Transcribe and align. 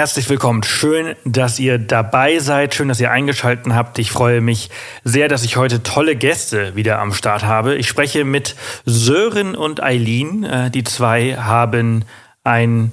Herzlich 0.00 0.30
willkommen. 0.30 0.62
Schön, 0.62 1.14
dass 1.26 1.58
ihr 1.58 1.76
dabei 1.76 2.38
seid. 2.38 2.74
Schön, 2.74 2.88
dass 2.88 3.00
ihr 3.00 3.10
eingeschaltet 3.10 3.70
habt. 3.74 3.98
Ich 3.98 4.10
freue 4.10 4.40
mich 4.40 4.70
sehr, 5.04 5.28
dass 5.28 5.44
ich 5.44 5.58
heute 5.58 5.82
tolle 5.82 6.16
Gäste 6.16 6.74
wieder 6.74 7.00
am 7.00 7.12
Start 7.12 7.44
habe. 7.44 7.74
Ich 7.74 7.86
spreche 7.86 8.24
mit 8.24 8.56
Sören 8.86 9.54
und 9.54 9.82
Eileen. 9.82 10.42
Äh, 10.42 10.70
die 10.70 10.84
zwei 10.84 11.36
haben 11.36 12.06
ein 12.44 12.92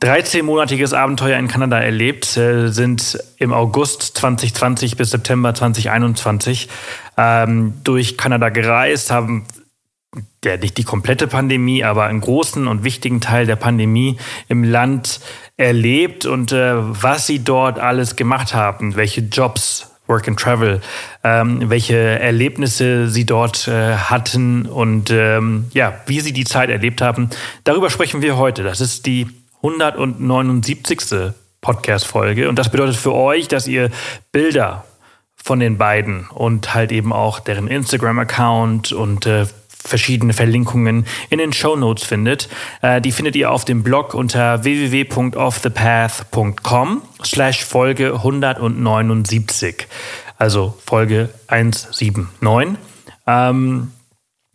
13-monatiges 0.00 0.94
Abenteuer 0.94 1.40
in 1.40 1.48
Kanada 1.48 1.80
erlebt, 1.80 2.36
äh, 2.36 2.68
sind 2.68 3.18
im 3.38 3.52
August 3.52 4.02
2020 4.02 4.96
bis 4.96 5.10
September 5.10 5.54
2021 5.54 6.68
ähm, 7.16 7.74
durch 7.82 8.16
Kanada 8.16 8.50
gereist, 8.50 9.10
haben 9.10 9.44
der 10.44 10.58
nicht 10.58 10.78
die 10.78 10.84
komplette 10.84 11.26
Pandemie, 11.26 11.84
aber 11.84 12.04
einen 12.04 12.20
großen 12.20 12.66
und 12.66 12.84
wichtigen 12.84 13.20
Teil 13.20 13.46
der 13.46 13.56
Pandemie 13.56 14.18
im 14.48 14.64
Land 14.64 15.20
erlebt 15.56 16.26
und 16.26 16.52
äh, 16.52 16.74
was 16.76 17.26
sie 17.26 17.40
dort 17.42 17.78
alles 17.78 18.16
gemacht 18.16 18.54
haben, 18.54 18.94
welche 18.96 19.22
Jobs, 19.22 19.90
Work 20.06 20.28
and 20.28 20.40
Travel, 20.40 20.80
ähm, 21.22 21.68
welche 21.68 21.96
Erlebnisse 21.96 23.08
sie 23.08 23.26
dort 23.26 23.68
äh, 23.68 23.94
hatten 23.96 24.66
und 24.66 25.10
ähm, 25.10 25.66
ja, 25.74 26.00
wie 26.06 26.20
sie 26.20 26.32
die 26.32 26.44
Zeit 26.44 26.70
erlebt 26.70 27.02
haben. 27.02 27.28
Darüber 27.64 27.90
sprechen 27.90 28.22
wir 28.22 28.38
heute. 28.38 28.62
Das 28.62 28.80
ist 28.80 29.06
die 29.06 29.26
179. 29.62 31.34
Podcast-Folge 31.60 32.48
und 32.48 32.56
das 32.56 32.70
bedeutet 32.70 32.96
für 32.96 33.12
euch, 33.12 33.48
dass 33.48 33.66
ihr 33.66 33.90
Bilder 34.30 34.84
von 35.34 35.60
den 35.60 35.76
beiden 35.76 36.28
und 36.28 36.74
halt 36.74 36.92
eben 36.92 37.12
auch 37.12 37.40
deren 37.40 37.68
Instagram-Account 37.68 38.92
und 38.92 39.26
äh, 39.26 39.46
verschiedene 39.88 40.32
Verlinkungen 40.32 41.06
in 41.30 41.38
den 41.38 41.52
Show 41.52 41.74
Notes 41.76 42.04
findet. 42.04 42.48
Äh, 42.82 43.00
die 43.00 43.12
findet 43.12 43.36
ihr 43.36 43.50
auf 43.50 43.64
dem 43.64 43.82
Blog 43.82 44.12
unter 44.14 44.64
www.offthepath.com 44.64 47.02
slash 47.24 47.64
Folge 47.64 48.14
179. 48.14 49.86
Also 50.36 50.76
Folge 50.86 51.30
179. 51.48 52.78
Ähm, 53.26 53.92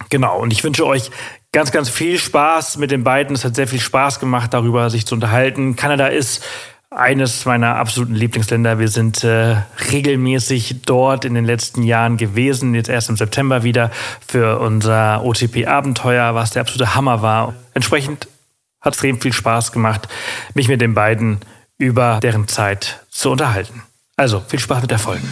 genau, 0.10 0.40
und 0.40 0.54
ich 0.54 0.64
wünsche 0.64 0.86
euch 0.86 1.12
ganz, 1.52 1.72
ganz 1.72 1.90
viel 1.90 2.18
Spaß 2.18 2.78
mit 2.78 2.92
den 2.92 3.04
beiden. 3.04 3.36
Es 3.36 3.44
hat 3.46 3.56
sehr 3.56 3.68
viel 3.68 3.80
Spaß 3.80 4.20
gemacht, 4.20 4.54
darüber 4.54 4.90
sich 4.90 5.06
zu 5.06 5.16
unterhalten. 5.16 5.76
Kanada 5.76 6.08
ist 6.08 6.44
eines 6.96 7.46
meiner 7.46 7.76
absoluten 7.76 8.16
Lieblingsländer. 8.16 8.80
Wir 8.80 8.88
sind 8.88 9.24
äh, 9.24 9.58
regelmäßig 9.92 10.82
dort 10.86 11.26
in 11.26 11.34
den 11.34 11.46
letzten 11.46 11.84
Jahren 11.84 12.18
gewesen, 12.18 12.76
jetzt 12.76 12.90
erst 12.90 13.10
im 13.10 13.18
September 13.18 13.64
wieder 13.64 13.92
für 14.26 14.60
unser 14.60 15.24
OTP-Abenteuer, 15.24 16.36
was 16.36 16.52
der 16.52 16.62
absolute 16.62 16.96
Hammer 16.96 17.22
war. 17.22 17.56
Entsprechend 17.74 18.28
hat 18.82 18.94
es 18.94 18.98
extrem 18.98 19.22
viel 19.22 19.34
Spaß 19.34 19.72
gemacht, 19.72 20.08
mich 20.54 20.68
mit 20.68 20.82
den 20.82 20.94
beiden 20.94 21.40
über 21.78 22.20
deren 22.22 22.48
Zeit 22.48 23.04
zu 23.10 23.32
unterhalten. 23.32 23.84
Also 24.16 24.42
viel 24.42 24.60
Spaß 24.60 24.82
mit 24.82 24.92
der 24.92 25.00
Folge. 25.00 25.24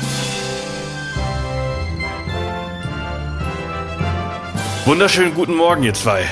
Wunderschönen 4.85 5.33
guten 5.35 5.55
Morgen, 5.55 5.83
ihr 5.83 5.93
zwei. 5.93 6.25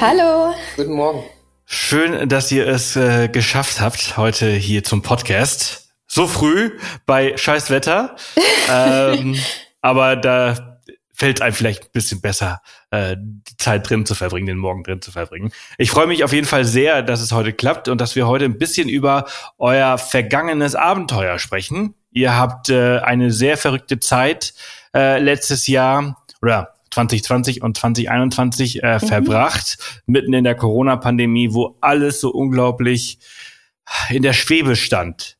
Hallo. 0.00 0.54
Guten 0.76 0.92
Morgen. 0.92 1.24
Schön, 1.72 2.28
dass 2.28 2.50
ihr 2.50 2.66
es 2.66 2.96
äh, 2.96 3.28
geschafft 3.28 3.80
habt, 3.80 4.16
heute 4.16 4.50
hier 4.50 4.82
zum 4.82 5.02
Podcast. 5.02 5.94
So 6.08 6.26
früh 6.26 6.76
bei 7.06 7.36
scheiß 7.36 7.70
Wetter. 7.70 8.16
ähm, 8.68 9.36
aber 9.80 10.16
da 10.16 10.80
fällt 11.14 11.40
einem 11.40 11.54
vielleicht 11.54 11.84
ein 11.84 11.92
bisschen 11.92 12.20
besser, 12.20 12.60
äh, 12.90 13.14
die 13.16 13.56
Zeit 13.56 13.88
drin 13.88 14.04
zu 14.04 14.16
verbringen, 14.16 14.48
den 14.48 14.58
Morgen 14.58 14.82
drin 14.82 15.00
zu 15.00 15.12
verbringen. 15.12 15.52
Ich 15.78 15.92
freue 15.92 16.08
mich 16.08 16.24
auf 16.24 16.32
jeden 16.32 16.48
Fall 16.48 16.64
sehr, 16.64 17.04
dass 17.04 17.20
es 17.20 17.30
heute 17.30 17.52
klappt 17.52 17.86
und 17.86 18.00
dass 18.00 18.16
wir 18.16 18.26
heute 18.26 18.46
ein 18.46 18.58
bisschen 18.58 18.88
über 18.88 19.26
euer 19.56 19.96
vergangenes 19.96 20.74
Abenteuer 20.74 21.38
sprechen. 21.38 21.94
Ihr 22.10 22.36
habt 22.36 22.68
äh, 22.68 22.98
eine 22.98 23.30
sehr 23.30 23.56
verrückte 23.56 24.00
Zeit 24.00 24.54
äh, 24.92 25.20
letztes 25.20 25.68
Jahr 25.68 26.20
oder 26.42 26.74
2020 26.90 27.62
und 27.62 27.76
2021 27.76 28.82
äh, 28.82 28.94
mhm. 28.94 29.06
verbracht, 29.06 29.78
mitten 30.06 30.32
in 30.32 30.44
der 30.44 30.54
Corona-Pandemie, 30.54 31.52
wo 31.52 31.76
alles 31.80 32.20
so 32.20 32.30
unglaublich 32.30 33.18
in 34.10 34.22
der 34.22 34.32
Schwebe 34.32 34.76
stand. 34.76 35.36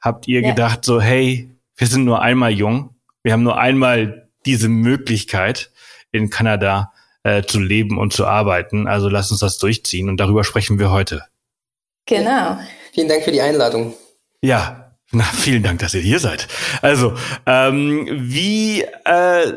Habt 0.00 0.28
ihr 0.28 0.40
ja. 0.40 0.50
gedacht, 0.50 0.84
so, 0.84 1.00
hey, 1.00 1.50
wir 1.76 1.86
sind 1.86 2.04
nur 2.04 2.22
einmal 2.22 2.52
jung, 2.52 2.94
wir 3.22 3.32
haben 3.32 3.42
nur 3.42 3.58
einmal 3.58 4.28
diese 4.44 4.68
Möglichkeit, 4.68 5.70
in 6.12 6.30
Kanada 6.30 6.92
äh, 7.24 7.42
zu 7.42 7.60
leben 7.60 7.98
und 7.98 8.12
zu 8.12 8.26
arbeiten, 8.26 8.86
also 8.86 9.08
lasst 9.08 9.30
uns 9.30 9.40
das 9.40 9.58
durchziehen 9.58 10.08
und 10.08 10.18
darüber 10.18 10.44
sprechen 10.44 10.78
wir 10.78 10.90
heute. 10.90 11.24
Genau. 12.06 12.58
Vielen 12.92 13.08
Dank 13.08 13.24
für 13.24 13.32
die 13.32 13.40
Einladung. 13.40 13.94
Ja, 14.40 14.94
na, 15.10 15.24
vielen 15.24 15.62
Dank, 15.62 15.80
dass 15.80 15.94
ihr 15.94 16.00
hier 16.00 16.20
seid. 16.20 16.48
Also, 16.82 17.14
ähm, 17.46 18.06
wie 18.10 18.82
äh, 18.82 19.52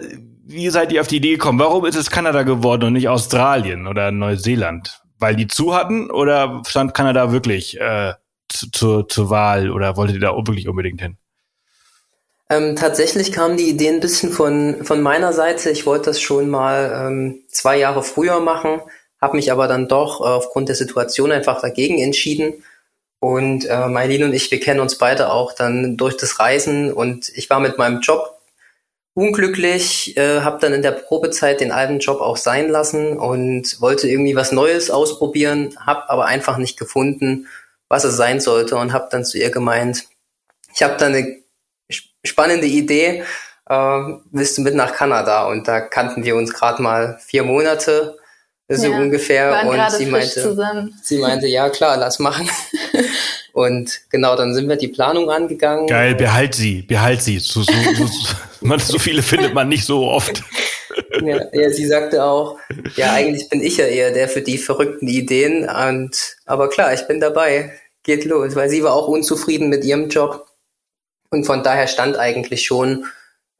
wie 0.49 0.69
seid 0.71 0.91
ihr 0.91 1.01
auf 1.01 1.07
die 1.07 1.17
Idee 1.17 1.33
gekommen? 1.33 1.59
Warum 1.59 1.85
ist 1.85 1.95
es 1.95 2.09
Kanada 2.09 2.41
geworden 2.41 2.85
und 2.85 2.93
nicht 2.93 3.07
Australien 3.07 3.85
oder 3.85 4.11
Neuseeland? 4.11 5.01
Weil 5.19 5.35
die 5.35 5.47
zu 5.47 5.75
hatten 5.75 6.09
oder 6.09 6.63
stand 6.65 6.95
Kanada 6.95 7.31
wirklich 7.31 7.79
äh, 7.79 8.13
zu, 8.47 9.03
zur 9.03 9.29
Wahl 9.29 9.69
oder 9.69 9.95
wolltet 9.95 10.15
ihr 10.15 10.21
da 10.21 10.35
wirklich 10.35 10.67
unbedingt 10.67 11.01
hin? 11.01 11.17
Ähm, 12.49 12.75
tatsächlich 12.75 13.31
kam 13.31 13.57
die 13.57 13.69
Idee 13.69 13.89
ein 13.89 13.99
bisschen 13.99 14.31
von, 14.31 14.83
von 14.83 15.01
meiner 15.01 15.33
Seite. 15.33 15.69
Ich 15.69 15.85
wollte 15.85 16.05
das 16.05 16.19
schon 16.19 16.49
mal 16.49 17.05
ähm, 17.07 17.43
zwei 17.49 17.77
Jahre 17.77 18.01
früher 18.01 18.39
machen, 18.39 18.81
habe 19.21 19.35
mich 19.35 19.51
aber 19.51 19.67
dann 19.67 19.87
doch 19.87 20.21
äh, 20.21 20.23
aufgrund 20.23 20.67
der 20.67 20.75
Situation 20.75 21.31
einfach 21.31 21.61
dagegen 21.61 21.99
entschieden. 21.99 22.63
Und 23.19 23.65
äh, 23.65 23.87
Mailin 23.87 24.23
und 24.23 24.33
ich, 24.33 24.49
wir 24.49 24.59
kennen 24.59 24.79
uns 24.79 24.97
beide 24.97 25.31
auch 25.31 25.53
dann 25.53 25.95
durch 25.95 26.17
das 26.17 26.39
Reisen 26.39 26.91
und 26.91 27.29
ich 27.35 27.51
war 27.51 27.59
mit 27.59 27.77
meinem 27.77 27.99
Job 27.99 28.38
unglücklich, 29.19 30.15
äh, 30.15 30.39
habe 30.41 30.59
dann 30.61 30.71
in 30.71 30.81
der 30.81 30.91
Probezeit 30.91 31.59
den 31.59 31.73
alten 31.73 31.99
Job 31.99 32.21
auch 32.21 32.37
sein 32.37 32.69
lassen 32.69 33.17
und 33.17 33.81
wollte 33.81 34.07
irgendwie 34.07 34.37
was 34.37 34.53
Neues 34.53 34.89
ausprobieren, 34.89 35.75
habe 35.85 36.09
aber 36.09 36.25
einfach 36.25 36.57
nicht 36.57 36.79
gefunden, 36.79 37.47
was 37.89 38.05
es 38.05 38.15
sein 38.15 38.39
sollte 38.39 38.77
und 38.77 38.93
habe 38.93 39.09
dann 39.11 39.25
zu 39.25 39.37
ihr 39.37 39.51
gemeint, 39.51 40.05
ich 40.73 40.81
habe 40.81 40.95
da 40.97 41.07
eine 41.07 41.41
spannende 42.23 42.67
Idee, 42.67 43.25
äh, 43.67 43.99
willst 44.31 44.57
du 44.57 44.61
mit 44.61 44.75
nach 44.75 44.93
Kanada? 44.93 45.47
Und 45.47 45.67
da 45.67 45.81
kannten 45.81 46.23
wir 46.23 46.37
uns 46.37 46.53
gerade 46.53 46.81
mal 46.81 47.19
vier 47.19 47.43
Monate 47.43 48.18
so 48.77 48.87
ja, 48.87 48.99
ungefähr 48.99 49.65
und 49.67 49.91
sie 49.91 50.05
meinte, 50.05 50.41
zusammen. 50.41 50.93
sie 51.01 51.17
meinte, 51.17 51.47
ja 51.47 51.69
klar, 51.69 51.97
lass 51.97 52.19
machen. 52.19 52.47
Und 53.51 54.01
genau, 54.09 54.35
dann 54.35 54.53
sind 54.53 54.69
wir 54.69 54.75
die 54.75 54.87
Planung 54.87 55.29
angegangen. 55.29 55.87
Geil, 55.87 56.15
behalt 56.15 56.55
sie, 56.55 56.83
behalt 56.83 57.21
sie. 57.21 57.39
So, 57.39 57.63
so, 57.63 57.73
so, 57.73 58.07
man, 58.61 58.79
so 58.79 58.99
viele 58.99 59.21
findet 59.21 59.53
man 59.53 59.67
nicht 59.69 59.85
so 59.85 60.07
oft. 60.07 60.43
Ja, 61.21 61.39
ja, 61.51 61.69
sie 61.69 61.85
sagte 61.85 62.23
auch, 62.23 62.57
ja, 62.95 63.13
eigentlich 63.13 63.49
bin 63.49 63.61
ich 63.61 63.77
ja 63.77 63.85
eher 63.85 64.11
der 64.11 64.29
für 64.29 64.41
die 64.41 64.57
verrückten 64.57 65.07
Ideen. 65.07 65.67
Und 65.67 66.37
aber 66.45 66.69
klar, 66.69 66.93
ich 66.93 67.07
bin 67.07 67.19
dabei. 67.19 67.73
Geht 68.03 68.25
los, 68.25 68.55
weil 68.55 68.69
sie 68.69 68.83
war 68.83 68.93
auch 68.93 69.07
unzufrieden 69.07 69.69
mit 69.69 69.83
ihrem 69.83 70.09
Job. 70.09 70.47
Und 71.29 71.45
von 71.45 71.61
daher 71.61 71.87
stand 71.87 72.17
eigentlich 72.17 72.63
schon 72.63 73.05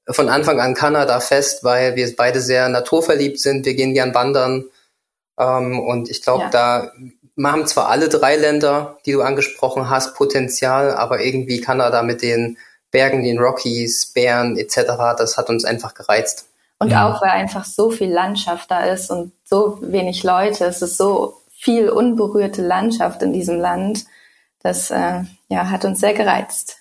von 0.07 0.29
Anfang 0.29 0.59
an 0.59 0.73
Kanada 0.73 1.19
fest, 1.19 1.63
weil 1.63 1.95
wir 1.95 2.15
beide 2.15 2.39
sehr 2.39 2.69
naturverliebt 2.69 3.39
sind. 3.39 3.65
Wir 3.65 3.73
gehen 3.73 3.93
gern 3.93 4.13
wandern. 4.13 4.65
Ähm, 5.39 5.79
und 5.79 6.09
ich 6.09 6.21
glaube, 6.21 6.43
ja. 6.43 6.49
da 6.49 6.91
haben 7.41 7.65
zwar 7.65 7.89
alle 7.89 8.09
drei 8.09 8.35
Länder, 8.35 8.97
die 9.05 9.13
du 9.13 9.21
angesprochen 9.21 9.89
hast, 9.89 10.15
Potenzial, 10.15 10.93
aber 10.93 11.21
irgendwie 11.21 11.61
Kanada 11.61 12.03
mit 12.03 12.21
den 12.21 12.57
Bergen, 12.91 13.23
den 13.23 13.39
Rockies, 13.39 14.07
Bären 14.07 14.57
etc., 14.57 14.81
das 15.17 15.37
hat 15.37 15.49
uns 15.49 15.63
einfach 15.63 15.93
gereizt. 15.93 16.47
Und 16.79 16.91
ja. 16.91 17.09
auch 17.09 17.21
weil 17.21 17.31
einfach 17.31 17.65
so 17.65 17.91
viel 17.91 18.11
Landschaft 18.11 18.71
da 18.71 18.81
ist 18.85 19.09
und 19.11 19.31
so 19.43 19.79
wenig 19.81 20.23
Leute, 20.23 20.65
es 20.65 20.81
ist 20.81 20.97
so 20.97 21.41
viel 21.51 21.89
unberührte 21.89 22.61
Landschaft 22.61 23.21
in 23.21 23.33
diesem 23.33 23.57
Land, 23.57 24.05
das 24.61 24.91
äh, 24.91 25.23
ja, 25.49 25.69
hat 25.69 25.85
uns 25.85 25.99
sehr 25.99 26.13
gereizt. 26.13 26.77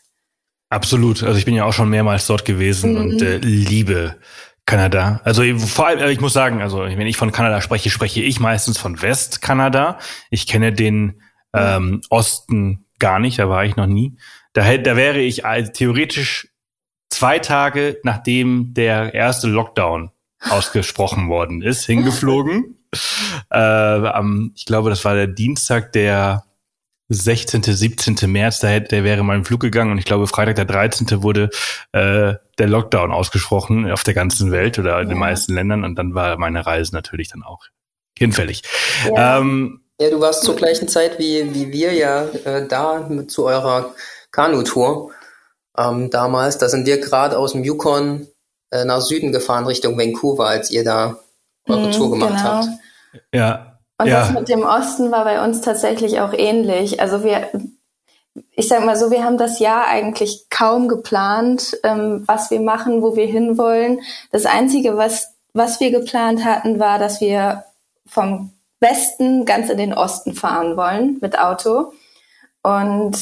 Absolut. 0.70 1.22
Also 1.22 1.38
ich 1.38 1.44
bin 1.44 1.54
ja 1.54 1.64
auch 1.64 1.72
schon 1.72 1.88
mehrmals 1.88 2.26
dort 2.26 2.44
gewesen 2.44 2.93
mhm. 2.93 2.99
und 2.99 3.22
äh, 3.22 3.38
liebe 3.38 4.16
Kanada. 4.69 5.23
Also 5.25 5.43
vor 5.59 5.87
allem, 5.87 5.99
äh, 6.00 6.12
ich 6.12 6.20
muss 6.20 6.35
sagen, 6.35 6.61
also 6.61 6.81
wenn 6.81 7.06
ich 7.06 7.17
von 7.17 7.32
Kanada 7.32 7.62
spreche, 7.62 7.88
spreche 7.88 8.20
ich 8.20 8.38
meistens 8.38 8.76
von 8.76 9.00
Westkanada. 9.00 9.99
Ich 10.31 10.47
kenne 10.47 10.75
den 10.75 11.23
ähm, 11.55 12.03
Osten 12.11 12.85
gar 12.99 13.19
nicht, 13.19 13.38
da 13.38 13.49
war 13.49 13.65
ich 13.65 13.76
noch 13.76 13.87
nie. 13.87 14.19
Da, 14.53 14.76
da 14.76 14.94
wäre 14.94 15.20
ich 15.20 15.43
theoretisch 15.73 16.49
zwei 17.09 17.38
Tage, 17.38 17.99
nachdem 18.03 18.75
der 18.75 19.15
erste 19.15 19.49
Lockdown 19.49 20.11
ausgesprochen 20.50 21.31
worden 21.31 21.62
ist, 21.62 21.87
hingeflogen. 21.87 22.76
äh, 23.50 23.56
am, 23.59 24.53
ich 24.55 24.67
glaube, 24.67 24.91
das 24.91 25.03
war 25.05 25.14
der 25.14 25.29
Dienstag, 25.29 25.93
der 25.93 26.44
16., 27.08 27.62
17. 27.62 28.31
März, 28.31 28.60
da 28.60 28.69
hätte, 28.69 28.88
der 28.88 29.05
wäre 29.05 29.22
mein 29.22 29.44
Flug 29.44 29.60
gegangen 29.60 29.93
und 29.93 29.99
ich 29.99 30.05
glaube, 30.05 30.26
Freitag 30.26 30.56
der 30.56 30.66
13. 30.66 31.22
wurde 31.22 31.50
äh, 31.93 32.34
der 32.58 32.66
Lockdown 32.66 33.12
ausgesprochen 33.12 33.90
auf 33.90 34.02
der 34.02 34.14
ganzen 34.14 34.52
Welt 34.52 34.78
oder 34.78 35.00
in 35.00 35.08
den 35.08 35.19
meisten 35.19 35.55
Ländern 35.55 35.84
und 35.84 35.96
dann 35.96 36.14
war 36.14 36.37
meine 36.37 36.66
Reise 36.66 36.94
natürlich 36.94 37.28
dann 37.28 37.43
auch 37.43 37.64
hinfällig. 38.19 38.62
Ja. 39.06 39.38
Ähm, 39.38 39.81
Ja, 40.00 40.10
du 40.10 40.20
warst 40.20 40.44
zur 40.44 40.56
gleichen 40.56 40.88
Zeit 40.88 41.19
wie, 41.19 41.55
wie 41.55 41.72
wir 41.72 41.93
ja 41.94 42.25
äh, 42.44 42.66
da 42.69 43.06
mit, 43.08 43.31
zu 43.31 43.46
eurer 43.46 43.94
Kanutour 44.31 45.11
ähm, 45.78 46.11
damals. 46.11 46.58
Da 46.58 46.69
sind 46.69 46.87
wir 46.87 47.00
gerade 47.00 47.38
aus 47.38 47.52
dem 47.52 47.64
Yukon 47.64 48.26
äh, 48.70 48.84
nach 48.84 49.00
Süden 49.00 49.32
gefahren 49.32 49.66
Richtung 49.66 49.96
Vancouver, 49.96 50.46
als 50.46 50.70
ihr 50.70 50.84
da 50.84 51.19
eure 51.66 51.88
mm, 51.88 51.93
Tour 51.93 52.11
gemacht 52.11 52.37
genau. 52.37 52.43
habt. 52.43 52.69
Ja. 53.32 53.68
Und 53.99 54.06
ja. 54.06 54.21
das 54.21 54.33
mit 54.33 54.49
dem 54.49 54.62
Osten 54.62 55.11
war 55.11 55.25
bei 55.25 55.45
uns 55.45 55.61
tatsächlich 55.61 56.21
auch 56.21 56.33
ähnlich. 56.33 57.00
Also 57.00 57.25
wir, 57.25 57.50
ich 58.53 58.69
sag 58.69 58.85
mal 58.85 58.97
so, 58.97 59.11
wir 59.11 59.25
haben 59.25 59.39
das 59.39 59.59
Jahr 59.59 59.87
eigentlich 59.87 60.47
kaum 60.50 60.89
geplant, 60.89 61.77
ähm, 61.83 62.23
was 62.27 62.50
wir 62.50 62.61
machen, 62.61 63.03
wo 63.03 63.17
wir 63.17 63.27
hinwollen. 63.27 64.00
Das 64.31 64.47
Einzige, 64.47 64.97
was, 64.97 65.35
was 65.53 65.81
wir 65.81 65.91
geplant 65.91 66.45
hatten, 66.45 66.79
war, 66.79 66.99
dass 66.99 67.21
wir 67.21 67.65
vom 68.06 68.53
Westen 68.81 69.45
ganz 69.45 69.69
in 69.69 69.79
den 69.79 69.93
Osten 69.93 70.35
fahren 70.35 70.77
wollen 70.77 71.19
mit 71.21 71.39
Auto 71.39 71.93
und 72.62 73.17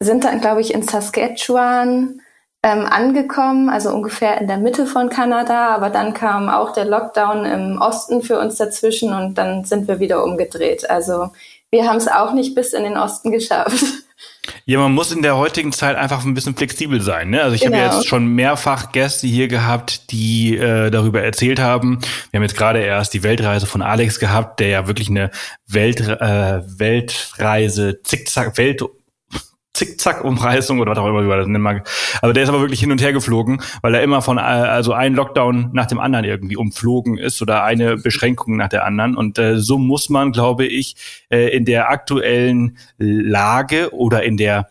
sind 0.00 0.24
dann, 0.24 0.40
glaube 0.40 0.62
ich, 0.62 0.72
in 0.72 0.82
Saskatchewan 0.82 2.22
ähm, 2.62 2.86
angekommen, 2.86 3.68
also 3.68 3.90
ungefähr 3.90 4.40
in 4.40 4.46
der 4.46 4.58
Mitte 4.58 4.86
von 4.86 5.08
Kanada, 5.08 5.74
aber 5.74 5.90
dann 5.90 6.14
kam 6.14 6.48
auch 6.48 6.72
der 6.72 6.84
Lockdown 6.84 7.44
im 7.44 7.80
Osten 7.80 8.22
für 8.22 8.38
uns 8.38 8.56
dazwischen 8.56 9.12
und 9.12 9.36
dann 9.36 9.64
sind 9.64 9.88
wir 9.88 9.98
wieder 9.98 10.22
umgedreht. 10.24 10.88
Also 10.88 11.32
wir 11.70 11.88
haben 11.88 11.96
es 11.96 12.06
auch 12.06 12.32
nicht 12.32 12.54
bis 12.54 12.72
in 12.72 12.84
den 12.84 12.96
Osten 12.96 13.30
geschafft. 13.30 13.84
Ja, 14.64 14.78
man 14.78 14.92
muss 14.92 15.12
in 15.12 15.22
der 15.22 15.36
heutigen 15.36 15.72
Zeit 15.72 15.96
einfach 15.96 16.24
ein 16.24 16.34
bisschen 16.34 16.56
flexibel 16.56 17.00
sein. 17.00 17.30
Ne? 17.30 17.42
Also 17.42 17.54
ich 17.54 17.62
genau. 17.62 17.76
habe 17.76 17.86
ja 17.86 17.94
jetzt 17.94 18.06
schon 18.08 18.26
mehrfach 18.26 18.92
Gäste 18.92 19.26
hier 19.26 19.48
gehabt, 19.48 20.10
die 20.10 20.56
äh, 20.56 20.90
darüber 20.90 21.22
erzählt 21.22 21.60
haben. 21.60 22.00
Wir 22.30 22.38
haben 22.38 22.42
jetzt 22.42 22.56
gerade 22.56 22.80
erst 22.80 23.14
die 23.14 23.22
Weltreise 23.22 23.66
von 23.66 23.82
Alex 23.82 24.18
gehabt, 24.18 24.60
der 24.60 24.68
ja 24.68 24.86
wirklich 24.86 25.08
eine 25.08 25.30
Welt, 25.66 26.00
äh, 26.00 26.60
Weltreise, 26.78 28.02
Zickzack, 28.02 28.58
Welt 28.58 28.82
Zickzack-Umreißung 29.74 30.80
oder 30.80 30.92
was 30.92 30.98
auch 30.98 31.06
immer, 31.06 31.22
wie 31.22 31.28
man 31.28 31.38
das 31.38 31.46
nennen 31.46 31.62
mag. 31.62 31.88
Der 32.22 32.42
ist 32.42 32.48
aber 32.48 32.60
wirklich 32.60 32.80
hin 32.80 32.92
und 32.92 33.00
her 33.00 33.12
geflogen, 33.12 33.62
weil 33.80 33.94
er 33.94 34.02
immer 34.02 34.20
von 34.20 34.38
äh, 34.38 34.40
also 34.40 34.92
ein 34.92 35.14
Lockdown 35.14 35.70
nach 35.72 35.86
dem 35.86 35.98
anderen 35.98 36.24
irgendwie 36.24 36.56
umflogen 36.56 37.16
ist 37.16 37.40
oder 37.40 37.64
eine 37.64 37.96
Beschränkung 37.96 38.56
nach 38.56 38.68
der 38.68 38.84
anderen. 38.84 39.16
Und 39.16 39.38
äh, 39.38 39.58
so 39.58 39.78
muss 39.78 40.08
man, 40.08 40.32
glaube 40.32 40.66
ich, 40.66 40.96
äh, 41.30 41.56
in 41.56 41.64
der 41.64 41.90
aktuellen 41.90 42.76
Lage 42.98 43.94
oder 43.94 44.22
in 44.22 44.36
der 44.36 44.68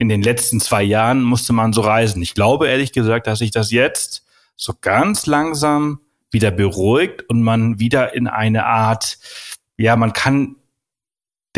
in 0.00 0.08
den 0.08 0.22
letzten 0.22 0.60
zwei 0.60 0.84
Jahren 0.84 1.22
musste 1.22 1.52
man 1.52 1.72
so 1.72 1.80
reisen. 1.80 2.22
Ich 2.22 2.34
glaube 2.34 2.68
ehrlich 2.68 2.92
gesagt, 2.92 3.26
dass 3.26 3.40
sich 3.40 3.50
das 3.50 3.72
jetzt 3.72 4.24
so 4.54 4.72
ganz 4.80 5.26
langsam 5.26 6.00
wieder 6.30 6.50
beruhigt 6.52 7.28
und 7.28 7.42
man 7.42 7.80
wieder 7.80 8.14
in 8.14 8.28
eine 8.28 8.66
Art, 8.66 9.18
ja, 9.76 9.96
man 9.96 10.12
kann 10.12 10.56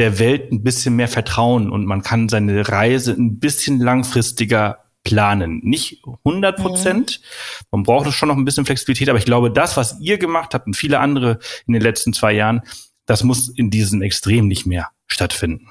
der 0.00 0.18
Welt 0.18 0.50
ein 0.50 0.62
bisschen 0.62 0.96
mehr 0.96 1.08
vertrauen 1.08 1.70
und 1.70 1.84
man 1.84 2.02
kann 2.02 2.30
seine 2.30 2.66
Reise 2.66 3.12
ein 3.12 3.38
bisschen 3.38 3.80
langfristiger 3.80 4.78
planen. 5.04 5.60
Nicht 5.62 6.02
100 6.24 6.56
Prozent. 6.56 7.20
Mhm. 7.20 7.66
Man 7.70 7.82
braucht 7.82 8.10
schon 8.12 8.30
noch 8.30 8.36
ein 8.36 8.46
bisschen 8.46 8.64
Flexibilität, 8.64 9.10
aber 9.10 9.18
ich 9.18 9.26
glaube, 9.26 9.50
das, 9.50 9.76
was 9.76 10.00
ihr 10.00 10.16
gemacht 10.16 10.54
habt 10.54 10.66
und 10.66 10.74
viele 10.74 11.00
andere 11.00 11.38
in 11.66 11.74
den 11.74 11.82
letzten 11.82 12.14
zwei 12.14 12.32
Jahren, 12.32 12.62
das 13.04 13.24
muss 13.24 13.50
in 13.50 13.70
diesen 13.70 14.00
Extremen 14.00 14.48
nicht 14.48 14.64
mehr 14.64 14.88
stattfinden. 15.06 15.68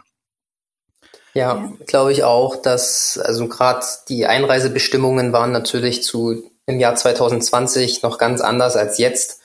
Ja, 1.33 1.55
ja. 1.55 1.73
glaube 1.87 2.11
ich 2.11 2.23
auch, 2.23 2.61
dass 2.61 3.17
also 3.17 3.47
gerade 3.47 3.83
die 4.09 4.27
Einreisebestimmungen 4.27 5.33
waren 5.33 5.51
natürlich 5.51 6.03
zu 6.03 6.43
im 6.67 6.79
Jahr 6.79 6.95
2020 6.95 8.03
noch 8.03 8.19
ganz 8.19 8.41
anders 8.41 8.75
als 8.75 8.99
jetzt 8.99 9.41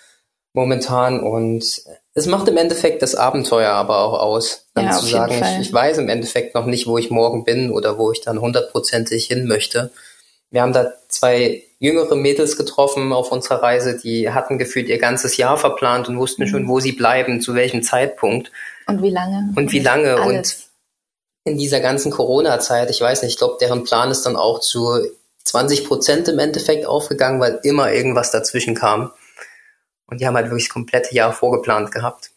momentan 0.53 1.21
und 1.21 1.83
es 2.15 2.27
macht 2.27 2.49
im 2.49 2.57
Endeffekt 2.57 3.03
das 3.03 3.17
Abenteuer 3.17 3.73
aber 3.73 3.99
auch 3.99 4.19
aus, 4.21 4.67
dann 4.75 4.87
ja, 4.87 4.93
zu 4.93 5.07
sagen, 5.07 5.35
ich, 5.35 5.67
ich, 5.67 5.73
weiß 5.73 5.99
im 5.99 6.09
Endeffekt 6.09 6.55
noch 6.55 6.65
nicht, 6.65 6.87
wo 6.87 6.97
ich 6.97 7.11
morgen 7.11 7.45
bin 7.45 7.71
oder 7.73 7.99
wo 7.99 8.13
ich 8.13 8.21
dann 8.21 8.41
hundertprozentig 8.41 9.27
hin 9.27 9.47
möchte. 9.47 9.91
Wir 10.51 10.63
haben 10.63 10.73
da 10.73 10.93
zwei 11.09 11.65
jüngere 11.81 12.15
Mädels 12.15 12.57
getroffen 12.57 13.13
auf 13.13 13.33
unserer 13.33 13.63
Reise, 13.63 13.99
die 13.99 14.31
hatten 14.31 14.59
gefühlt 14.59 14.89
ihr 14.89 14.99
ganzes 14.99 15.37
Jahr 15.37 15.57
verplant 15.57 16.09
und 16.09 16.17
wussten 16.17 16.45
mhm. 16.45 16.49
schon, 16.49 16.69
wo 16.69 16.79
sie 16.79 16.93
bleiben, 16.93 17.41
zu 17.41 17.57
welchem 17.57 17.83
Zeitpunkt. 17.83 18.53
Und 18.87 19.03
wie 19.03 19.11
lange. 19.11 19.53
Und 19.57 19.73
wie 19.73 19.81
lange. 19.81 20.15
Alles. 20.15 20.25
Und 20.25 21.53
in 21.53 21.59
dieser 21.59 21.81
ganzen 21.81 22.13
Corona-Zeit, 22.13 22.91
ich 22.91 23.01
weiß 23.01 23.23
nicht, 23.23 23.33
ich 23.33 23.39
glaube, 23.39 23.57
deren 23.61 23.83
Plan 23.83 24.13
ist 24.13 24.25
dann 24.25 24.37
auch 24.37 24.61
zu 24.61 25.05
20 25.45 25.87
Prozent 25.87 26.29
im 26.29 26.39
Endeffekt 26.39 26.87
aufgegangen, 26.87 27.41
weil 27.41 27.59
immer 27.65 27.93
irgendwas 27.93 28.31
dazwischen 28.31 28.77
kam. 28.77 29.11
Und 30.07 30.21
die 30.21 30.27
haben 30.27 30.35
halt 30.35 30.47
wirklich 30.47 30.65
das 30.65 30.73
komplette 30.73 31.15
Jahr 31.15 31.33
vorgeplant 31.33 31.91
gehabt. 31.91 32.31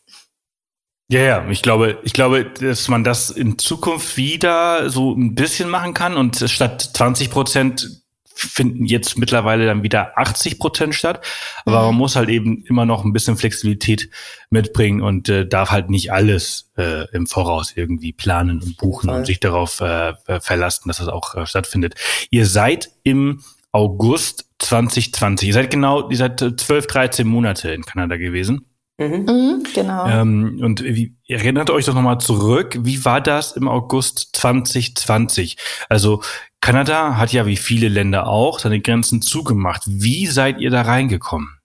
Ja, 1.09 1.21
ja, 1.21 1.49
ich 1.49 1.61
glaube, 1.61 1.99
ich 2.03 2.11
glaube, 2.11 2.43
dass 2.45 2.89
man 2.89 3.03
das 3.03 3.29
in 3.29 3.57
Zukunft 3.57 4.17
wieder 4.17 4.89
so 4.89 5.13
ein 5.13 5.35
bisschen 5.35 5.69
machen 5.69 5.93
kann 5.93 6.17
und 6.17 6.43
statt 6.49 6.81
20 6.93 7.29
Prozent 7.29 8.03
finden 8.37 8.85
jetzt 8.85 9.17
mittlerweile 9.17 9.65
dann 9.65 9.83
wieder 9.83 10.17
80 10.17 10.59
Prozent 10.59 10.95
statt. 10.95 11.25
Aber 11.65 11.79
mhm. 11.79 11.85
man 11.87 11.95
muss 11.95 12.15
halt 12.15 12.29
eben 12.29 12.63
immer 12.65 12.85
noch 12.85 13.03
ein 13.03 13.13
bisschen 13.13 13.37
Flexibilität 13.37 14.09
mitbringen 14.49 15.01
und 15.01 15.29
äh, 15.29 15.47
darf 15.47 15.71
halt 15.71 15.89
nicht 15.89 16.11
alles 16.11 16.71
äh, 16.77 17.09
im 17.13 17.25
Voraus 17.25 17.73
irgendwie 17.75 18.13
planen 18.13 18.61
und 18.61 18.77
buchen 18.77 19.09
und 19.09 19.25
sich 19.25 19.39
darauf 19.39 19.81
äh, 19.81 20.13
verlassen, 20.39 20.87
dass 20.87 20.97
das 20.97 21.07
auch 21.07 21.35
äh, 21.35 21.45
stattfindet. 21.45 21.95
Ihr 22.29 22.45
seid 22.45 22.91
im 23.03 23.43
August 23.71 24.46
2020. 24.59 25.47
Ihr 25.47 25.53
seid 25.53 25.71
genau, 25.71 26.09
ihr 26.09 26.17
seid 26.17 26.39
12, 26.39 26.87
13 26.87 27.27
Monate 27.27 27.71
in 27.71 27.83
Kanada 27.83 28.17
gewesen. 28.17 28.65
Mhm. 28.99 29.25
Mhm, 29.25 29.63
genau. 29.75 30.07
Ähm, 30.07 30.59
und 30.63 30.83
wie, 30.83 31.15
erinnert 31.27 31.69
euch 31.69 31.85
doch 31.85 31.93
nochmal 31.93 32.19
zurück, 32.19 32.79
wie 32.81 33.05
war 33.05 33.21
das 33.21 33.51
im 33.51 33.67
August 33.67 34.29
2020? 34.33 35.57
Also 35.87 36.23
Kanada 36.61 37.17
hat 37.17 37.31
ja 37.31 37.45
wie 37.45 37.57
viele 37.57 37.89
Länder 37.89 38.27
auch 38.27 38.59
seine 38.59 38.81
Grenzen 38.81 39.21
zugemacht. 39.21 39.83
Wie 39.85 40.25
seid 40.25 40.59
ihr 40.59 40.71
da 40.71 40.81
reingekommen? 40.81 41.57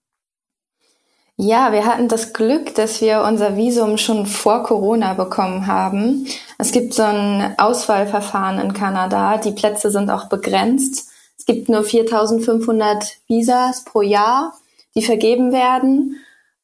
Ja, 1.38 1.72
wir 1.72 1.86
hatten 1.86 2.08
das 2.08 2.34
Glück, 2.34 2.74
dass 2.74 3.00
wir 3.00 3.22
unser 3.22 3.56
Visum 3.56 3.96
schon 3.96 4.26
vor 4.26 4.62
Corona 4.62 5.14
bekommen 5.14 5.66
haben. 5.66 6.26
Es 6.58 6.72
gibt 6.72 6.92
so 6.92 7.02
ein 7.02 7.54
Auswahlverfahren 7.58 8.60
in 8.60 8.74
Kanada. 8.74 9.38
Die 9.38 9.52
Plätze 9.52 9.90
sind 9.90 10.10
auch 10.10 10.28
begrenzt. 10.28 11.11
Es 11.42 11.46
gibt 11.46 11.68
nur 11.68 11.82
4500 11.82 13.16
Visas 13.26 13.82
pro 13.82 14.00
Jahr, 14.00 14.52
die 14.94 15.02
vergeben 15.02 15.50
werden. 15.50 16.20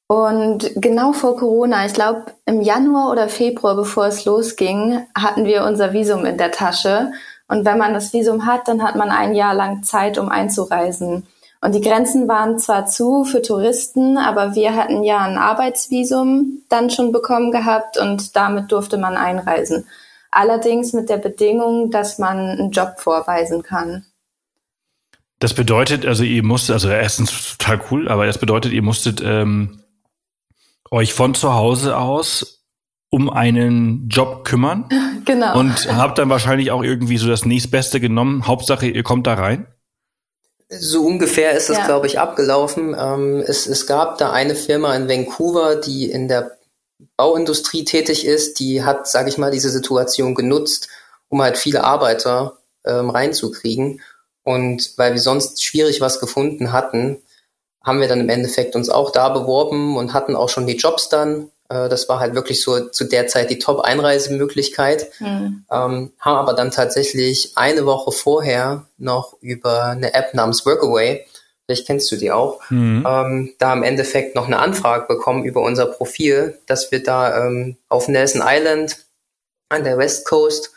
Und 0.07 0.71
genau 0.77 1.13
vor 1.13 1.37
Corona, 1.37 1.85
ich 1.85 1.95
glaube 1.95 2.27
im 2.47 2.61
Januar 2.61 3.11
oder 3.11 3.29
Februar, 3.29 3.75
bevor 3.75 4.07
es 4.07 4.25
losging, 4.25 5.05
hatten 5.17 5.47
wir 5.47 5.65
unser 5.65 5.93
Visum 5.93 6.25
in 6.25 6.39
der 6.39 6.53
Tasche. 6.53 7.11
Und 7.49 7.65
wenn 7.65 7.77
man 7.77 7.93
das 7.93 8.13
Visum 8.13 8.47
hat, 8.47 8.69
dann 8.69 8.85
hat 8.85 8.95
man 8.95 9.11
ein 9.11 9.35
Jahr 9.35 9.53
lang 9.53 9.83
Zeit, 9.83 10.17
um 10.17 10.29
einzureisen. 10.29 11.27
Und 11.61 11.75
die 11.75 11.81
Grenzen 11.81 12.29
waren 12.29 12.61
zwar 12.61 12.87
zu 12.87 13.25
für 13.25 13.43
Touristen, 13.43 14.17
aber 14.17 14.55
wir 14.55 14.77
hatten 14.77 15.03
ja 15.03 15.19
ein 15.23 15.39
Arbeitsvisum 15.39 16.63
dann 16.69 16.89
schon 16.89 17.11
bekommen 17.11 17.51
gehabt 17.51 17.99
und 17.99 18.37
damit 18.37 18.71
durfte 18.71 18.97
man 18.97 19.17
einreisen. 19.17 19.89
Allerdings 20.31 20.93
mit 20.93 21.09
der 21.09 21.19
Bedingung, 21.19 21.91
dass 21.91 22.21
man 22.21 22.39
einen 22.39 22.71
Job 22.71 23.01
vorweisen 23.01 23.65
kann. 23.65 24.05
Das 25.39 25.55
bedeutet, 25.55 26.05
also 26.05 26.25
ihr 26.25 26.43
musstet, 26.43 26.75
also 26.75 26.89
erstens 26.89 27.57
total 27.57 27.81
cool, 27.91 28.09
aber 28.09 28.27
das 28.27 28.39
bedeutet, 28.39 28.73
ihr 28.73 28.83
musstet 28.83 29.21
ähm, 29.25 29.83
euch 30.91 31.15
von 31.15 31.35
zu 31.35 31.55
Hause 31.55 31.97
aus 31.97 32.59
um 33.11 33.31
einen 33.31 34.09
Job 34.09 34.45
kümmern. 34.45 34.89
Genau. 35.25 35.59
Und 35.59 35.95
habt 35.95 36.17
dann 36.17 36.31
wahrscheinlich 36.31 36.71
auch 36.71 36.83
irgendwie 36.83 37.19
so 37.19 37.29
das 37.29 37.45
nächstbeste 37.45 38.01
genommen. 38.01 38.47
Hauptsache, 38.47 38.87
ihr 38.87 39.03
kommt 39.03 39.27
da 39.27 39.35
rein. 39.35 39.67
So 40.71 41.05
ungefähr 41.05 41.53
ist 41.53 41.69
es, 41.69 41.77
ja. 41.77 41.85
glaube 41.85 42.07
ich, 42.07 42.19
abgelaufen. 42.19 42.97
Ähm, 42.99 43.45
es, 43.47 43.67
es 43.67 43.87
gab 43.87 44.17
da 44.17 44.33
eine 44.33 44.55
Firma 44.55 44.97
in 44.97 45.07
Vancouver, 45.07 45.77
die 45.77 46.11
in 46.11 46.29
der 46.29 46.57
Bauindustrie 47.19 47.85
tätig 47.85 48.27
ist, 48.27 48.59
die 48.59 48.85
hat, 48.85 49.07
sage 49.07 49.29
ich 49.29 49.37
mal, 49.37 49.51
diese 49.51 49.69
Situation 49.69 50.35
genutzt, 50.35 50.89
um 51.29 51.43
halt 51.43 51.59
viele 51.59 51.85
Arbeiter 51.85 52.57
ähm, 52.87 53.11
reinzukriegen. 53.11 54.01
Und 54.49 54.95
weil 54.97 55.13
wir 55.13 55.21
sonst 55.21 55.63
schwierig 55.63 56.01
was 56.01 56.21
gefunden 56.21 56.73
hatten, 56.73 57.19
haben 57.85 58.01
wir 58.01 58.09
dann 58.09 58.21
im 58.21 58.31
Endeffekt 58.31 58.77
uns 58.77 58.89
auch 58.89 59.13
da 59.13 59.29
beworben 59.29 59.99
und 59.99 60.15
hatten 60.15 60.35
auch 60.35 60.49
schon 60.49 60.67
die 60.67 60.79
Jobs 60.79 61.11
dann. 61.11 61.51
Äh, 61.69 61.91
das 61.91 62.09
war 62.09 62.19
halt 62.19 62.35
wirklich 62.35 62.63
so 62.63 62.89
zu 62.89 63.05
der 63.05 63.27
Zeit 63.27 63.51
die 63.51 63.59
Top-Einreisemöglichkeit. 63.59 65.11
Mhm. 65.21 65.67
Ähm, 65.71 66.13
haben 66.19 66.37
aber 66.37 66.55
dann 66.55 66.71
tatsächlich 66.71 67.53
eine 67.59 67.85
Woche 67.85 68.11
vorher 68.11 68.87
noch 68.97 69.37
über 69.43 69.85
eine 69.85 70.15
App 70.15 70.33
namens 70.33 70.65
Workaway, 70.65 71.27
vielleicht 71.67 71.87
kennst 71.87 72.11
du 72.11 72.17
die 72.17 72.33
auch, 72.33 72.63
mhm. 72.71 73.05
ähm, 73.07 73.55
da 73.59 73.75
im 73.75 73.83
Endeffekt 73.83 74.35
noch 74.35 74.47
eine 74.47 74.61
Anfrage 74.61 75.09
bekommen 75.09 75.45
über 75.45 75.61
unser 75.61 75.85
Profil, 75.85 76.59
dass 76.65 76.91
wir 76.91 77.03
da 77.03 77.45
ähm, 77.45 77.77
auf 77.91 78.09
Nelson 78.09 78.43
Island 78.43 78.97
an 79.69 79.85
der 79.85 79.99
West 79.99 80.27
Coast 80.27 80.71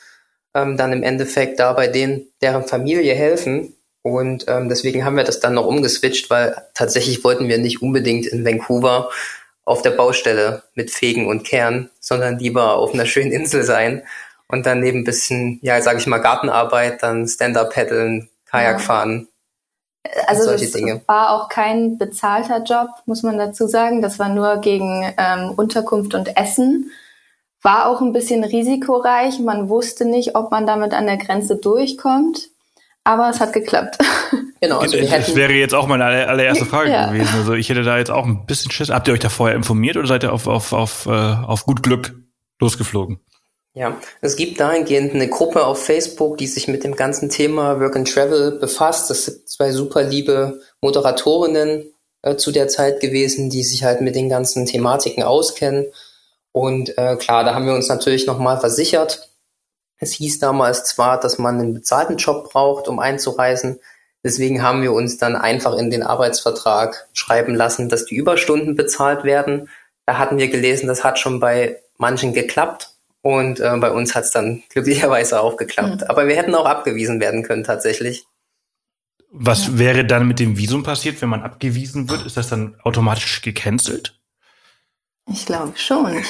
ähm, 0.54 0.78
dann 0.78 0.94
im 0.94 1.04
Endeffekt 1.04 1.60
da 1.60 1.74
bei 1.74 1.88
denen, 1.88 2.28
deren 2.42 2.64
Familie 2.64 3.14
helfen. 3.14 3.76
Und 4.04 4.46
ähm, 4.48 4.70
deswegen 4.70 5.06
haben 5.06 5.18
wir 5.18 5.24
das 5.24 5.40
dann 5.40 5.54
noch 5.54 5.68
umgeswitcht, 5.68 6.30
weil 6.30 6.56
tatsächlich 6.74 7.24
wollten 7.24 7.48
wir 7.48 7.58
nicht 7.58 7.82
unbedingt 7.82 8.26
in 8.26 8.44
Vancouver 8.44 9.10
auf 9.64 9.82
der 9.82 9.92
Baustelle 9.92 10.64
mit 10.74 10.92
Fegen 10.92 11.28
und 11.28 11.44
Kern, 11.44 11.90
sondern 12.00 12.40
lieber 12.40 12.76
auf 12.76 12.94
einer 12.94 13.06
schönen 13.06 13.32
Insel 13.32 13.64
sein 13.64 14.04
und 14.48 14.66
dann 14.66 14.80
neben 14.80 15.00
ein 15.00 15.04
bisschen, 15.06 15.60
ja, 15.62 15.82
sage 15.82 16.00
ich 16.00 16.08
mal, 16.08 16.18
Gartenarbeit, 16.18 17.02
dann 17.04 17.28
Stand-up 17.28 17.74
paddeln, 17.74 18.30
Kajak 18.46 18.80
ja. 18.80 18.86
fahren. 18.86 19.28
Also 20.26 20.52
das 20.52 20.72
Dinge. 20.72 21.02
war 21.06 21.32
auch 21.32 21.48
kein 21.48 21.98
bezahlter 21.98 22.64
Job, 22.64 22.90
muss 23.06 23.24
man 23.24 23.38
dazu 23.38 23.68
sagen. 23.68 24.02
Das 24.02 24.20
war 24.20 24.30
nur 24.30 24.58
gegen 24.58 25.14
ähm, 25.18 25.52
Unterkunft 25.56 26.16
und 26.16 26.36
Essen. 26.36 26.92
War 27.62 27.88
auch 27.88 28.02
ein 28.02 28.14
bisschen 28.14 28.44
risikoreich. 28.44 29.40
Man 29.40 29.70
wusste 29.70 30.06
nicht, 30.06 30.36
ob 30.36 30.52
man 30.52 30.66
damit 30.66 30.94
an 30.94 31.06
der 31.06 31.18
Grenze 31.18 31.58
durchkommt. 31.58 32.50
Aber 33.04 33.30
es 33.30 33.40
hat 33.40 33.54
geklappt. 33.54 33.98
Genau. 34.64 34.78
Also 34.78 34.96
wir 34.96 35.10
das 35.10 35.36
wäre 35.36 35.54
jetzt 35.54 35.74
auch 35.74 35.88
meine 35.88 36.06
allererste 36.06 36.68
Frage 36.68 36.92
ja. 36.92 37.12
gewesen. 37.12 37.34
Also 37.36 37.54
ich 37.54 37.68
hätte 37.68 37.82
da 37.82 37.98
jetzt 37.98 38.12
auch 38.12 38.28
ein 38.28 38.46
bisschen 38.46 38.70
Schiss. 38.70 38.92
Habt 38.92 39.08
ihr 39.08 39.16
euch 39.16 39.20
da 39.20 39.30
vorher 39.30 39.56
informiert 39.56 39.98
oder 39.98 40.06
seid 40.06 40.22
ihr 40.22 40.32
auf, 40.32 40.46
auf, 40.46 40.72
auf, 40.72 41.08
äh, 41.08 41.10
auf 41.10 41.66
gut 41.66 41.82
Glück 41.82 42.14
losgeflogen? 42.60 43.20
Ja, 43.74 43.98
es 44.22 44.36
gibt 44.36 44.60
dahingehend 44.60 45.16
eine 45.16 45.30
Gruppe 45.30 45.66
auf 45.66 45.84
Facebook, 45.84 46.38
die 46.38 46.46
sich 46.46 46.68
mit 46.68 46.84
dem 46.84 46.96
ganzen 46.96 47.30
Thema 47.30 47.80
Work 47.80 47.96
and 47.96 48.14
Travel 48.14 48.60
befasst. 48.60 49.10
Das 49.10 49.26
sind 49.26 49.50
zwei 49.50 49.72
super 49.72 50.04
liebe 50.04 50.62
Moderatorinnen 50.82 51.86
äh, 52.22 52.36
zu 52.36 52.52
der 52.52 52.68
Zeit 52.68 53.00
gewesen, 53.00 53.50
die 53.50 53.64
sich 53.64 53.84
halt 53.84 54.02
mit 54.02 54.14
den 54.14 54.30
ganzen 54.30 54.68
Thematiken 54.68 55.24
auskennen. 55.24 55.88
Und 56.52 56.98
äh, 56.98 57.16
klar, 57.16 57.44
da 57.44 57.54
haben 57.54 57.66
wir 57.66 57.74
uns 57.74 57.88
natürlich 57.88 58.28
nochmal 58.28 58.60
versichert. 58.60 59.30
Es 59.98 60.14
hieß 60.14 60.40
damals 60.40 60.84
zwar, 60.84 61.20
dass 61.20 61.38
man 61.38 61.60
einen 61.60 61.74
bezahlten 61.74 62.18
Job 62.18 62.52
braucht, 62.52 62.88
um 62.88 63.00
einzureisen. 63.00 63.80
Deswegen 64.24 64.62
haben 64.62 64.82
wir 64.82 64.94
uns 64.94 65.18
dann 65.18 65.36
einfach 65.36 65.76
in 65.78 65.90
den 65.90 66.04
Arbeitsvertrag 66.04 67.08
schreiben 67.14 67.56
lassen, 67.56 67.90
dass 67.90 68.06
die 68.06 68.16
Überstunden 68.16 68.76
bezahlt 68.76 69.24
werden. 69.24 69.70
Da 70.06 70.18
hatten 70.18 70.38
wir 70.38 70.50
gelesen, 70.50 70.88
das 70.88 71.04
hat 71.04 71.20
schon 71.20 71.40
bei 71.40 71.82
manchen 71.98 72.34
geklappt. 72.34 72.90
Und 73.24 73.60
äh, 73.60 73.78
bei 73.78 73.92
uns 73.92 74.16
hat 74.16 74.26
es 74.26 74.32
dann 74.32 74.64
glücklicherweise 74.70 75.42
auch 75.42 75.56
geklappt. 75.56 76.02
Mhm. 76.02 76.08
Aber 76.08 76.28
wir 76.28 76.36
hätten 76.36 76.56
auch 76.56 76.66
abgewiesen 76.66 77.20
werden 77.20 77.44
können 77.44 77.64
tatsächlich. 77.64 78.26
Was 79.32 79.68
ja. 79.68 79.78
wäre 79.78 80.06
dann 80.06 80.28
mit 80.28 80.40
dem 80.40 80.58
Visum 80.58 80.84
passiert, 80.84 81.22
wenn 81.22 81.30
man 81.30 81.44
abgewiesen 81.44 82.10
wird? 82.10 82.26
Ist 82.26 82.38
das 82.38 82.50
dann 82.50 82.76
automatisch 82.84 83.42
gecancelt? 83.42 84.20
Ich 85.32 85.46
glaube 85.46 85.74
schon. 85.78 86.24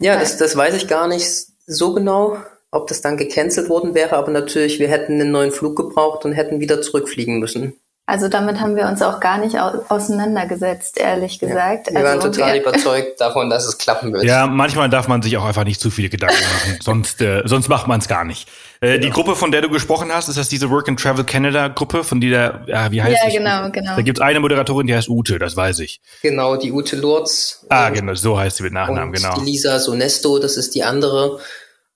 Ja, 0.00 0.18
das, 0.18 0.36
das 0.36 0.56
weiß 0.56 0.74
ich 0.74 0.88
gar 0.88 1.08
nicht 1.08 1.28
so 1.66 1.92
genau, 1.92 2.38
ob 2.70 2.86
das 2.86 3.00
dann 3.00 3.16
gecancelt 3.16 3.68
worden 3.68 3.94
wäre. 3.94 4.16
Aber 4.16 4.30
natürlich, 4.30 4.78
wir 4.78 4.88
hätten 4.88 5.14
einen 5.14 5.30
neuen 5.30 5.52
Flug 5.52 5.76
gebraucht 5.76 6.24
und 6.24 6.32
hätten 6.32 6.60
wieder 6.60 6.80
zurückfliegen 6.82 7.38
müssen. 7.38 7.74
Also 8.08 8.28
damit 8.28 8.58
haben 8.58 8.74
wir 8.74 8.86
uns 8.86 9.02
auch 9.02 9.20
gar 9.20 9.36
nicht 9.36 9.58
auseinandergesetzt, 9.58 10.98
ehrlich 10.98 11.38
gesagt. 11.38 11.88
Ja, 11.88 11.96
wir 11.96 12.04
waren 12.04 12.16
also, 12.16 12.30
total 12.30 12.54
wir 12.54 12.62
überzeugt 12.62 13.20
davon, 13.20 13.50
dass 13.50 13.66
es 13.66 13.76
klappen 13.76 14.14
wird. 14.14 14.24
Ja, 14.24 14.46
manchmal 14.46 14.88
darf 14.88 15.08
man 15.08 15.20
sich 15.20 15.36
auch 15.36 15.44
einfach 15.44 15.64
nicht 15.64 15.78
zu 15.78 15.90
viele 15.90 16.08
Gedanken 16.08 16.42
machen, 16.42 16.78
sonst, 16.82 17.20
äh, 17.20 17.42
sonst 17.44 17.68
macht 17.68 17.86
man 17.86 18.00
es 18.00 18.08
gar 18.08 18.24
nicht. 18.24 18.48
Äh, 18.80 18.92
genau. 18.92 19.06
Die 19.06 19.10
Gruppe, 19.10 19.34
von 19.34 19.50
der 19.50 19.62
du 19.62 19.68
gesprochen 19.68 20.10
hast, 20.12 20.28
ist 20.28 20.38
das 20.38 20.48
diese 20.48 20.70
Work 20.70 20.88
and 20.88 21.00
Travel 21.00 21.24
Canada 21.24 21.68
Gruppe, 21.68 22.04
von 22.04 22.20
der, 22.20 22.64
ja, 22.66 22.90
wie 22.92 23.02
heißt 23.02 23.18
Ja, 23.24 23.30
genau, 23.30 23.70
genau. 23.70 23.96
Da 23.96 24.02
gibt 24.02 24.18
es 24.18 24.22
eine 24.22 24.40
Moderatorin, 24.40 24.86
die 24.86 24.94
heißt 24.94 25.08
Ute, 25.08 25.38
das 25.38 25.56
weiß 25.56 25.80
ich. 25.80 26.00
Genau, 26.22 26.56
die 26.56 26.72
Ute 26.72 26.96
Lourdes. 26.96 27.66
Ah, 27.68 27.90
genau, 27.90 28.14
so 28.14 28.38
heißt 28.38 28.58
sie 28.58 28.62
mit 28.62 28.72
Nachnamen, 28.72 29.08
und 29.08 29.12
genau. 29.12 29.34
Die 29.38 29.44
Lisa 29.44 29.78
Sonesto, 29.78 30.38
das 30.38 30.56
ist 30.56 30.74
die 30.74 30.84
andere. 30.84 31.40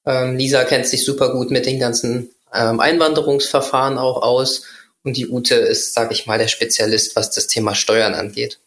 Ähm, 0.05 0.37
Lisa 0.37 0.65
kennt 0.65 0.87
sich 0.87 1.05
super 1.05 1.33
gut 1.33 1.51
mit 1.51 1.67
den 1.67 1.79
ganzen 1.79 2.31
ähm, 2.53 2.81
Einwanderungsverfahren 2.81 3.99
auch 3.99 4.23
aus 4.23 4.65
und 5.05 5.17
die 5.17 5.29
Ute 5.29 5.55
ist, 5.55 5.95
sage 5.95 6.13
ich 6.13 6.27
mal, 6.27 6.39
der 6.39 6.49
Spezialist, 6.49 7.17
was 7.17 7.31
das 7.31 7.47
Thema 7.47 7.75
Steuern 7.75 8.15
angeht. 8.15 8.59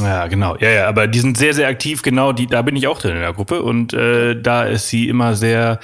Ja, 0.00 0.26
genau. 0.26 0.56
Ja, 0.56 0.70
ja, 0.70 0.88
aber 0.88 1.06
die 1.06 1.20
sind 1.20 1.38
sehr, 1.38 1.54
sehr 1.54 1.68
aktiv, 1.68 2.02
genau, 2.02 2.32
die, 2.32 2.46
da 2.46 2.62
bin 2.62 2.74
ich 2.76 2.86
auch 2.86 2.98
drin 2.98 3.12
in 3.12 3.20
der 3.20 3.32
Gruppe 3.32 3.62
und 3.62 3.92
äh, 3.92 4.34
da 4.40 4.64
ist 4.64 4.88
sie 4.88 5.08
immer 5.08 5.36
sehr, 5.36 5.78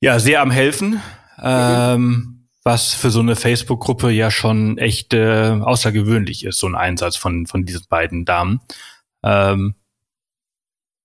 ja, 0.00 0.18
sehr 0.18 0.40
am 0.40 0.50
Helfen. 0.50 1.02
Mhm. 1.36 1.42
Ähm, 1.42 2.34
was 2.64 2.92
für 2.92 3.10
so 3.10 3.20
eine 3.20 3.34
Facebook-Gruppe 3.34 4.10
ja 4.10 4.30
schon 4.30 4.76
echt 4.76 5.14
äh, 5.14 5.58
außergewöhnlich 5.60 6.44
ist, 6.44 6.58
so 6.58 6.66
ein 6.66 6.74
Einsatz 6.74 7.16
von, 7.16 7.46
von 7.46 7.64
diesen 7.64 7.86
beiden 7.88 8.24
Damen. 8.24 8.60
Ähm, 9.22 9.74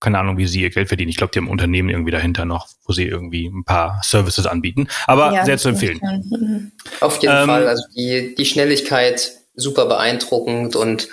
keine 0.01 0.19
Ahnung, 0.19 0.37
wie 0.37 0.47
sie 0.47 0.61
ihr 0.61 0.69
Geld 0.69 0.89
verdienen. 0.89 1.09
Ich 1.09 1.15
glaube, 1.15 1.31
die 1.31 1.39
haben 1.39 1.45
ein 1.45 1.51
Unternehmen 1.51 1.87
irgendwie 1.89 2.11
dahinter 2.11 2.43
noch, 2.43 2.67
wo 2.83 2.91
sie 2.91 3.05
irgendwie 3.05 3.47
ein 3.47 3.63
paar 3.63 4.01
Services 4.03 4.45
anbieten. 4.45 4.89
Aber 5.07 5.33
ja, 5.33 5.45
sehr 5.45 5.57
zu 5.57 5.69
empfehlen. 5.69 6.01
Mhm. 6.03 6.71
Auf 6.99 7.21
jeden 7.21 7.33
ähm, 7.33 7.45
Fall. 7.45 7.67
Also 7.67 7.83
die, 7.95 8.35
die 8.35 8.45
Schnelligkeit 8.45 9.31
super 9.55 9.85
beeindruckend 9.85 10.75
und 10.75 11.07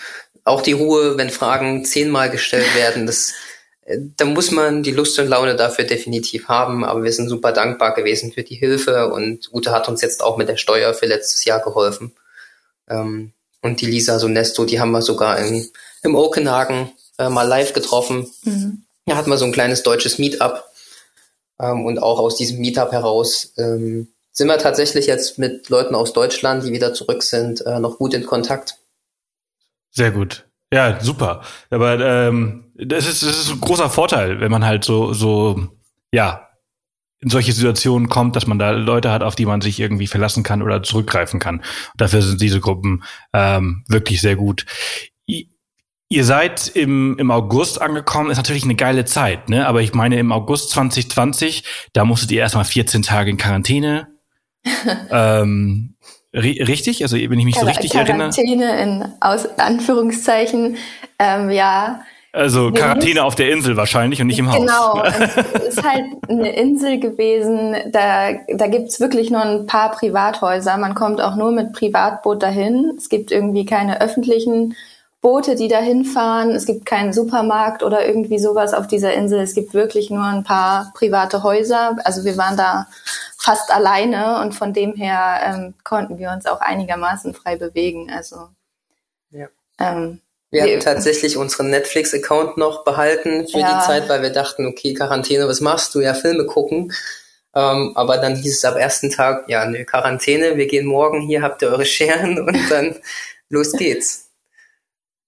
auch 0.44 0.62
die 0.62 0.72
Ruhe, 0.72 1.16
wenn 1.16 1.30
Fragen 1.30 1.84
zehnmal 1.84 2.30
gestellt 2.30 2.74
werden, 2.74 3.06
das, 3.06 3.34
da 4.16 4.24
muss 4.24 4.50
man 4.50 4.82
die 4.82 4.92
Lust 4.92 5.18
und 5.18 5.28
Laune 5.28 5.56
dafür 5.56 5.84
definitiv 5.84 6.48
haben. 6.48 6.84
Aber 6.84 7.02
wir 7.02 7.12
sind 7.12 7.28
super 7.28 7.52
dankbar 7.52 7.94
gewesen 7.94 8.32
für 8.32 8.42
die 8.42 8.54
Hilfe 8.54 9.12
und 9.12 9.52
Ute 9.52 9.72
hat 9.72 9.88
uns 9.88 10.02
jetzt 10.02 10.22
auch 10.22 10.36
mit 10.36 10.48
der 10.48 10.56
Steuer 10.56 10.94
für 10.94 11.06
letztes 11.06 11.44
Jahr 11.44 11.60
geholfen. 11.60 12.12
Ähm, 12.88 13.32
und 13.62 13.80
die 13.80 13.86
Lisa 13.86 14.18
Sonesto, 14.18 14.64
die 14.64 14.80
haben 14.80 14.92
wir 14.92 15.02
sogar 15.02 15.38
im, 15.38 15.68
im 16.02 16.14
Okenhagen 16.14 16.92
äh, 17.18 17.28
mal 17.28 17.46
live 17.46 17.72
getroffen. 17.72 18.30
Mhm. 18.44 18.84
Da 19.06 19.16
hatten 19.16 19.30
wir 19.30 19.38
so 19.38 19.44
ein 19.44 19.52
kleines 19.52 19.82
deutsches 19.82 20.18
Meetup. 20.18 20.64
Ähm, 21.60 21.84
und 21.84 21.98
auch 21.98 22.18
aus 22.18 22.36
diesem 22.36 22.58
Meetup 22.58 22.92
heraus 22.92 23.52
ähm, 23.58 24.08
sind 24.32 24.48
wir 24.48 24.58
tatsächlich 24.58 25.06
jetzt 25.06 25.38
mit 25.38 25.68
Leuten 25.68 25.94
aus 25.94 26.12
Deutschland, 26.12 26.64
die 26.64 26.72
wieder 26.72 26.94
zurück 26.94 27.22
sind, 27.22 27.64
äh, 27.66 27.80
noch 27.80 27.98
gut 27.98 28.14
in 28.14 28.24
Kontakt. 28.24 28.76
Sehr 29.90 30.12
gut. 30.12 30.46
Ja, 30.72 31.00
super. 31.00 31.42
Aber 31.70 31.98
ähm, 32.00 32.72
das, 32.76 33.06
ist, 33.06 33.22
das 33.22 33.38
ist 33.38 33.50
ein 33.50 33.60
großer 33.60 33.90
Vorteil, 33.90 34.40
wenn 34.40 34.50
man 34.50 34.64
halt 34.64 34.84
so, 34.84 35.12
so, 35.12 35.68
ja, 36.12 36.48
in 37.20 37.28
solche 37.28 37.52
Situationen 37.52 38.08
kommt, 38.08 38.34
dass 38.34 38.46
man 38.46 38.58
da 38.58 38.70
Leute 38.70 39.10
hat, 39.10 39.22
auf 39.22 39.34
die 39.34 39.46
man 39.46 39.60
sich 39.60 39.78
irgendwie 39.78 40.06
verlassen 40.06 40.42
kann 40.42 40.62
oder 40.62 40.82
zurückgreifen 40.82 41.38
kann. 41.38 41.62
Dafür 41.96 42.22
sind 42.22 42.40
diese 42.40 42.60
Gruppen 42.60 43.02
ähm, 43.32 43.84
wirklich 43.88 44.20
sehr 44.20 44.36
gut. 44.36 44.64
Ihr 45.26 46.24
seid 46.24 46.68
im, 46.68 47.18
im 47.18 47.30
August 47.30 47.80
angekommen, 47.80 48.30
ist 48.30 48.38
natürlich 48.38 48.64
eine 48.64 48.74
geile 48.74 49.04
Zeit, 49.04 49.48
ne? 49.48 49.68
Aber 49.68 49.80
ich 49.82 49.94
meine, 49.94 50.18
im 50.18 50.32
August 50.32 50.70
2020, 50.70 51.62
da 51.92 52.04
musstet 52.04 52.32
ihr 52.32 52.40
erstmal 52.40 52.64
14 52.64 53.02
Tage 53.02 53.30
in 53.30 53.36
Quarantäne. 53.36 54.08
ähm, 55.10 55.94
richtig? 56.34 57.02
Also 57.02 57.16
wenn 57.16 57.38
ich 57.38 57.44
mich 57.44 57.56
so 57.56 57.66
richtig 57.66 57.90
Quarantäne 57.90 58.24
erinnere. 58.24 58.76
Quarantäne 58.76 59.04
in 59.04 59.12
Aus 59.20 59.46
Anführungszeichen, 59.58 60.76
ähm, 61.18 61.50
ja. 61.50 62.02
Also 62.32 62.70
Quarantäne 62.70 63.24
auf 63.24 63.34
der 63.34 63.50
Insel 63.50 63.76
wahrscheinlich 63.76 64.20
und 64.20 64.28
nicht 64.28 64.38
im 64.38 64.52
Haus. 64.52 64.60
Genau, 64.60 65.02
es 65.54 65.76
ist 65.76 65.82
halt 65.82 66.04
eine 66.28 66.54
Insel 66.54 67.00
gewesen, 67.00 67.74
da, 67.90 68.32
da 68.54 68.68
gibt's 68.68 69.00
wirklich 69.00 69.30
nur 69.30 69.42
ein 69.42 69.66
paar 69.66 69.90
Privathäuser. 69.90 70.76
Man 70.76 70.94
kommt 70.94 71.20
auch 71.20 71.34
nur 71.34 71.50
mit 71.50 71.72
Privatboot 71.72 72.42
dahin. 72.42 72.92
Es 72.96 73.08
gibt 73.08 73.32
irgendwie 73.32 73.64
keine 73.64 74.00
öffentlichen 74.00 74.76
Boote, 75.22 75.54
die 75.54 75.68
da 75.68 75.80
hinfahren. 75.80 76.50
Es 76.52 76.64
gibt 76.64 76.86
keinen 76.86 77.12
Supermarkt 77.12 77.82
oder 77.82 78.06
irgendwie 78.06 78.38
sowas 78.38 78.72
auf 78.72 78.86
dieser 78.86 79.12
Insel. 79.12 79.40
Es 79.40 79.54
gibt 79.54 79.74
wirklich 79.74 80.08
nur 80.08 80.24
ein 80.24 80.44
paar 80.44 80.92
private 80.94 81.42
Häuser. 81.42 81.96
Also 82.04 82.24
wir 82.24 82.36
waren 82.38 82.56
da 82.56 82.86
fast 83.40 83.70
alleine 83.70 84.40
und 84.42 84.54
von 84.54 84.74
dem 84.74 84.94
her 84.94 85.40
ähm, 85.42 85.74
konnten 85.82 86.18
wir 86.18 86.30
uns 86.30 86.44
auch 86.44 86.60
einigermaßen 86.60 87.32
frei 87.32 87.56
bewegen. 87.56 88.12
Also 88.14 88.50
ja. 89.30 89.48
ähm, 89.78 90.20
wir 90.50 90.62
hatten 90.62 90.80
tatsächlich 90.80 91.38
unseren 91.38 91.70
Netflix-Account 91.70 92.58
noch 92.58 92.84
behalten 92.84 93.48
für 93.48 93.60
ja. 93.60 93.78
die 93.78 93.86
Zeit, 93.86 94.08
weil 94.10 94.20
wir 94.20 94.30
dachten, 94.30 94.66
okay, 94.66 94.92
Quarantäne, 94.92 95.48
was 95.48 95.62
machst 95.62 95.94
du? 95.94 96.00
Ja, 96.00 96.12
Filme 96.12 96.44
gucken. 96.44 96.92
Ähm, 97.54 97.92
aber 97.94 98.18
dann 98.18 98.36
hieß 98.36 98.58
es 98.58 98.64
ab 98.64 98.76
ersten 98.76 99.10
Tag, 99.10 99.48
ja, 99.48 99.64
nö, 99.64 99.84
Quarantäne, 99.84 100.56
wir 100.56 100.66
gehen 100.66 100.86
morgen, 100.86 101.20
hier 101.22 101.40
habt 101.40 101.62
ihr 101.62 101.68
eure 101.68 101.86
Scheren 101.86 102.38
und 102.46 102.58
dann 102.70 102.96
los 103.48 103.72
geht's. 103.72 104.29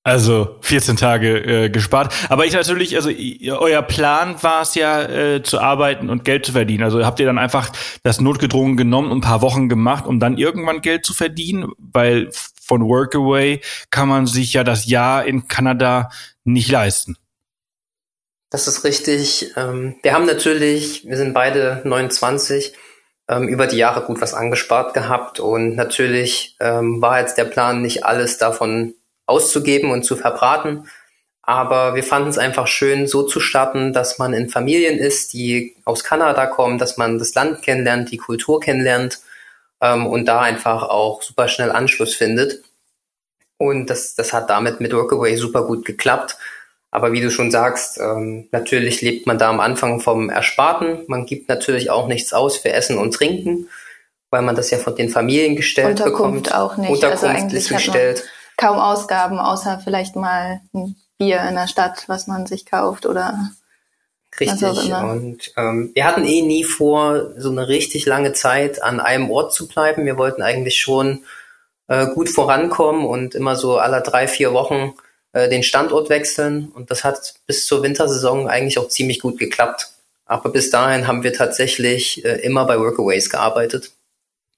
Also 0.04 0.56
14 0.62 0.96
Tage 0.96 1.38
äh, 1.38 1.70
gespart. 1.70 2.12
Aber 2.28 2.44
ich 2.44 2.54
natürlich, 2.54 2.96
also 2.96 3.10
euer 3.56 3.82
Plan 3.82 4.42
war 4.42 4.62
es 4.62 4.74
ja 4.74 5.02
äh, 5.02 5.42
zu 5.44 5.60
arbeiten 5.60 6.10
und 6.10 6.24
Geld 6.24 6.44
zu 6.44 6.52
verdienen. 6.52 6.82
Also 6.82 7.06
habt 7.06 7.20
ihr 7.20 7.26
dann 7.26 7.38
einfach 7.38 7.70
das 8.02 8.20
notgedrungen 8.20 8.76
genommen 8.76 9.12
und 9.12 9.18
ein 9.18 9.20
paar 9.20 9.42
Wochen 9.42 9.68
gemacht, 9.68 10.06
um 10.06 10.18
dann 10.18 10.38
irgendwann 10.38 10.80
Geld 10.80 11.06
zu 11.06 11.14
verdienen? 11.14 11.70
Weil 11.78 12.30
von 12.60 12.82
Workaway 12.82 13.60
kann 13.90 14.08
man 14.08 14.26
sich 14.26 14.52
ja 14.54 14.64
das 14.64 14.86
Jahr 14.86 15.24
in 15.24 15.46
Kanada 15.46 16.10
nicht 16.42 16.68
leisten. 16.68 17.16
Das 18.50 18.66
ist 18.66 18.82
richtig. 18.82 19.52
Ähm, 19.56 19.94
wir 20.02 20.14
haben 20.14 20.26
natürlich, 20.26 21.06
wir 21.06 21.16
sind 21.16 21.32
beide 21.32 21.80
29, 21.84 22.72
ähm, 23.28 23.46
über 23.46 23.68
die 23.68 23.76
Jahre 23.76 24.02
gut 24.02 24.20
was 24.20 24.34
angespart 24.34 24.94
gehabt 24.94 25.38
und 25.38 25.76
natürlich 25.76 26.56
ähm, 26.60 27.00
war 27.00 27.20
jetzt 27.20 27.38
der 27.38 27.44
Plan, 27.44 27.82
nicht 27.82 28.04
alles 28.04 28.38
davon 28.38 28.94
auszugeben 29.26 29.90
und 29.90 30.04
zu 30.04 30.16
verbraten. 30.16 30.88
Aber 31.42 31.94
wir 31.96 32.04
fanden 32.04 32.28
es 32.28 32.38
einfach 32.38 32.68
schön, 32.68 33.08
so 33.08 33.24
zu 33.24 33.40
starten, 33.40 33.92
dass 33.92 34.18
man 34.18 34.32
in 34.32 34.48
Familien 34.48 34.96
ist, 34.98 35.32
die 35.32 35.74
aus 35.84 36.04
Kanada 36.04 36.46
kommen, 36.46 36.78
dass 36.78 36.96
man 36.96 37.18
das 37.18 37.34
Land 37.34 37.62
kennenlernt, 37.62 38.12
die 38.12 38.18
Kultur 38.18 38.60
kennenlernt 38.60 39.18
ähm, 39.80 40.06
und 40.06 40.26
da 40.26 40.40
einfach 40.40 40.84
auch 40.84 41.20
super 41.22 41.48
schnell 41.48 41.72
Anschluss 41.72 42.14
findet. 42.14 42.62
Und 43.58 43.90
das, 43.90 44.14
das 44.14 44.32
hat 44.32 44.50
damit 44.50 44.80
mit 44.80 44.92
Workaway 44.92 45.36
super 45.36 45.66
gut 45.66 45.84
geklappt. 45.84 46.36
Aber 46.92 47.12
wie 47.12 47.20
du 47.20 47.30
schon 47.30 47.50
sagst, 47.50 47.98
ähm, 47.98 48.48
natürlich 48.52 49.00
lebt 49.00 49.26
man 49.26 49.38
da 49.38 49.48
am 49.48 49.60
Anfang 49.60 50.00
vom 50.00 50.30
Ersparten. 50.30 51.04
Man 51.08 51.26
gibt 51.26 51.48
natürlich 51.48 51.90
auch 51.90 52.06
nichts 52.06 52.32
aus 52.32 52.58
für 52.58 52.70
Essen 52.70 52.98
und 52.98 53.14
Trinken, 53.14 53.68
weil 54.30 54.42
man 54.42 54.54
das 54.54 54.70
ja 54.70 54.78
von 54.78 54.94
den 54.94 55.08
Familien 55.08 55.56
gestellt 55.56 56.00
Unterkunft 56.00 56.44
bekommt. 56.44 56.54
auch 56.54 56.76
nicht. 56.76 56.90
Also 56.90 57.06
Unterkunft 57.06 57.24
eigentlich 57.24 57.62
ist 57.62 57.68
gestellt. 57.70 58.24
Kaum 58.62 58.78
Ausgaben, 58.78 59.38
außer 59.38 59.80
vielleicht 59.82 60.14
mal 60.14 60.60
ein 60.72 60.96
Bier 61.18 61.42
in 61.48 61.56
der 61.56 61.66
Stadt, 61.66 62.04
was 62.06 62.26
man 62.26 62.46
sich 62.46 62.64
kauft 62.64 63.06
oder 63.06 63.50
Richtig. 64.40 64.90
Und 64.94 65.52
ähm, 65.58 65.90
wir 65.94 66.06
hatten 66.06 66.24
eh 66.24 66.40
nie 66.40 66.64
vor, 66.64 67.32
so 67.36 67.50
eine 67.50 67.68
richtig 67.68 68.06
lange 68.06 68.32
Zeit 68.32 68.82
an 68.82 68.98
einem 68.98 69.30
Ort 69.30 69.52
zu 69.52 69.68
bleiben. 69.68 70.06
Wir 70.06 70.16
wollten 70.16 70.40
eigentlich 70.40 70.78
schon 70.80 71.24
äh, 71.88 72.06
gut 72.06 72.30
vorankommen 72.30 73.04
und 73.04 73.34
immer 73.34 73.56
so 73.56 73.76
alle 73.76 74.00
drei, 74.00 74.26
vier 74.26 74.54
Wochen 74.54 74.94
äh, 75.32 75.50
den 75.50 75.62
Standort 75.62 76.08
wechseln. 76.08 76.72
Und 76.74 76.90
das 76.90 77.04
hat 77.04 77.34
bis 77.46 77.66
zur 77.66 77.82
Wintersaison 77.82 78.48
eigentlich 78.48 78.78
auch 78.78 78.88
ziemlich 78.88 79.20
gut 79.20 79.38
geklappt. 79.38 79.90
Aber 80.24 80.48
bis 80.48 80.70
dahin 80.70 81.06
haben 81.06 81.22
wir 81.24 81.34
tatsächlich 81.34 82.24
äh, 82.24 82.40
immer 82.40 82.64
bei 82.64 82.78
Workaways 82.78 83.28
gearbeitet. 83.28 83.92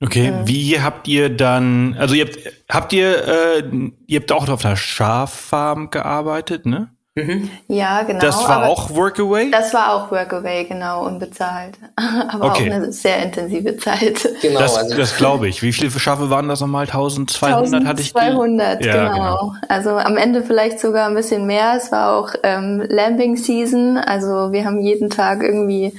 Okay, 0.02 0.30
Mhm. 0.32 0.48
wie 0.48 0.80
habt 0.80 1.08
ihr 1.08 1.28
dann, 1.34 1.96
also 1.98 2.14
ihr 2.14 2.26
habt, 2.26 2.38
habt 2.70 2.92
ihr, 2.92 3.26
äh, 3.28 3.62
ihr 4.06 4.20
habt 4.20 4.32
auch 4.32 4.48
auf 4.48 4.64
einer 4.64 4.76
Schaffarm 4.76 5.90
gearbeitet, 5.90 6.66
ne? 6.66 6.88
Mhm. 7.16 7.48
Ja, 7.68 8.02
genau. 8.02 8.18
das 8.18 8.42
war 8.42 8.56
aber 8.56 8.68
auch 8.70 8.90
Workaway? 8.90 9.48
Das 9.48 9.72
war 9.72 9.94
auch 9.94 10.10
Workaway, 10.10 10.64
genau, 10.64 11.06
unbezahlt. 11.06 11.78
Aber 12.28 12.46
Okay. 12.46 12.68
auch 12.72 12.74
eine 12.74 12.90
sehr 12.92 13.22
intensive 13.22 13.76
Zeit. 13.76 14.28
Genau, 14.42 14.58
das 14.58 14.76
also 14.76 14.96
das 14.96 15.16
glaube 15.16 15.46
ich. 15.46 15.62
Wie 15.62 15.72
viele 15.72 15.92
Schafe 15.92 16.28
waren 16.28 16.48
das 16.48 16.60
nochmal? 16.60 16.86
1200 16.86 17.84
hatte 17.84 18.02
ich 18.02 18.12
die? 18.12 18.18
1200, 18.18 18.84
Ja, 18.84 19.12
genau. 19.12 19.54
Also 19.68 19.90
am 19.90 20.16
Ende 20.16 20.42
vielleicht 20.42 20.80
sogar 20.80 21.06
ein 21.06 21.14
bisschen 21.14 21.46
mehr. 21.46 21.74
Es 21.76 21.92
war 21.92 22.16
auch 22.16 22.30
ähm, 22.42 22.82
Lambing 22.88 23.36
Season. 23.36 23.96
Also 23.96 24.50
wir 24.50 24.64
haben 24.64 24.80
jeden 24.80 25.08
Tag 25.08 25.40
irgendwie 25.44 25.96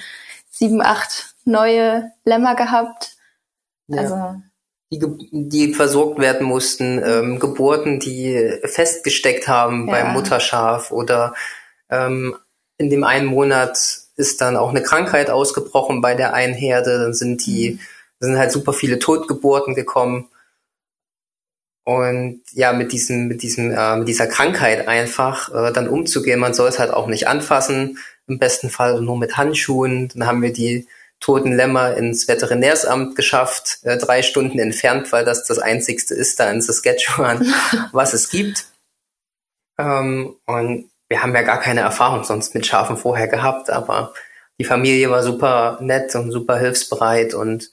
sieben, 0.51 0.81
acht 0.81 1.33
neue 1.45 2.11
Lämmer 2.25 2.55
gehabt. 2.55 3.14
Ja. 3.87 3.99
Also 3.99 4.41
die, 4.91 4.99
die 5.31 5.73
versorgt 5.73 6.19
werden 6.19 6.45
mussten, 6.45 7.01
ähm, 7.03 7.39
Geburten, 7.39 7.99
die 7.99 8.59
festgesteckt 8.63 9.47
haben 9.47 9.87
Ja. 9.87 9.93
beim 9.93 10.13
Mutterschaf 10.13 10.91
oder 10.91 11.33
ähm, 11.89 12.35
in 12.77 12.89
dem 12.89 13.03
einen 13.03 13.25
Monat 13.25 13.77
ist 14.15 14.41
dann 14.41 14.57
auch 14.57 14.69
eine 14.69 14.83
Krankheit 14.83 15.29
ausgebrochen 15.29 16.01
bei 16.01 16.15
der 16.15 16.33
einen 16.33 16.53
Herde, 16.53 16.99
dann 16.99 17.13
sind 17.13 17.45
die, 17.45 17.79
sind 18.19 18.37
halt 18.37 18.51
super 18.51 18.73
viele 18.73 18.99
Totgeburten 18.99 19.75
gekommen. 19.75 20.29
Und 21.83 22.41
ja, 22.53 22.73
mit 22.73 22.91
diesem, 22.91 23.27
mit 23.27 23.43
diesem, 23.43 23.71
äh, 23.71 23.97
mit 23.97 24.07
dieser 24.07 24.25
Krankheit 24.27 24.87
einfach 24.87 25.53
äh, 25.53 25.71
dann 25.71 25.87
umzugehen, 25.87 26.39
man 26.39 26.53
soll 26.53 26.67
es 26.69 26.79
halt 26.79 26.91
auch 26.91 27.07
nicht 27.07 27.27
anfassen, 27.27 27.99
im 28.27 28.39
besten 28.39 28.69
Fall 28.69 29.01
nur 29.01 29.17
mit 29.17 29.37
Handschuhen. 29.37 30.09
Dann 30.09 30.25
haben 30.25 30.41
wir 30.41 30.51
die 30.51 30.87
toten 31.25 31.53
Lämmer 31.53 31.97
ins 31.97 32.27
Veterinärsamt 32.27 33.15
geschafft, 33.15 33.79
äh, 33.81 33.97
drei 33.97 34.21
Stunden 34.21 34.59
entfernt, 34.59 35.11
weil 35.11 35.25
das 35.25 35.43
das 35.43 35.57
einzigste 35.57 36.13
ist 36.13 36.39
da 36.39 36.51
in 36.51 36.61
Saskatchewan, 36.61 37.51
was 37.91 38.13
es 38.13 38.29
gibt. 38.29 38.65
Ähm, 39.79 40.35
und 40.45 40.91
wir 41.09 41.23
haben 41.23 41.33
ja 41.33 41.41
gar 41.41 41.59
keine 41.59 41.81
Erfahrung 41.81 42.23
sonst 42.23 42.53
mit 42.53 42.67
Schafen 42.67 42.95
vorher 42.95 43.27
gehabt, 43.27 43.71
aber 43.71 44.13
die 44.59 44.65
Familie 44.65 45.09
war 45.09 45.23
super 45.23 45.79
nett 45.81 46.13
und 46.13 46.31
super 46.31 46.59
hilfsbereit 46.59 47.33
und 47.33 47.71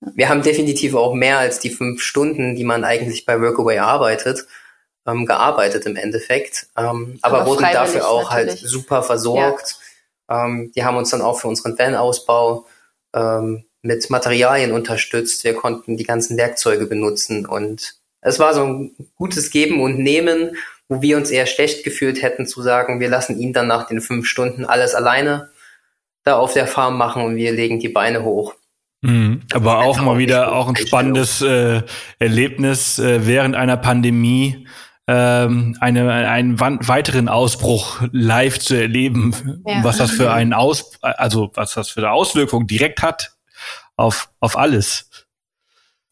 wir 0.00 0.28
haben 0.28 0.42
definitiv 0.42 0.96
auch 0.96 1.14
mehr 1.14 1.38
als 1.38 1.60
die 1.60 1.70
fünf 1.70 2.02
Stunden, 2.02 2.56
die 2.56 2.64
man 2.64 2.82
eigentlich 2.84 3.26
bei 3.26 3.40
Workaway 3.40 3.78
arbeitet, 3.78 4.46
ähm, 5.06 5.24
gearbeitet 5.24 5.86
im 5.86 5.94
Endeffekt. 5.94 6.66
Ähm, 6.76 7.18
aber, 7.22 7.38
Aber 7.38 7.46
wurden 7.46 7.66
dafür 7.72 8.08
auch 8.08 8.30
halt 8.30 8.48
natürlich. 8.48 8.70
super 8.70 9.04
versorgt. 9.04 9.78
Ähm, 10.28 10.72
die 10.74 10.84
haben 10.84 10.96
uns 10.96 11.10
dann 11.10 11.22
auch 11.22 11.40
für 11.40 11.48
unseren 11.48 11.78
Van-Ausbau 11.78 12.66
ähm, 13.14 13.64
mit 13.82 14.10
Materialien 14.10 14.72
unterstützt. 14.72 15.44
Wir 15.44 15.54
konnten 15.54 15.96
die 15.96 16.04
ganzen 16.04 16.36
Werkzeuge 16.36 16.86
benutzen 16.86 17.46
und 17.46 17.94
es 18.20 18.38
war 18.38 18.54
so 18.54 18.64
ein 18.64 18.90
gutes 19.16 19.50
Geben 19.50 19.80
und 19.80 19.98
Nehmen, 19.98 20.56
wo 20.88 21.02
wir 21.02 21.16
uns 21.16 21.30
eher 21.30 21.46
schlecht 21.46 21.84
gefühlt 21.84 22.22
hätten 22.22 22.46
zu 22.46 22.62
sagen, 22.62 23.00
wir 23.00 23.08
lassen 23.08 23.38
ihn 23.38 23.52
dann 23.52 23.68
nach 23.68 23.86
den 23.86 24.00
fünf 24.00 24.26
Stunden 24.26 24.64
alles 24.64 24.94
alleine 24.94 25.50
da 26.24 26.36
auf 26.36 26.52
der 26.52 26.66
Farm 26.66 26.98
machen 26.98 27.22
und 27.22 27.36
wir 27.36 27.52
legen 27.52 27.78
die 27.78 27.88
Beine 27.88 28.22
hoch. 28.24 28.54
Mhm. 29.00 29.42
Aber 29.52 29.78
auch 29.78 30.00
mal 30.00 30.18
wieder 30.18 30.52
auch 30.52 30.68
ein 30.68 30.76
spannendes 30.76 31.40
äh, 31.40 31.82
Erlebnis 32.18 32.98
äh, 32.98 33.26
während 33.26 33.54
einer 33.54 33.76
Pandemie. 33.76 34.66
Ähm, 35.10 35.74
eine, 35.80 36.28
einen 36.28 36.60
weiteren 36.60 37.30
Ausbruch 37.30 38.02
live 38.12 38.58
zu 38.58 38.74
erleben, 38.74 39.62
Ja. 39.66 39.82
was 39.82 39.96
das 39.96 40.10
für 40.10 40.30
einen 40.30 40.52
Aus, 40.52 40.92
also 41.00 41.50
was 41.54 41.72
das 41.72 41.88
für 41.88 42.00
eine 42.00 42.12
Auswirkung 42.12 42.66
direkt 42.66 43.00
hat 43.00 43.32
auf, 43.96 44.28
auf 44.40 44.58
alles. 44.58 45.08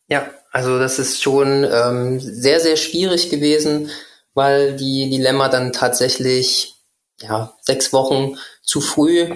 Ja, 0.08 0.30
also 0.50 0.78
das 0.78 0.98
ist 0.98 1.22
schon 1.22 1.64
ähm, 1.70 2.20
sehr, 2.20 2.60
sehr 2.60 2.78
schwierig 2.78 3.28
gewesen, 3.28 3.90
weil 4.32 4.76
die 4.76 5.10
Dilemma 5.10 5.50
dann 5.50 5.72
tatsächlich 5.74 6.74
ja, 7.20 7.52
sechs 7.60 7.92
Wochen 7.92 8.36
zu 8.62 8.80
früh 8.80 9.28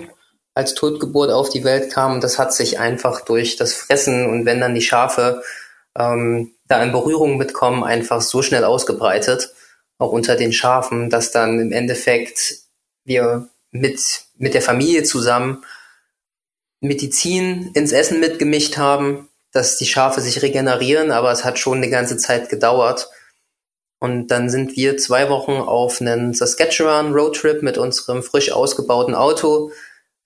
als 0.54 0.74
Totgeburt 0.74 1.30
auf 1.30 1.50
die 1.50 1.64
Welt 1.64 1.92
kam. 1.92 2.22
Das 2.22 2.38
hat 2.38 2.54
sich 2.54 2.78
einfach 2.78 3.24
durch 3.26 3.56
das 3.56 3.74
Fressen 3.74 4.26
und 4.26 4.46
wenn 4.46 4.60
dann 4.60 4.74
die 4.74 4.82
Schafe 4.82 5.42
ähm, 5.98 6.52
da 6.70 6.82
in 6.82 6.92
Berührung 6.92 7.36
mitkommen, 7.36 7.82
einfach 7.82 8.20
so 8.20 8.42
schnell 8.42 8.64
ausgebreitet, 8.64 9.52
auch 9.98 10.12
unter 10.12 10.36
den 10.36 10.52
Schafen, 10.52 11.10
dass 11.10 11.32
dann 11.32 11.58
im 11.58 11.72
Endeffekt 11.72 12.60
wir 13.04 13.48
mit, 13.72 14.00
mit 14.36 14.54
der 14.54 14.62
Familie 14.62 15.02
zusammen 15.02 15.64
Medizin 16.80 17.72
ins 17.74 17.92
Essen 17.92 18.20
mitgemischt 18.20 18.76
haben, 18.76 19.28
dass 19.52 19.76
die 19.76 19.86
Schafe 19.86 20.20
sich 20.20 20.42
regenerieren, 20.42 21.10
aber 21.10 21.32
es 21.32 21.44
hat 21.44 21.58
schon 21.58 21.78
eine 21.78 21.90
ganze 21.90 22.16
Zeit 22.16 22.48
gedauert. 22.48 23.10
Und 23.98 24.28
dann 24.28 24.48
sind 24.48 24.76
wir 24.76 24.96
zwei 24.96 25.28
Wochen 25.28 25.52
auf 25.52 26.00
einen 26.00 26.32
Saskatchewan 26.32 27.12
Roadtrip 27.12 27.62
mit 27.62 27.76
unserem 27.76 28.22
frisch 28.22 28.52
ausgebauten 28.52 29.14
Auto 29.14 29.72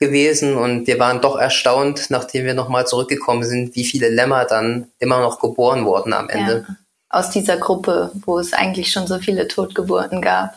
gewesen 0.01 0.57
und 0.57 0.87
wir 0.87 0.99
waren 0.99 1.21
doch 1.21 1.37
erstaunt, 1.37 2.07
nachdem 2.11 2.45
wir 2.45 2.55
nochmal 2.55 2.87
zurückgekommen 2.87 3.45
sind, 3.45 3.75
wie 3.77 3.85
viele 3.85 4.09
Lämmer 4.09 4.45
dann 4.45 4.89
immer 4.99 5.21
noch 5.21 5.41
geboren 5.41 5.85
wurden 5.85 6.13
am 6.13 6.29
Ende. 6.29 6.65
ja, 6.69 6.75
aus 7.11 7.31
dieser 7.31 7.57
Gruppe, 7.59 8.11
wo 8.27 8.39
es 8.41 8.53
eigentlich 8.53 8.91
schon 8.91 9.07
so 9.07 9.19
viele 9.21 9.47
Totgeburten 9.47 10.21
gab. 10.21 10.55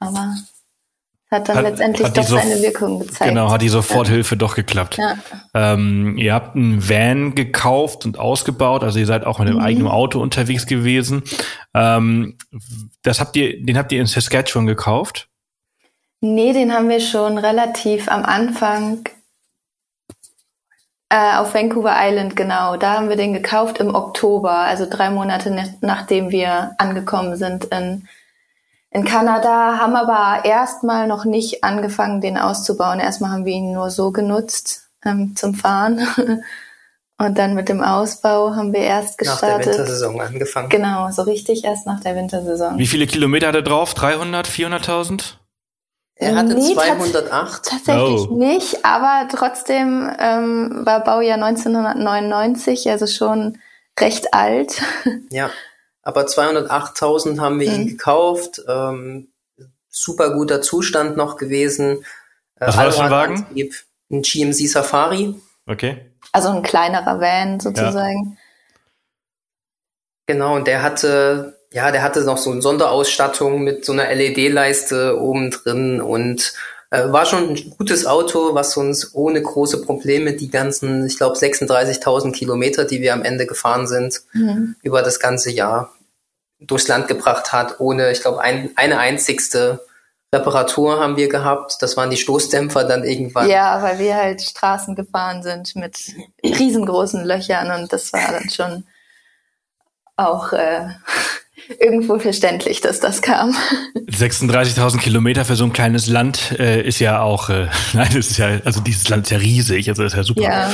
Aber 0.00 0.34
hat 1.30 1.48
dann 1.48 1.56
Hat- 1.56 1.64
letztendlich 1.64 2.06
hat 2.06 2.16
doch 2.16 2.22
so- 2.22 2.36
seine 2.36 2.62
Wirkung 2.62 3.00
gezeigt. 3.00 3.28
Genau, 3.30 3.50
hat 3.50 3.60
die 3.60 3.68
Soforthilfe 3.68 4.36
doch 4.38 4.54
geklappt. 4.54 4.96
Ja. 4.96 5.18
Ähm, 5.54 6.16
ihr 6.16 6.32
habt 6.32 6.56
einen 6.56 6.88
Van 6.88 7.34
gekauft 7.34 8.06
und 8.06 8.18
ausgebaut, 8.18 8.82
also 8.84 8.98
ihr 8.98 9.06
seid 9.06 9.26
auch 9.26 9.38
mit 9.38 9.48
dem 9.48 9.56
Mhm. 9.56 9.62
eigenen 9.62 9.88
Auto 9.88 10.20
unterwegs 10.20 10.66
gewesen. 10.66 11.22
Ähm, 11.74 12.38
das 13.02 13.20
habt 13.20 13.36
ihr, 13.36 13.62
den 13.62 13.76
habt 13.76 13.92
ihr 13.92 14.00
in 14.00 14.06
Saskatchewan 14.06 14.66
gekauft? 14.66 15.28
Nee, 16.34 16.52
den 16.52 16.72
haben 16.72 16.88
wir 16.88 17.00
schon 17.00 17.38
relativ 17.38 18.08
am 18.08 18.24
Anfang 18.24 19.08
äh, 21.08 21.36
auf 21.36 21.54
Vancouver 21.54 21.94
Island, 21.96 22.34
genau. 22.34 22.76
Da 22.76 22.94
haben 22.94 23.08
wir 23.08 23.16
den 23.16 23.32
gekauft 23.32 23.78
im 23.78 23.94
Oktober, 23.94 24.50
also 24.50 24.86
drei 24.88 25.10
Monate 25.10 25.54
nachdem 25.80 26.30
wir 26.30 26.74
angekommen 26.78 27.36
sind 27.36 27.66
in, 27.66 28.08
in 28.90 29.04
Kanada, 29.04 29.78
haben 29.78 29.94
aber 29.94 30.44
erstmal 30.44 31.06
noch 31.06 31.24
nicht 31.24 31.62
angefangen, 31.62 32.20
den 32.20 32.38
auszubauen. 32.38 32.98
Erstmal 32.98 33.30
haben 33.30 33.44
wir 33.44 33.54
ihn 33.54 33.72
nur 33.72 33.90
so 33.90 34.10
genutzt 34.10 34.88
ähm, 35.04 35.36
zum 35.36 35.54
Fahren. 35.54 36.06
Und 37.18 37.38
dann 37.38 37.54
mit 37.54 37.70
dem 37.70 37.82
Ausbau 37.82 38.54
haben 38.56 38.74
wir 38.74 38.80
erst 38.80 39.20
Nach 39.22 39.40
der 39.40 39.58
gestartet. 39.58 39.78
Wintersaison 39.78 40.20
angefangen. 40.20 40.68
Genau, 40.68 41.10
so 41.10 41.22
richtig 41.22 41.64
erst 41.64 41.86
nach 41.86 42.00
der 42.00 42.14
Wintersaison. 42.14 42.76
Wie 42.76 42.86
viele 42.86 43.06
Kilometer 43.06 43.46
hat 43.48 43.54
er 43.54 43.62
drauf? 43.62 43.94
300, 43.94 44.46
400.000? 44.46 45.36
Er 46.18 46.34
hatte 46.34 46.54
Nee, 46.54 46.72
208. 46.74 47.62
Tatsächlich 47.64 48.28
Oh. 48.30 48.34
nicht, 48.36 48.84
aber 48.86 49.28
trotzdem 49.30 50.10
ähm, 50.18 50.80
war 50.86 51.04
Baujahr 51.04 51.36
1999, 51.42 52.88
also 52.90 53.06
schon 53.06 53.58
recht 54.00 54.32
alt. 54.32 54.80
Ja, 55.30 55.50
aber 56.02 56.22
208.000 56.26 57.38
haben 57.40 57.60
wir 57.60 57.66
ihn 57.72 57.82
Mhm. 57.82 57.86
gekauft. 57.88 58.56
gekauft. 58.56 58.68
Ähm, 58.68 59.28
super 59.90 60.32
guter 60.34 60.62
Zustand 60.62 61.16
noch 61.18 61.36
gewesen. 61.36 62.04
Äh, 62.60 62.66
Was 62.68 62.76
war 62.78 62.84
das 62.86 62.96
für 62.96 63.02
ein 63.02 63.12
Allradantrieb, 63.12 63.74
Ein 64.10 64.22
GMC 64.22 64.66
Safari. 64.68 65.34
Okay. 65.66 66.10
Also 66.32 66.48
ein 66.50 66.62
kleinerer 66.62 67.20
Van 67.20 67.60
sozusagen. 67.60 68.38
Genau, 70.26 70.54
und 70.56 70.66
der 70.66 70.82
hatte, 70.82 71.55
ja, 71.72 71.90
der 71.90 72.02
hatte 72.02 72.22
noch 72.22 72.38
so 72.38 72.50
eine 72.50 72.62
Sonderausstattung 72.62 73.62
mit 73.62 73.84
so 73.84 73.92
einer 73.92 74.12
LED-Leiste 74.14 75.20
oben 75.20 75.50
drin 75.50 76.00
und 76.00 76.52
äh, 76.90 77.10
war 77.12 77.26
schon 77.26 77.50
ein 77.50 77.74
gutes 77.76 78.06
Auto, 78.06 78.54
was 78.54 78.76
uns 78.76 79.14
ohne 79.14 79.42
große 79.42 79.82
Probleme 79.82 80.34
die 80.34 80.50
ganzen, 80.50 81.04
ich 81.06 81.16
glaube, 81.18 81.36
36.000 81.36 82.32
Kilometer, 82.32 82.84
die 82.84 83.00
wir 83.00 83.12
am 83.12 83.22
Ende 83.24 83.46
gefahren 83.46 83.86
sind, 83.86 84.22
Mhm. 84.32 84.76
über 84.82 85.02
das 85.02 85.18
ganze 85.18 85.50
Jahr 85.50 85.92
durchs 86.60 86.88
Land 86.88 87.08
gebracht 87.08 87.52
hat, 87.52 87.80
ohne, 87.80 88.12
ich 88.12 88.20
glaube, 88.22 88.40
ein, 88.40 88.70
eine 88.76 88.98
einzigste 88.98 89.84
Reparatur 90.34 90.98
haben 91.00 91.16
wir 91.16 91.28
gehabt. 91.28 91.76
Das 91.80 91.96
waren 91.96 92.10
die 92.10 92.16
Stoßdämpfer 92.16 92.84
dann 92.84 93.04
irgendwann. 93.04 93.48
Ja, 93.48 93.82
weil 93.82 93.98
wir 93.98 94.16
halt 94.16 94.42
Straßen 94.42 94.94
gefahren 94.94 95.42
sind 95.42 95.76
mit 95.76 95.98
riesengroßen 96.44 97.24
Löchern 97.24 97.80
und 97.80 97.92
das 97.92 98.12
war 98.12 98.32
dann 98.32 98.50
schon 98.50 98.84
auch 100.16 100.52
äh, 100.52 100.88
irgendwo 101.80 102.18
verständlich, 102.18 102.80
dass 102.80 103.00
das 103.00 103.22
kam. 103.22 103.54
36.000 104.10 104.98
Kilometer 104.98 105.44
für 105.44 105.56
so 105.56 105.64
ein 105.64 105.72
kleines 105.72 106.08
Land 106.08 106.56
äh, 106.58 106.82
ist 106.82 107.00
ja 107.00 107.20
auch, 107.20 107.48
äh, 107.50 107.68
nein, 107.92 108.08
das 108.14 108.30
ist 108.30 108.38
ja, 108.38 108.60
also 108.64 108.80
dieses 108.80 109.08
Land 109.08 109.24
ist 109.24 109.30
ja 109.30 109.38
riesig, 109.38 109.88
also 109.88 110.02
das 110.02 110.12
ist 110.12 110.16
ja 110.16 110.22
super. 110.22 110.42
Ja. 110.42 110.70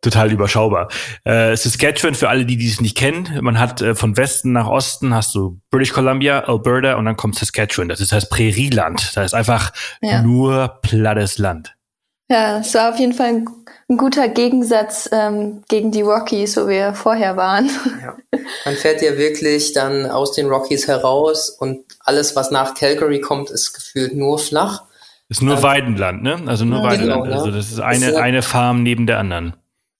Total 0.00 0.30
überschaubar. 0.30 0.88
Äh, 1.24 1.56
Saskatchewan, 1.56 2.14
für 2.14 2.28
alle, 2.28 2.44
die 2.44 2.58
dies 2.58 2.78
nicht 2.82 2.94
kennen, 2.94 3.38
man 3.40 3.58
hat 3.58 3.80
äh, 3.80 3.94
von 3.94 4.18
Westen 4.18 4.52
nach 4.52 4.66
Osten 4.66 5.14
hast 5.14 5.34
du 5.34 5.60
British 5.70 5.92
Columbia, 5.92 6.40
Alberta 6.40 6.96
und 6.96 7.06
dann 7.06 7.16
kommt 7.16 7.36
Saskatchewan. 7.36 7.88
Das 7.88 8.02
ist 8.02 8.12
das 8.12 8.28
Prärieland. 8.28 9.12
Da 9.16 9.24
ist 9.24 9.32
einfach 9.32 9.72
ja. 10.02 10.20
nur 10.20 10.78
plattes 10.82 11.38
Land. 11.38 11.74
Ja, 12.28 12.58
es 12.60 12.74
war 12.74 12.92
auf 12.92 12.98
jeden 12.98 13.12
Fall 13.12 13.26
ein, 13.26 13.48
ein 13.88 13.96
guter 13.96 14.28
Gegensatz 14.28 15.08
ähm, 15.12 15.62
gegen 15.68 15.92
die 15.92 16.00
Rockies, 16.00 16.56
wo 16.56 16.68
wir 16.68 16.94
vorher 16.94 17.36
waren. 17.36 17.70
Ja. 18.02 18.16
Man 18.64 18.74
fährt 18.74 19.00
ja 19.00 19.16
wirklich 19.16 19.72
dann 19.72 20.06
aus 20.06 20.32
den 20.32 20.48
Rockies 20.48 20.88
heraus 20.88 21.50
und 21.50 21.84
alles, 22.00 22.36
was 22.36 22.50
nach 22.50 22.74
Calgary 22.74 23.20
kommt, 23.20 23.50
ist 23.50 23.72
gefühlt 23.72 24.14
nur 24.14 24.38
flach. 24.38 24.82
Ist 25.28 25.42
nur 25.42 25.56
ähm, 25.56 25.62
Weidenland, 25.62 26.22
ne? 26.22 26.42
Also 26.46 26.64
nur 26.64 26.80
ja, 26.80 26.84
Weidenland. 26.84 27.24
Genau, 27.24 27.36
also 27.36 27.50
das 27.50 27.70
ist 27.70 27.80
eine, 27.80 28.10
ist 28.10 28.16
eine 28.16 28.42
Farm 28.42 28.82
neben 28.82 29.06
der 29.06 29.18
anderen. 29.18 29.54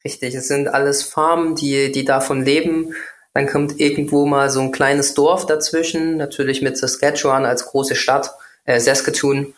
Richtig, 0.04 0.34
es 0.34 0.48
sind 0.48 0.68
alles 0.68 1.02
Farmen, 1.02 1.54
die, 1.54 1.90
die 1.90 2.04
davon 2.04 2.44
leben. 2.44 2.94
Dann 3.32 3.46
kommt 3.46 3.80
irgendwo 3.80 4.26
mal 4.26 4.50
so 4.50 4.60
ein 4.60 4.70
kleines 4.70 5.14
Dorf 5.14 5.46
dazwischen, 5.46 6.18
natürlich 6.18 6.60
mit 6.60 6.76
Saskatchewan 6.76 7.46
als 7.46 7.66
große 7.66 7.94
Stadt, 7.94 8.32
äh, 8.64 8.78
Saskatoon. 8.78 9.54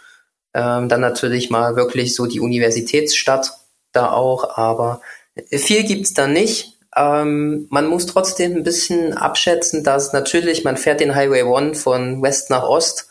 Ähm, 0.56 0.88
dann 0.88 1.02
natürlich 1.02 1.50
mal 1.50 1.76
wirklich 1.76 2.14
so 2.14 2.24
die 2.24 2.40
Universitätsstadt 2.40 3.52
da 3.92 4.10
auch, 4.10 4.56
aber 4.56 5.02
viel 5.50 5.82
gibt's 5.84 6.14
da 6.14 6.26
nicht. 6.26 6.78
Ähm, 6.96 7.66
man 7.68 7.86
muss 7.86 8.06
trotzdem 8.06 8.56
ein 8.56 8.62
bisschen 8.62 9.12
abschätzen, 9.12 9.84
dass 9.84 10.14
natürlich, 10.14 10.64
man 10.64 10.78
fährt 10.78 11.00
den 11.00 11.14
Highway 11.14 11.42
One 11.42 11.74
von 11.74 12.22
West 12.22 12.48
nach 12.48 12.62
Ost, 12.62 13.10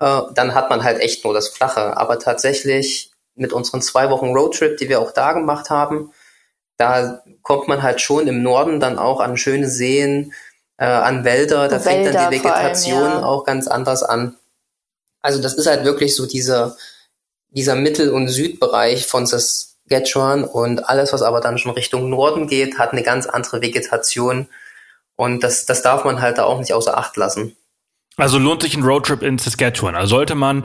äh, 0.00 0.22
dann 0.32 0.54
hat 0.54 0.70
man 0.70 0.82
halt 0.82 1.00
echt 1.00 1.24
nur 1.24 1.34
das 1.34 1.48
Flache. 1.48 1.98
Aber 1.98 2.18
tatsächlich 2.18 3.12
mit 3.34 3.52
unseren 3.52 3.82
zwei 3.82 4.08
Wochen 4.08 4.32
Roadtrip, 4.32 4.78
die 4.78 4.88
wir 4.88 5.00
auch 5.00 5.12
da 5.12 5.34
gemacht 5.34 5.68
haben, 5.68 6.12
da 6.78 7.22
kommt 7.42 7.68
man 7.68 7.82
halt 7.82 8.00
schon 8.00 8.28
im 8.28 8.42
Norden 8.42 8.80
dann 8.80 8.98
auch 8.98 9.20
an 9.20 9.36
schöne 9.36 9.68
Seen, 9.68 10.32
äh, 10.78 10.86
an 10.86 11.24
Wälder, 11.24 11.68
da 11.68 11.80
fängt 11.80 12.14
dann 12.14 12.30
die 12.30 12.36
Vegetation 12.36 13.02
allem, 13.02 13.20
ja. 13.20 13.26
auch 13.26 13.44
ganz 13.44 13.68
anders 13.68 14.02
an. 14.02 14.36
Also 15.22 15.42
das 15.42 15.54
ist 15.54 15.66
halt 15.66 15.84
wirklich 15.84 16.14
so 16.14 16.26
dieser, 16.26 16.76
dieser 17.50 17.74
Mittel- 17.74 18.10
und 18.10 18.28
Südbereich 18.28 19.06
von 19.06 19.26
Saskatchewan 19.26 20.44
und 20.44 20.88
alles, 20.88 21.12
was 21.12 21.22
aber 21.22 21.40
dann 21.40 21.58
schon 21.58 21.72
Richtung 21.72 22.10
Norden 22.10 22.46
geht, 22.46 22.78
hat 22.78 22.92
eine 22.92 23.02
ganz 23.02 23.26
andere 23.26 23.60
Vegetation 23.60 24.48
und 25.16 25.42
das, 25.42 25.66
das 25.66 25.82
darf 25.82 26.04
man 26.04 26.20
halt 26.20 26.38
da 26.38 26.44
auch 26.44 26.60
nicht 26.60 26.72
außer 26.72 26.96
Acht 26.96 27.16
lassen. 27.16 27.56
Also 28.16 28.38
lohnt 28.38 28.62
sich 28.62 28.76
ein 28.76 28.82
Roadtrip 28.82 29.22
in 29.22 29.38
Saskatchewan. 29.38 29.94
Also 29.94 30.16
sollte 30.16 30.34
man 30.34 30.64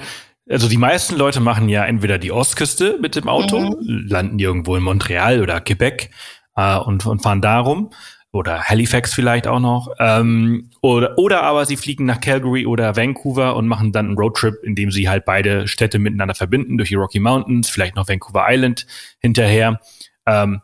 also 0.49 0.67
die 0.67 0.77
meisten 0.77 1.15
Leute 1.15 1.39
machen 1.39 1.69
ja 1.69 1.85
entweder 1.85 2.17
die 2.17 2.31
Ostküste 2.31 2.97
mit 2.99 3.15
dem 3.15 3.29
Auto, 3.29 3.59
mhm. 3.59 4.07
landen 4.09 4.39
irgendwo 4.39 4.75
in 4.75 4.83
Montreal 4.83 5.41
oder 5.41 5.61
Quebec 5.61 6.11
äh, 6.55 6.77
und, 6.77 7.05
und 7.05 7.21
fahren 7.21 7.41
darum 7.41 7.91
oder 8.33 8.63
Halifax 8.63 9.13
vielleicht 9.13 9.47
auch 9.47 9.59
noch. 9.59 9.89
Ähm, 9.99 10.71
oder, 10.81 11.17
oder 11.17 11.43
aber 11.43 11.65
sie 11.65 11.77
fliegen 11.77 12.05
nach 12.05 12.19
Calgary 12.19 12.65
oder 12.65 12.97
Vancouver 12.97 13.55
und 13.55 13.67
machen 13.67 13.91
dann 13.91 14.07
einen 14.07 14.17
Roadtrip, 14.17 14.55
in 14.63 14.75
dem 14.75 14.91
sie 14.91 15.07
halt 15.07 15.23
beide 15.23 15.67
Städte 15.67 15.99
miteinander 15.99 16.33
verbinden 16.33 16.77
durch 16.77 16.89
die 16.89 16.95
Rocky 16.95 17.19
Mountains, 17.19 17.69
vielleicht 17.69 17.95
noch 17.95 18.09
Vancouver 18.09 18.45
Island 18.49 18.87
hinterher. 19.19 19.79
Ähm, 20.25 20.61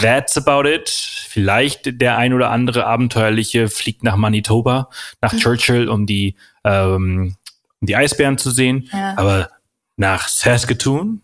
that's 0.00 0.36
about 0.36 0.68
it. 0.68 0.90
Vielleicht 0.90 2.00
der 2.00 2.18
ein 2.18 2.34
oder 2.34 2.50
andere 2.50 2.86
Abenteuerliche 2.86 3.68
fliegt 3.68 4.04
nach 4.04 4.16
Manitoba, 4.16 4.90
nach 5.22 5.32
mhm. 5.32 5.38
Churchill, 5.38 5.88
um 5.88 6.06
die 6.06 6.36
ähm, 6.64 7.36
um 7.80 7.86
die 7.86 7.96
Eisbären 7.96 8.36
zu 8.36 8.50
sehen. 8.50 8.90
Ja. 8.92 9.14
Aber 9.16 9.50
nach 9.96 10.28
Saskatoon 10.28 11.22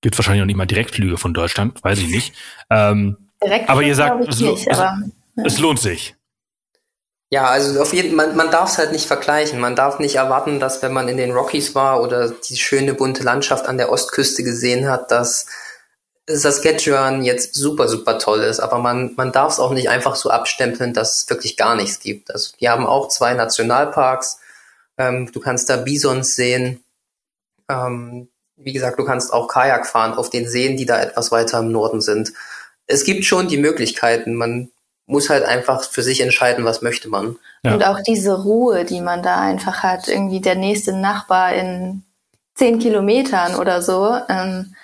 gibt 0.00 0.16
wahrscheinlich 0.16 0.40
noch 0.40 0.46
nicht 0.46 0.56
mal 0.56 0.66
Direktflüge 0.66 1.18
von 1.18 1.34
Deutschland, 1.34 1.84
weiß 1.84 1.98
ich 1.98 2.08
nicht. 2.08 2.32
Ähm, 2.70 3.16
aber 3.66 3.82
ihr 3.82 3.94
sagt, 3.94 4.26
es, 4.28 4.40
nicht, 4.40 4.70
aber, 4.70 4.98
ja. 5.38 5.44
es 5.46 5.58
lohnt 5.58 5.80
sich. 5.80 6.14
Ja, 7.30 7.48
also 7.48 7.80
auf 7.82 7.92
jeden 7.92 8.16
man, 8.16 8.36
man 8.36 8.50
darf 8.50 8.70
es 8.70 8.78
halt 8.78 8.92
nicht 8.92 9.06
vergleichen. 9.06 9.60
Man 9.60 9.76
darf 9.76 9.98
nicht 9.98 10.16
erwarten, 10.16 10.60
dass 10.60 10.82
wenn 10.82 10.92
man 10.92 11.08
in 11.08 11.18
den 11.18 11.32
Rockies 11.32 11.74
war 11.74 12.02
oder 12.02 12.30
die 12.30 12.56
schöne 12.56 12.94
bunte 12.94 13.22
Landschaft 13.22 13.66
an 13.66 13.76
der 13.76 13.92
Ostküste 13.92 14.42
gesehen 14.42 14.88
hat, 14.88 15.10
dass 15.10 15.46
Saskatchewan 16.26 17.22
jetzt 17.22 17.54
super, 17.54 17.88
super 17.88 18.18
toll 18.18 18.40
ist. 18.40 18.60
Aber 18.60 18.78
man, 18.78 19.14
man 19.16 19.32
darf 19.32 19.52
es 19.52 19.60
auch 19.60 19.72
nicht 19.72 19.90
einfach 19.90 20.16
so 20.16 20.30
abstempeln, 20.30 20.94
dass 20.94 21.16
es 21.16 21.30
wirklich 21.30 21.56
gar 21.56 21.74
nichts 21.76 22.00
gibt. 22.00 22.30
Also 22.32 22.52
wir 22.58 22.70
haben 22.70 22.86
auch 22.86 23.08
zwei 23.08 23.34
Nationalparks. 23.34 24.40
Ähm, 24.96 25.30
du 25.32 25.40
kannst 25.40 25.68
da 25.68 25.76
Bisons 25.76 26.34
sehen. 26.34 26.82
Ähm, 27.68 28.28
wie 28.56 28.72
gesagt, 28.72 28.98
du 28.98 29.04
kannst 29.04 29.32
auch 29.32 29.48
Kajak 29.48 29.86
fahren 29.86 30.14
auf 30.14 30.30
den 30.30 30.48
Seen, 30.48 30.76
die 30.76 30.86
da 30.86 31.00
etwas 31.00 31.30
weiter 31.30 31.60
im 31.60 31.72
Norden 31.72 32.00
sind. 32.00 32.32
Es 32.86 33.04
gibt 33.04 33.24
schon 33.24 33.48
die 33.48 33.58
Möglichkeiten. 33.58 34.34
Man 34.34 34.70
muss 35.08 35.30
halt 35.30 35.44
einfach 35.44 35.82
für 35.82 36.02
sich 36.02 36.20
entscheiden, 36.20 36.64
was 36.64 36.82
möchte 36.82 37.08
man. 37.08 37.36
Ja. 37.64 37.74
Und 37.74 37.84
auch 37.84 38.00
diese 38.06 38.42
Ruhe, 38.42 38.84
die 38.84 39.00
man 39.00 39.22
da 39.22 39.40
einfach 39.40 39.82
hat. 39.82 40.06
Irgendwie 40.06 40.40
der 40.40 40.54
nächste 40.54 40.92
Nachbar 40.92 41.54
in 41.54 42.02
zehn 42.54 42.78
Kilometern 42.78 43.54
oder 43.56 43.80
so. 43.80 44.14
Ähm, 44.28 44.74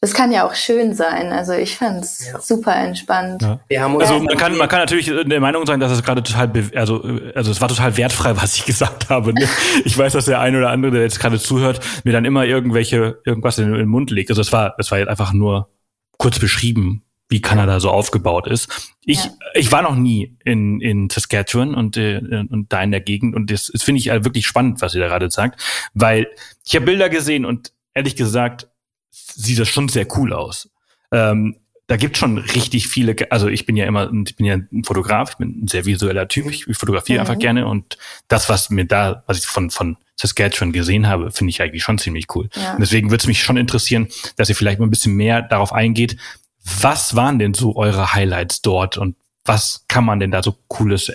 das 0.00 0.12
kann 0.12 0.32
ja 0.32 0.46
auch 0.46 0.54
schön 0.54 0.94
sein. 0.94 1.32
Also 1.32 1.52
ich 1.52 1.76
fand 1.76 2.04
es 2.04 2.26
ja. 2.26 2.40
super 2.40 2.74
entspannt. 2.74 3.42
Ja. 3.70 3.86
also 3.98 4.20
man 4.20 4.36
kann, 4.36 4.56
man 4.56 4.68
kann 4.68 4.80
natürlich 4.80 5.06
der 5.06 5.40
Meinung 5.40 5.66
sein, 5.66 5.80
dass 5.80 5.92
es 5.92 6.02
gerade 6.02 6.22
total, 6.22 6.50
also, 6.74 7.02
also 7.34 7.50
es 7.50 7.60
war 7.60 7.68
total 7.68 7.96
wertfrei, 7.96 8.36
was 8.40 8.54
ich 8.56 8.64
gesagt 8.64 9.10
habe. 9.10 9.34
Ne? 9.34 9.46
Ich 9.84 9.96
weiß, 9.96 10.14
dass 10.14 10.24
der 10.24 10.40
eine 10.40 10.58
oder 10.58 10.70
andere, 10.70 10.92
der 10.92 11.02
jetzt 11.02 11.20
gerade 11.20 11.38
zuhört, 11.38 11.80
mir 12.04 12.12
dann 12.12 12.24
immer 12.24 12.44
irgendwelche, 12.44 13.20
irgendwas 13.24 13.58
in, 13.58 13.66
in 13.66 13.74
den 13.74 13.88
Mund 13.88 14.10
legt. 14.10 14.30
Also 14.30 14.40
es 14.40 14.52
war, 14.52 14.74
es 14.78 14.90
war 14.90 14.98
jetzt 14.98 15.08
einfach 15.08 15.34
nur 15.34 15.68
kurz 16.16 16.38
beschrieben, 16.38 17.03
wie 17.28 17.40
Kanada 17.40 17.80
so 17.80 17.90
aufgebaut 17.90 18.46
ist. 18.46 18.92
Ich, 19.04 19.24
ja. 19.24 19.30
ich 19.54 19.72
war 19.72 19.82
noch 19.82 19.96
nie 19.96 20.36
in, 20.44 20.80
in 20.80 21.10
Saskatchewan 21.10 21.74
und, 21.74 21.96
äh, 21.96 22.18
und 22.18 22.66
da 22.72 22.82
in 22.82 22.90
der 22.90 23.00
Gegend 23.00 23.34
und 23.34 23.50
das, 23.50 23.70
das 23.72 23.82
finde 23.82 24.00
ich 24.00 24.06
wirklich 24.06 24.46
spannend, 24.46 24.80
was 24.82 24.94
ihr 24.94 25.00
da 25.00 25.08
gerade 25.08 25.30
sagt, 25.30 25.60
weil 25.94 26.28
ich 26.64 26.74
habe 26.76 26.86
Bilder 26.86 27.08
gesehen 27.08 27.44
und 27.44 27.72
ehrlich 27.94 28.16
gesagt, 28.16 28.68
sieht 29.10 29.58
das 29.58 29.68
schon 29.68 29.88
sehr 29.88 30.06
cool 30.16 30.32
aus. 30.32 30.70
Ähm, 31.12 31.56
da 31.86 31.96
gibt 31.96 32.16
schon 32.16 32.38
richtig 32.38 32.88
viele, 32.88 33.14
also 33.30 33.48
ich 33.48 33.66
bin 33.66 33.76
ja 33.76 33.84
immer, 33.84 34.10
ich 34.26 34.36
bin 34.36 34.46
ja 34.46 34.54
ein 34.54 34.84
Fotograf, 34.84 35.32
ich 35.32 35.36
bin 35.36 35.64
ein 35.64 35.68
sehr 35.68 35.84
visueller 35.84 36.28
Typ, 36.28 36.50
ich 36.50 36.64
fotografiere 36.76 37.18
mhm. 37.18 37.20
einfach 37.20 37.38
gerne 37.38 37.66
und 37.66 37.98
das, 38.28 38.48
was 38.48 38.70
mir 38.70 38.86
da, 38.86 39.22
was 39.26 39.38
ich 39.38 39.46
von, 39.46 39.70
von 39.70 39.98
Saskatchewan 40.16 40.72
gesehen 40.72 41.08
habe, 41.08 41.30
finde 41.30 41.50
ich 41.50 41.60
eigentlich 41.60 41.82
schon 41.82 41.98
ziemlich 41.98 42.26
cool. 42.34 42.48
Ja. 42.54 42.74
Und 42.74 42.80
deswegen 42.80 43.10
würde 43.10 43.22
es 43.22 43.26
mich 43.26 43.42
schon 43.42 43.56
interessieren, 43.56 44.08
dass 44.36 44.48
ihr 44.48 44.56
vielleicht 44.56 44.78
mal 44.78 44.86
ein 44.86 44.90
bisschen 44.90 45.14
mehr 45.14 45.42
darauf 45.42 45.72
eingeht, 45.72 46.16
was 46.64 47.14
waren 47.14 47.38
denn 47.38 47.54
so 47.54 47.76
eure 47.76 48.14
Highlights 48.14 48.62
dort 48.62 48.96
und 48.96 49.16
was 49.44 49.84
kann 49.88 50.04
man 50.04 50.20
denn 50.20 50.30
da 50.30 50.42
so 50.42 50.56
Cooles 50.68 51.12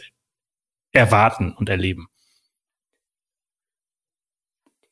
erwarten 0.91 1.53
und 1.57 1.69
erleben? 1.69 2.07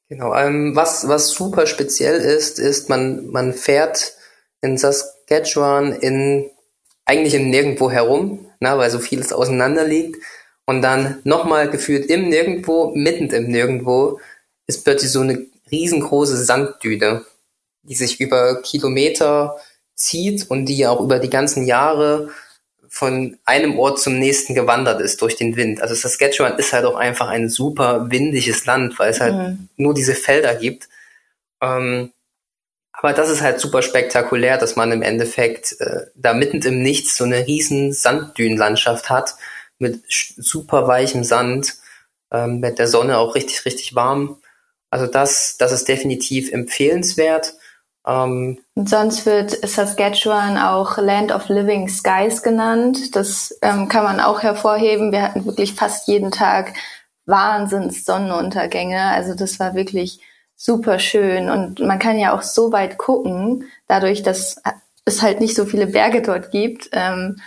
Genau, 0.10 0.34
ähm, 0.36 0.76
was, 0.76 1.08
was 1.08 1.32
super 1.32 1.68
speziell 1.68 2.16
ist, 2.16 2.60
ist, 2.60 2.90
man, 2.90 3.28
man 3.28 3.54
fährt 3.54 4.14
in 4.62 4.78
Saskatchewan 4.78 5.92
in, 5.92 6.50
eigentlich 7.06 7.34
in 7.34 7.50
Nirgendwo 7.50 7.92
herum, 7.92 8.50
na, 8.60 8.78
weil 8.78 8.90
so 8.90 9.00
vieles 9.00 9.34
auseinander 9.34 9.84
liegt. 9.84 10.18
Und 10.66 10.82
dann 10.82 11.20
nochmal 11.24 11.70
geführt 11.70 12.06
im 12.06 12.30
Nirgendwo, 12.30 12.92
mitten 12.96 13.30
im 13.30 13.50
Nirgendwo, 13.50 14.20
ist 14.66 14.84
plötzlich 14.84 15.12
so 15.12 15.22
eine 15.22 15.46
riesengroße 15.72 16.44
Sanddüne, 16.44 17.26
die 17.84 17.96
sich 17.96 18.20
über 18.20 18.62
Kilometer 18.62 19.58
zieht 19.98 20.50
und 20.50 20.66
die 20.68 20.88
auch 20.88 21.02
über 21.02 21.20
die 21.20 21.30
ganzen 21.30 21.66
Jahre 21.66 22.30
von 22.88 23.38
einem 23.46 23.78
Ort 23.78 24.00
zum 24.00 24.18
nächsten 24.18 24.56
gewandert 24.56 25.02
ist 25.02 25.22
durch 25.22 25.36
den 25.36 25.56
Wind. 25.56 25.82
Also 25.82 25.94
Saskatchewan 25.94 26.58
ist 26.58 26.72
halt 26.72 26.86
auch 26.86 26.96
einfach 26.96 27.28
ein 27.28 27.50
super 27.50 28.10
windiges 28.10 28.66
Land, 28.66 28.98
weil 28.98 29.12
es 29.12 29.20
halt 29.20 29.36
mhm. 29.36 29.70
nur 29.76 29.94
diese 29.94 30.16
Felder 30.16 30.56
gibt. 30.56 30.88
Ähm, 31.62 32.12
aber 32.94 33.14
das 33.14 33.30
ist 33.30 33.42
halt 33.42 33.60
super 33.60 33.82
spektakulär, 33.82 34.58
dass 34.58 34.76
man 34.76 34.92
im 34.92 35.04
Endeffekt 35.04 35.80
äh, 35.80 36.08
da 36.16 36.34
mitten 36.34 36.62
im 36.64 36.82
Nichts 36.82 37.16
so 37.16 37.26
eine 37.26 37.46
riesen 37.46 37.94
Sanddünenlandschaft 37.94 39.10
hat 39.10 39.36
mit 39.78 40.02
super 40.08 40.88
weichem 40.88 41.24
Sand, 41.24 41.76
ähm, 42.32 42.60
mit 42.60 42.80
der 42.80 42.88
Sonne 42.88 43.18
auch 43.18 43.36
richtig, 43.36 43.66
richtig 43.66 43.94
warm. 43.94 44.42
Also 44.90 45.06
das, 45.06 45.58
das 45.58 45.72
ist 45.72 45.88
definitiv 45.88 46.52
empfehlenswert. 46.52 47.54
Ähm, 48.08 48.58
und 48.76 48.90
sonst 48.90 49.26
wird 49.26 49.52
Saskatchewan 49.68 50.58
auch 50.58 50.98
Land 50.98 51.32
of 51.32 51.50
Living 51.50 51.90
Skies 51.90 52.42
genannt. 52.42 53.16
Das 53.16 53.58
ähm, 53.62 53.90
kann 53.90 54.04
man 54.04 54.20
auch 54.20 54.42
hervorheben. 54.42 55.12
Wir 55.12 55.24
hatten 55.24 55.46
wirklich 55.46 55.74
fast 55.74 56.08
jeden 56.08 56.32
Tag 56.32 56.74
Wahnsinns 57.26 58.06
Sonnenuntergänge. 58.06 59.02
Also 59.02 59.36
das 59.36 59.60
war 59.60 59.76
wirklich 59.76 60.20
super 60.56 60.98
schön 60.98 61.50
und 61.50 61.80
man 61.82 62.00
kann 62.00 62.18
ja 62.18 62.36
auch 62.36 62.42
so 62.42 62.72
weit 62.72 62.98
gucken, 62.98 63.66
dadurch, 63.88 64.24
dass 64.24 64.60
es 65.06 65.22
halt 65.22 65.40
nicht 65.40 65.56
so 65.56 65.66
viele 65.66 65.88
Berge 65.88 66.22
dort 66.22 66.52
gibt. 66.52 66.90
Ähm, 66.94 67.38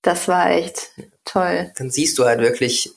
das 0.00 0.28
war 0.28 0.50
echt 0.50 0.92
toll. 1.24 1.72
Dann 1.76 1.90
siehst 1.90 2.18
du 2.18 2.24
halt 2.24 2.40
wirklich 2.40 2.90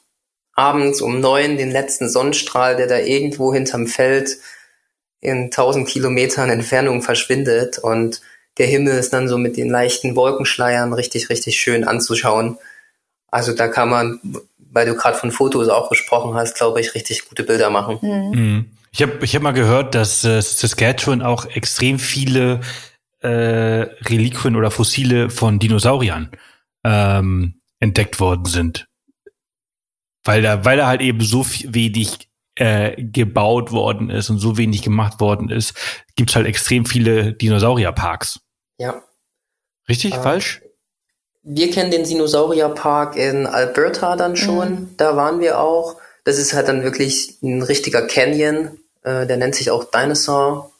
abends 0.53 1.01
um 1.01 1.19
neun 1.19 1.57
den 1.57 1.71
letzten 1.71 2.09
Sonnenstrahl, 2.09 2.75
der 2.75 2.87
da 2.87 2.97
irgendwo 2.97 3.53
hinterm 3.53 3.87
Feld 3.87 4.37
in 5.21 5.51
tausend 5.51 5.87
Kilometern 5.87 6.49
Entfernung 6.49 7.01
verschwindet 7.01 7.79
und 7.79 8.21
der 8.57 8.67
Himmel 8.67 8.97
ist 8.97 9.13
dann 9.13 9.27
so 9.27 9.37
mit 9.37 9.57
den 9.57 9.69
leichten 9.69 10.15
Wolkenschleiern 10.15 10.93
richtig, 10.93 11.29
richtig 11.29 11.59
schön 11.59 11.83
anzuschauen. 11.83 12.57
Also 13.29 13.53
da 13.53 13.67
kann 13.67 13.89
man, 13.89 14.19
weil 14.57 14.87
du 14.87 14.95
gerade 14.95 15.17
von 15.17 15.31
Fotos 15.31 15.69
auch 15.69 15.89
gesprochen 15.89 16.33
hast, 16.33 16.55
glaube 16.55 16.81
ich, 16.81 16.95
richtig 16.95 17.27
gute 17.29 17.43
Bilder 17.43 17.69
machen. 17.69 17.99
Mhm. 18.01 18.39
mhm. 18.39 18.65
Ich 18.93 19.03
habe 19.03 19.19
ich 19.21 19.35
hab 19.35 19.43
mal 19.43 19.51
gehört, 19.51 19.93
dass 19.93 20.23
äh, 20.23 20.41
Saskatchewan 20.41 21.21
auch 21.21 21.45
extrem 21.45 21.99
viele 21.99 22.61
äh, 23.19 23.27
Reliquien 23.29 24.55
oder 24.55 24.71
Fossile 24.71 25.29
von 25.29 25.59
Dinosauriern 25.59 26.31
ähm, 26.83 27.59
entdeckt 27.79 28.19
worden 28.19 28.45
sind. 28.45 28.87
Weil 30.23 30.41
da, 30.41 30.65
weil 30.65 30.77
da 30.77 30.87
halt 30.87 31.01
eben 31.01 31.21
so 31.21 31.45
wenig 31.45 32.27
äh, 32.57 33.01
gebaut 33.01 33.71
worden 33.71 34.09
ist 34.09 34.29
und 34.29 34.39
so 34.39 34.57
wenig 34.57 34.81
gemacht 34.81 35.19
worden 35.19 35.49
ist, 35.49 35.73
gibt's 36.15 36.35
halt 36.35 36.47
extrem 36.47 36.85
viele 36.85 37.33
Dinosaurierparks. 37.33 38.39
Ja. 38.77 39.01
Richtig? 39.87 40.13
Äh, 40.13 40.21
falsch? 40.21 40.61
Wir 41.43 41.71
kennen 41.71 41.91
den 41.91 42.03
Dinosaurierpark 42.03 43.15
in 43.15 43.47
Alberta 43.47 44.15
dann 44.15 44.35
schon. 44.35 44.69
Mhm. 44.69 44.89
Da 44.97 45.15
waren 45.15 45.39
wir 45.39 45.59
auch. 45.59 45.95
Das 46.25 46.37
ist 46.37 46.53
halt 46.53 46.67
dann 46.67 46.83
wirklich 46.83 47.41
ein 47.41 47.61
richtiger 47.61 48.05
Canyon. 48.05 48.79
Äh, 49.03 49.25
der 49.27 49.37
nennt 49.37 49.55
sich 49.55 49.71
auch 49.71 49.85
Dinosaur 49.85 50.71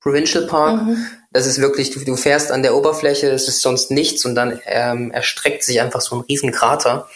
Provincial 0.00 0.46
Park. 0.46 0.82
Mhm. 0.82 1.06
Das 1.32 1.46
ist 1.46 1.60
wirklich, 1.60 1.90
du, 1.90 2.00
du, 2.04 2.16
fährst 2.16 2.50
an 2.50 2.62
der 2.62 2.74
Oberfläche, 2.74 3.28
es 3.30 3.48
ist 3.48 3.62
sonst 3.62 3.90
nichts 3.90 4.26
und 4.26 4.34
dann 4.34 4.60
ähm, 4.66 5.10
erstreckt 5.12 5.62
sich 5.62 5.80
einfach 5.80 6.02
so 6.02 6.16
ein 6.16 6.24
riesen 6.28 6.52
Krater, 6.52 7.08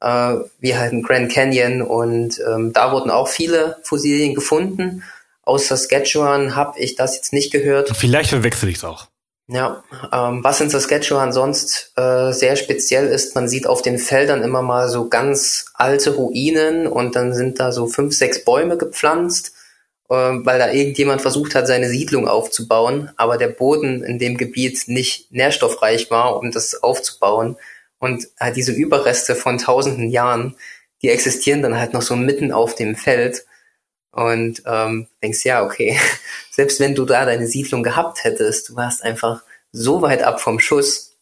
äh, 0.00 0.34
wie 0.60 0.76
halt 0.76 0.92
ein 0.92 1.02
Grand 1.02 1.32
Canyon. 1.32 1.82
Und 1.82 2.40
ähm, 2.46 2.72
da 2.72 2.92
wurden 2.92 3.10
auch 3.10 3.28
viele 3.28 3.78
Fossilien 3.82 4.34
gefunden. 4.34 5.02
Aus 5.42 5.68
Saskatchewan 5.68 6.56
habe 6.56 6.78
ich 6.78 6.96
das 6.96 7.16
jetzt 7.16 7.32
nicht 7.32 7.52
gehört. 7.52 7.96
Vielleicht 7.96 8.30
verwechsel 8.30 8.68
ich 8.68 8.76
es 8.76 8.84
auch. 8.84 9.08
Ja, 9.48 9.84
ähm, 10.12 10.42
was 10.42 10.60
in 10.60 10.70
Saskatchewan 10.70 11.32
sonst 11.32 11.92
äh, 11.94 12.32
sehr 12.32 12.56
speziell 12.56 13.06
ist, 13.06 13.36
man 13.36 13.48
sieht 13.48 13.68
auf 13.68 13.80
den 13.80 13.98
Feldern 13.98 14.42
immer 14.42 14.60
mal 14.60 14.88
so 14.88 15.08
ganz 15.08 15.66
alte 15.74 16.16
Ruinen 16.16 16.88
und 16.88 17.14
dann 17.14 17.32
sind 17.32 17.60
da 17.60 17.70
so 17.70 17.86
fünf, 17.86 18.16
sechs 18.16 18.44
Bäume 18.44 18.76
gepflanzt, 18.76 19.52
äh, 20.08 20.14
weil 20.14 20.58
da 20.58 20.72
irgendjemand 20.72 21.22
versucht 21.22 21.54
hat, 21.54 21.68
seine 21.68 21.88
Siedlung 21.88 22.26
aufzubauen, 22.26 23.12
aber 23.16 23.36
der 23.36 23.46
Boden 23.46 24.02
in 24.02 24.18
dem 24.18 24.36
Gebiet 24.36 24.88
nicht 24.88 25.30
nährstoffreich 25.30 26.10
war, 26.10 26.36
um 26.38 26.50
das 26.50 26.82
aufzubauen. 26.82 27.56
Und 27.98 28.28
äh, 28.38 28.52
diese 28.52 28.72
Überreste 28.72 29.34
von 29.34 29.58
tausenden 29.58 30.10
Jahren, 30.10 30.56
die 31.02 31.08
existieren 31.08 31.62
dann 31.62 31.78
halt 31.78 31.92
noch 31.92 32.02
so 32.02 32.16
mitten 32.16 32.52
auf 32.52 32.74
dem 32.74 32.96
Feld. 32.96 33.44
Und 34.10 34.62
ähm, 34.66 35.08
denkst, 35.22 35.44
ja, 35.44 35.64
okay, 35.64 35.98
selbst 36.50 36.80
wenn 36.80 36.94
du 36.94 37.04
da 37.04 37.24
deine 37.24 37.46
Siedlung 37.46 37.82
gehabt 37.82 38.24
hättest, 38.24 38.70
du 38.70 38.76
warst 38.76 39.02
einfach 39.02 39.42
so 39.72 40.02
weit 40.02 40.22
ab 40.22 40.40
vom 40.40 40.58
Schuss. 40.58 41.16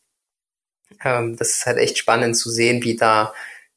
Ähm, 1.04 1.36
das 1.36 1.50
ist 1.50 1.66
halt 1.66 1.78
echt 1.78 1.98
spannend 1.98 2.36
zu 2.36 2.50
sehen, 2.50 2.82
wie 2.84 2.96
da 2.96 3.34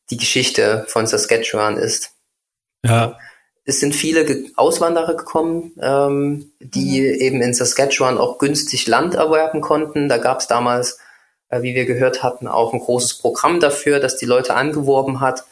die 0.09 0.17
Geschichte 0.17 0.85
von 0.87 1.07
Saskatchewan 1.07 1.77
ist. 1.77 2.11
Ja. 2.85 3.17
Es 3.65 3.81
sind 3.81 3.95
viele 3.95 4.45
Auswanderer 4.55 5.15
gekommen, 5.15 5.73
ähm, 5.81 6.51
die 6.59 7.01
mhm. 7.01 7.19
eben 7.19 7.41
in 7.41 7.53
Saskatchewan 7.53 8.17
auch 8.17 8.37
günstig 8.37 8.87
Land 8.87 9.15
erwerben 9.15 9.61
konnten. 9.61 10.07
Da 10.07 10.19
gab 10.19 10.39
es 10.39 10.47
damals, 10.47 10.93
äh, 10.93 11.06
wie 11.49 11.75
wir 11.75 11.85
gehört 11.85 12.23
hatten, 12.23 12.47
auch 12.47 12.73
ein 12.73 12.79
großes 12.79 13.15
Programm 13.19 13.59
dafür, 13.59 13.99
das 13.99 14.17
die 14.17 14.25
Leute 14.25 14.55
angeworben 14.55 15.19
hat. 15.19 15.45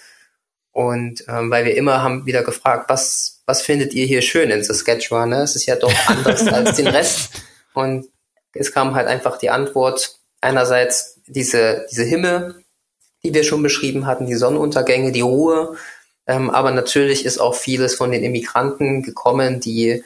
Und 0.72 1.24
ähm, 1.30 1.50
weil 1.50 1.66
wir 1.66 1.78
immer 1.78 2.04
haben 2.04 2.26
wieder 2.26 2.44
gefragt, 2.44 2.90
was, 2.90 3.42
was 3.46 3.62
findet 3.62 3.94
ihr 3.94 4.06
hier 4.06 4.22
schön 4.22 4.50
in 4.50 4.64
Saskatchewan? 4.64 5.30
Ne? 5.30 5.42
Es 5.42 5.56
ist 5.56 5.66
ja 5.66 5.78
doch 5.78 5.94
anders 6.08 6.48
als 6.50 6.76
den 6.76 6.88
Rest. 6.88 7.30
Und 7.74 8.08
es 8.54 8.74
kam 8.74 8.94
halt 8.96 9.08
einfach 9.08 9.38
die 9.38 9.50
Antwort, 9.50 10.20
einerseits 10.42 11.22
diese, 11.28 11.86
diese 11.90 12.04
Himmel, 12.04 12.64
die 13.24 13.34
wir 13.34 13.44
schon 13.44 13.64
beschrieben 13.64 14.06
hatten, 14.06 14.28
die 14.28 14.36
Sonnenuntergänge, 14.36 15.12
die 15.12 15.22
Ruhe. 15.22 15.76
Ähm, 16.28 16.50
aber 16.50 16.72
natürlich 16.72 17.26
ist 17.26 17.40
auch 17.40 17.56
vieles 17.56 17.96
von 17.96 18.12
den 18.12 18.24
Immigranten 18.24 19.02
gekommen, 19.02 19.60
die 19.60 20.04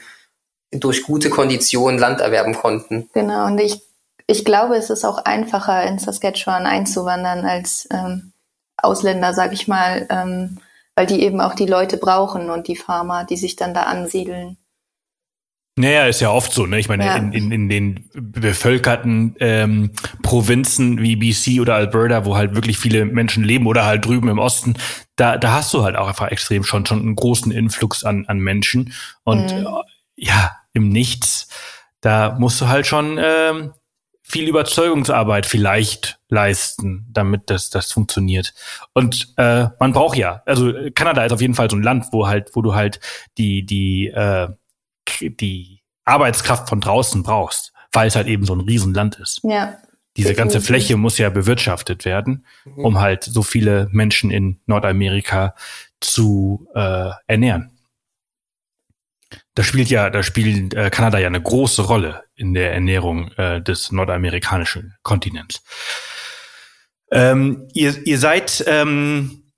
durch 0.71 1.04
gute 1.04 1.30
Konditionen 1.30 1.99
Land 1.99 2.21
erwerben 2.21 2.54
konnten. 2.54 3.10
Genau, 3.13 3.47
und 3.47 3.58
ich, 3.58 3.82
ich 4.29 4.45
glaube, 4.45 4.75
es 4.75 4.91
ist 4.91 5.05
auch 5.05 5.17
einfacher, 5.25 5.83
in 5.83 5.97
Saskatchewan 5.97 6.67
einzuwandern 6.67 7.45
als 7.45 7.87
ähm, 7.91 8.31
Ausländer, 8.77 9.33
sag 9.33 9.53
ich 9.53 9.67
mal, 9.67 10.05
ähm, 10.09 10.59
weil 10.95 11.07
die 11.07 11.23
eben 11.23 11.41
auch 11.41 11.55
die 11.55 11.65
Leute 11.65 11.97
brauchen 11.97 12.51
und 12.51 12.67
die 12.67 12.75
Farmer, 12.75 13.25
die 13.25 13.37
sich 13.37 13.55
dann 13.55 13.73
da 13.73 13.83
ansiedeln. 13.83 14.57
Naja, 15.77 16.05
ist 16.05 16.19
ja 16.19 16.29
oft 16.29 16.51
so, 16.51 16.65
ne? 16.65 16.77
Ich 16.77 16.89
meine, 16.89 17.05
ja. 17.05 17.15
in, 17.15 17.31
in, 17.31 17.51
in 17.51 17.69
den 17.69 18.09
bevölkerten 18.13 19.35
ähm, 19.39 19.91
Provinzen 20.21 21.01
wie 21.01 21.15
BC 21.15 21.61
oder 21.61 21.75
Alberta, 21.75 22.25
wo 22.25 22.35
halt 22.35 22.53
wirklich 22.53 22.77
viele 22.77 23.05
Menschen 23.05 23.43
leben 23.43 23.65
oder 23.65 23.85
halt 23.85 24.05
drüben 24.05 24.27
im 24.27 24.39
Osten, 24.39 24.75
da, 25.15 25.37
da 25.37 25.53
hast 25.53 25.73
du 25.73 25.83
halt 25.83 25.95
auch 25.95 26.07
einfach 26.07 26.29
extrem 26.29 26.63
schon, 26.63 26.85
schon 26.85 26.99
einen 26.99 27.15
großen 27.15 27.51
Influx 27.51 28.03
an, 28.03 28.25
an 28.27 28.39
Menschen. 28.39 28.93
Und 29.23 29.55
mhm. 29.55 29.67
ja, 30.17 30.51
im 30.73 30.89
Nichts, 30.89 31.47
da 32.01 32.35
musst 32.37 32.59
du 32.61 32.67
halt 32.67 32.85
schon 32.85 33.17
ähm, 33.19 33.71
viel 34.29 34.47
Überzeugungsarbeit 34.47 35.47
vielleicht 35.47 36.19
leisten, 36.29 37.07
damit 37.11 37.49
das, 37.49 37.71
das 37.71 37.91
funktioniert. 37.91 38.53
Und 38.93 39.33
äh, 39.37 39.67
man 39.79 39.91
braucht 39.91 40.17
ja, 40.17 40.43
also 40.45 40.71
Kanada 40.93 41.25
ist 41.25 41.31
auf 41.31 41.41
jeden 41.41 41.55
Fall 41.55 41.69
so 41.69 41.75
ein 41.75 41.83
Land, 41.83 42.05
wo 42.11 42.27
halt, 42.27 42.51
wo 42.53 42.61
du 42.61 42.75
halt 42.75 42.99
die, 43.39 43.65
die, 43.65 44.07
äh, 44.07 44.49
die 45.21 45.81
Arbeitskraft 46.05 46.69
von 46.69 46.79
draußen 46.79 47.23
brauchst, 47.23 47.73
weil 47.91 48.07
es 48.07 48.15
halt 48.15 48.27
eben 48.27 48.45
so 48.45 48.53
ein 48.53 48.61
Riesenland 48.61 49.15
ist. 49.19 49.41
Ja. 49.43 49.77
Diese 50.15 50.35
ganze 50.35 50.61
Fläche 50.61 50.97
muss 50.97 51.17
ja 51.17 51.29
bewirtschaftet 51.29 52.05
werden, 52.05 52.45
mhm. 52.65 52.85
um 52.85 52.99
halt 52.99 53.23
so 53.23 53.41
viele 53.41 53.87
Menschen 53.91 54.31
in 54.31 54.59
Nordamerika 54.65 55.55
zu 56.01 56.67
äh, 56.75 57.09
ernähren. 57.25 57.71
Da 59.60 59.63
spielt 59.63 59.89
ja, 59.89 60.10
da 60.10 60.24
spielt 60.24 60.74
äh, 60.74 60.89
Kanada 60.89 61.19
ja 61.19 61.28
eine 61.28 61.41
große 61.41 61.82
Rolle 61.82 62.24
in 62.34 62.54
der 62.54 62.72
Ernährung 62.72 63.30
äh, 63.34 63.62
des 63.62 63.91
nordamerikanischen 63.91 64.95
Kontinents. 65.04 65.62
Ähm, 67.12 67.67
ihr, 67.74 68.08
ihr 68.08 68.19
seid 68.19 68.63
ähm, 68.67 69.48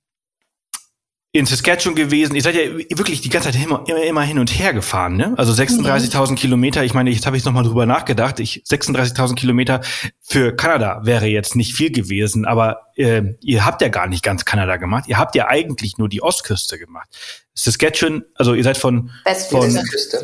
in 1.34 1.46
Saskatchewan 1.46 1.96
gewesen. 1.96 2.36
Ihr 2.36 2.42
seid 2.42 2.56
ja 2.56 2.62
wirklich 2.98 3.22
die 3.22 3.30
ganze 3.30 3.52
Zeit 3.52 3.64
immer, 3.64 3.86
immer, 3.88 4.04
immer 4.04 4.22
hin 4.22 4.38
und 4.38 4.50
her 4.50 4.74
gefahren, 4.74 5.16
ne? 5.16 5.34
Also 5.38 5.54
36.000 5.54 6.32
mhm. 6.32 6.36
Kilometer. 6.36 6.84
Ich 6.84 6.94
meine, 6.94 7.10
jetzt 7.10 7.26
habe 7.26 7.38
ich 7.38 7.46
noch 7.46 7.54
mal 7.54 7.64
drüber 7.64 7.86
nachgedacht. 7.86 8.42
Ich 8.42 8.64
36.000 8.70 9.36
Kilometer 9.36 9.80
für 10.20 10.54
Kanada 10.54 11.02
wäre 11.06 11.28
jetzt 11.28 11.56
nicht 11.56 11.74
viel 11.74 11.90
gewesen, 11.92 12.46
aber 12.46 12.88
äh, 12.98 13.22
ihr 13.40 13.66
habt 13.66 13.82
ja 13.82 13.88
gar 13.88 14.08
nicht 14.08 14.24
ganz 14.24 14.44
Kanada 14.44 14.76
gemacht. 14.76 15.06
Ihr 15.08 15.18
habt 15.18 15.36
ja 15.36 15.48
eigentlich 15.48 15.98
nur 15.98 16.10
die 16.10 16.22
Ostküste 16.22 16.78
gemacht. 16.78 17.08
Saskatchewan, 17.54 18.24
also 18.36 18.54
ihr 18.54 18.64
seid 18.64 18.78
von, 18.78 19.12
von. 19.50 19.78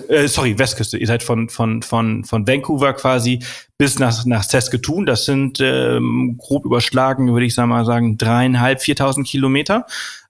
Äh, 0.10 0.28
sorry 0.28 0.60
Westküste. 0.60 0.98
Ihr 0.98 1.08
seid 1.08 1.24
von 1.24 1.50
von 1.50 1.84
von 1.84 2.26
von 2.26 2.48
Vancouver 2.48 2.93
quasi 2.93 3.39
bis 3.78 3.98
nach 4.00 4.26
nach 4.26 4.43
Saskatoon. 4.43 5.06
Das 5.06 5.24
sind 5.24 5.60
ähm, 5.62 6.36
grob 6.38 6.65
überschlagen, 6.65 7.32
würde 7.32 7.46
ich 7.46 7.56
sagen 7.56 7.70
mal 7.70 7.86
sagen 7.86 8.17
dreieinhalb, 8.17 8.82
viertausend 8.82 9.28
Kilometer. 9.28 9.86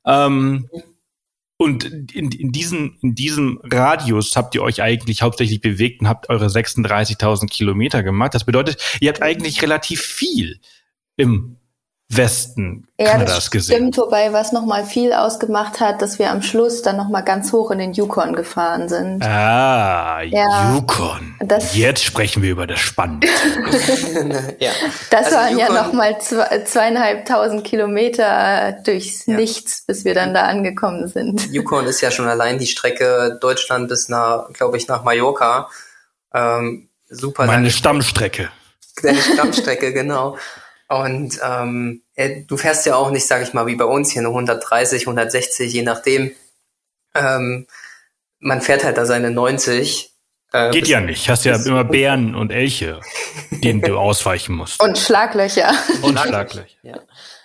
Ähm, 0.08 0.70
und 1.58 1.84
in, 2.14 2.32
in, 2.32 2.52
diesen, 2.52 2.98
in 3.02 3.16
diesem 3.16 3.60
Radius 3.64 4.36
habt 4.36 4.54
ihr 4.54 4.62
euch 4.62 4.82
eigentlich 4.82 5.24
hauptsächlich 5.24 5.60
bewegt 5.60 6.02
und 6.02 6.08
habt 6.08 6.30
eure 6.30 6.48
36.000 6.48 7.48
Kilometer 7.48 8.04
gemacht. 8.04 8.36
Das 8.36 8.46
bedeutet, 8.46 8.82
ihr 9.02 9.10
habt 9.10 9.24
eigentlich 9.24 9.62
relativ 9.64 10.02
viel 10.02 10.60
im 11.16 11.58
Westen 12.10 12.88
ja, 12.98 13.12
Kanadas 13.12 13.36
das 13.36 13.52
gesehen. 13.52 13.76
Stimmt, 13.76 13.98
wobei 13.98 14.32
was 14.32 14.54
nochmal 14.54 14.86
viel 14.86 15.12
ausgemacht 15.12 15.82
hat, 15.82 16.02
dass 16.02 16.20
wir 16.20 16.32
am 16.32 16.42
Schluss 16.42 16.82
dann 16.82 16.96
nochmal 16.96 17.24
ganz 17.24 17.52
hoch 17.52 17.70
in 17.70 17.80
den 17.80 17.92
Yukon 17.92 18.34
gefahren 18.34 18.88
sind. 18.88 19.22
Ah, 19.26 20.22
ja, 20.22 20.74
Yukon. 20.74 21.36
Das, 21.42 21.76
Jetzt 21.76 22.06
sprechen 22.06 22.42
wir 22.42 22.52
über 22.52 22.66
das 22.66 22.80
Spannende. 22.80 23.28
ja. 24.60 24.72
Das 25.10 25.26
also 25.26 25.36
waren 25.36 25.60
Yukon, 25.60 25.76
ja 25.76 25.84
nochmal 25.84 26.22
zwei, 26.22 26.64
zweieinhalbtausend 26.64 27.66
Kilometer 27.66 28.78
durchs 28.86 29.26
ja. 29.26 29.36
Nichts, 29.36 29.84
bis 29.86 30.06
wir 30.06 30.14
dann 30.14 30.34
da 30.34 30.44
angekommen 30.44 31.10
sind. 31.10 31.52
Yukon 31.52 31.88
ist 31.88 32.00
ja 32.00 32.10
schon 32.10 32.30
allein 32.30 32.58
die 32.58 32.68
Strecke 32.68 33.38
Deutschland 33.42 33.90
bis 33.90 34.08
nach, 34.08 34.48
glaube 34.54 34.78
ich, 34.78 34.88
nach 34.88 35.04
Mallorca. 35.04 35.70
Ähm, 36.34 36.88
super. 37.10 37.46
Meine 37.46 37.70
Stammstrecke. 37.70 38.50
Deine 39.04 39.20
Stammstrecke, 39.20 39.92
genau. 39.94 40.38
Und 40.88 41.40
ähm, 41.44 42.04
äh, 42.16 42.44
du 42.48 42.56
fährst 42.56 42.86
ja 42.86 42.96
auch 42.96 43.12
nicht, 43.12 43.28
sage 43.28 43.44
ich 43.44 43.54
mal, 43.54 43.68
wie 43.68 43.76
bei 43.76 43.86
uns 43.86 44.12
hier 44.12 44.22
nur 44.22 44.32
130, 44.32 45.02
160, 45.04 45.72
je 45.72 45.84
nachdem. 45.84 46.32
Ähm, 47.14 47.68
man 48.40 48.62
fährt 48.62 48.84
halt 48.84 48.98
da 48.98 49.06
seine 49.06 49.32
90. 49.32 50.14
Äh, 50.54 50.72
Geht 50.72 50.88
ja 50.88 51.02
nicht. 51.02 51.30
Hast 51.30 51.44
ja 51.46 51.56
immer 51.56 51.84
Bären 51.84 52.36
und 52.36 52.52
Elche, 52.52 53.02
denen 53.52 53.82
du 53.82 53.98
ausweichen 54.00 54.56
musst. 54.56 54.82
Und 54.82 54.98
Schlaglöcher. 54.98 55.74
Und 56.04 56.18
Schlaglöcher. 56.20 56.68
Ja. 56.84 57.00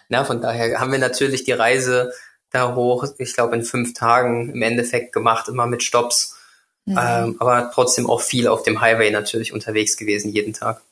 Na, 0.08 0.24
von 0.24 0.40
daher 0.40 0.78
haben 0.78 0.92
wir 0.92 0.98
natürlich 0.98 1.44
die 1.44 1.52
Reise 1.52 2.12
da 2.50 2.74
hoch, 2.74 3.06
ich 3.18 3.34
glaube 3.34 3.56
in 3.56 3.64
fünf 3.64 3.94
Tagen 3.94 4.52
im 4.52 4.62
Endeffekt 4.62 5.12
gemacht, 5.12 5.48
immer 5.48 5.66
mit 5.66 5.82
Stops. 5.82 6.36
Mhm. 6.84 6.98
Ähm, 7.00 7.36
aber 7.38 7.70
trotzdem 7.72 8.08
auch 8.08 8.20
viel 8.20 8.46
auf 8.46 8.62
dem 8.62 8.80
Highway 8.80 9.10
natürlich 9.10 9.52
unterwegs 9.52 9.96
gewesen, 9.96 10.30
jeden 10.30 10.52
Tag. 10.52 10.82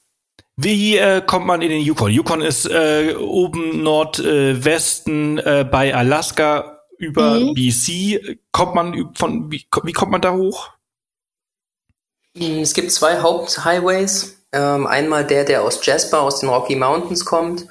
Wie 0.63 0.99
äh, 0.99 1.23
kommt 1.25 1.47
man 1.47 1.63
in 1.63 1.71
den 1.71 1.81
Yukon? 1.81 2.11
Yukon 2.11 2.43
ist 2.43 2.67
äh, 2.67 3.15
oben 3.17 3.83
Nordwesten 3.83 5.39
äh, 5.39 5.65
bei 5.65 5.95
Alaska 5.95 6.83
über 6.99 7.41
mhm. 7.41 7.55
BC. 7.55 8.39
Kommt 8.53 8.75
man 8.75 9.15
von 9.15 9.51
wie, 9.51 9.67
wie, 9.85 9.93
kommt 9.93 10.13
man 10.13 10.21
da 10.21 10.35
hoch? 10.35 10.69
Mm, 12.35 12.61
es 12.61 12.75
gibt 12.75 12.93
zwei 12.93 13.21
Haupthighways. 13.21 14.37
Ähm, 14.53 14.87
einmal 14.87 15.27
der, 15.27 15.45
der 15.45 15.63
aus 15.63 15.85
Jasper, 15.87 16.21
aus 16.21 16.41
den 16.41 16.51
Rocky 16.51 16.77
Mountains 16.77 17.25
kommt. 17.25 17.67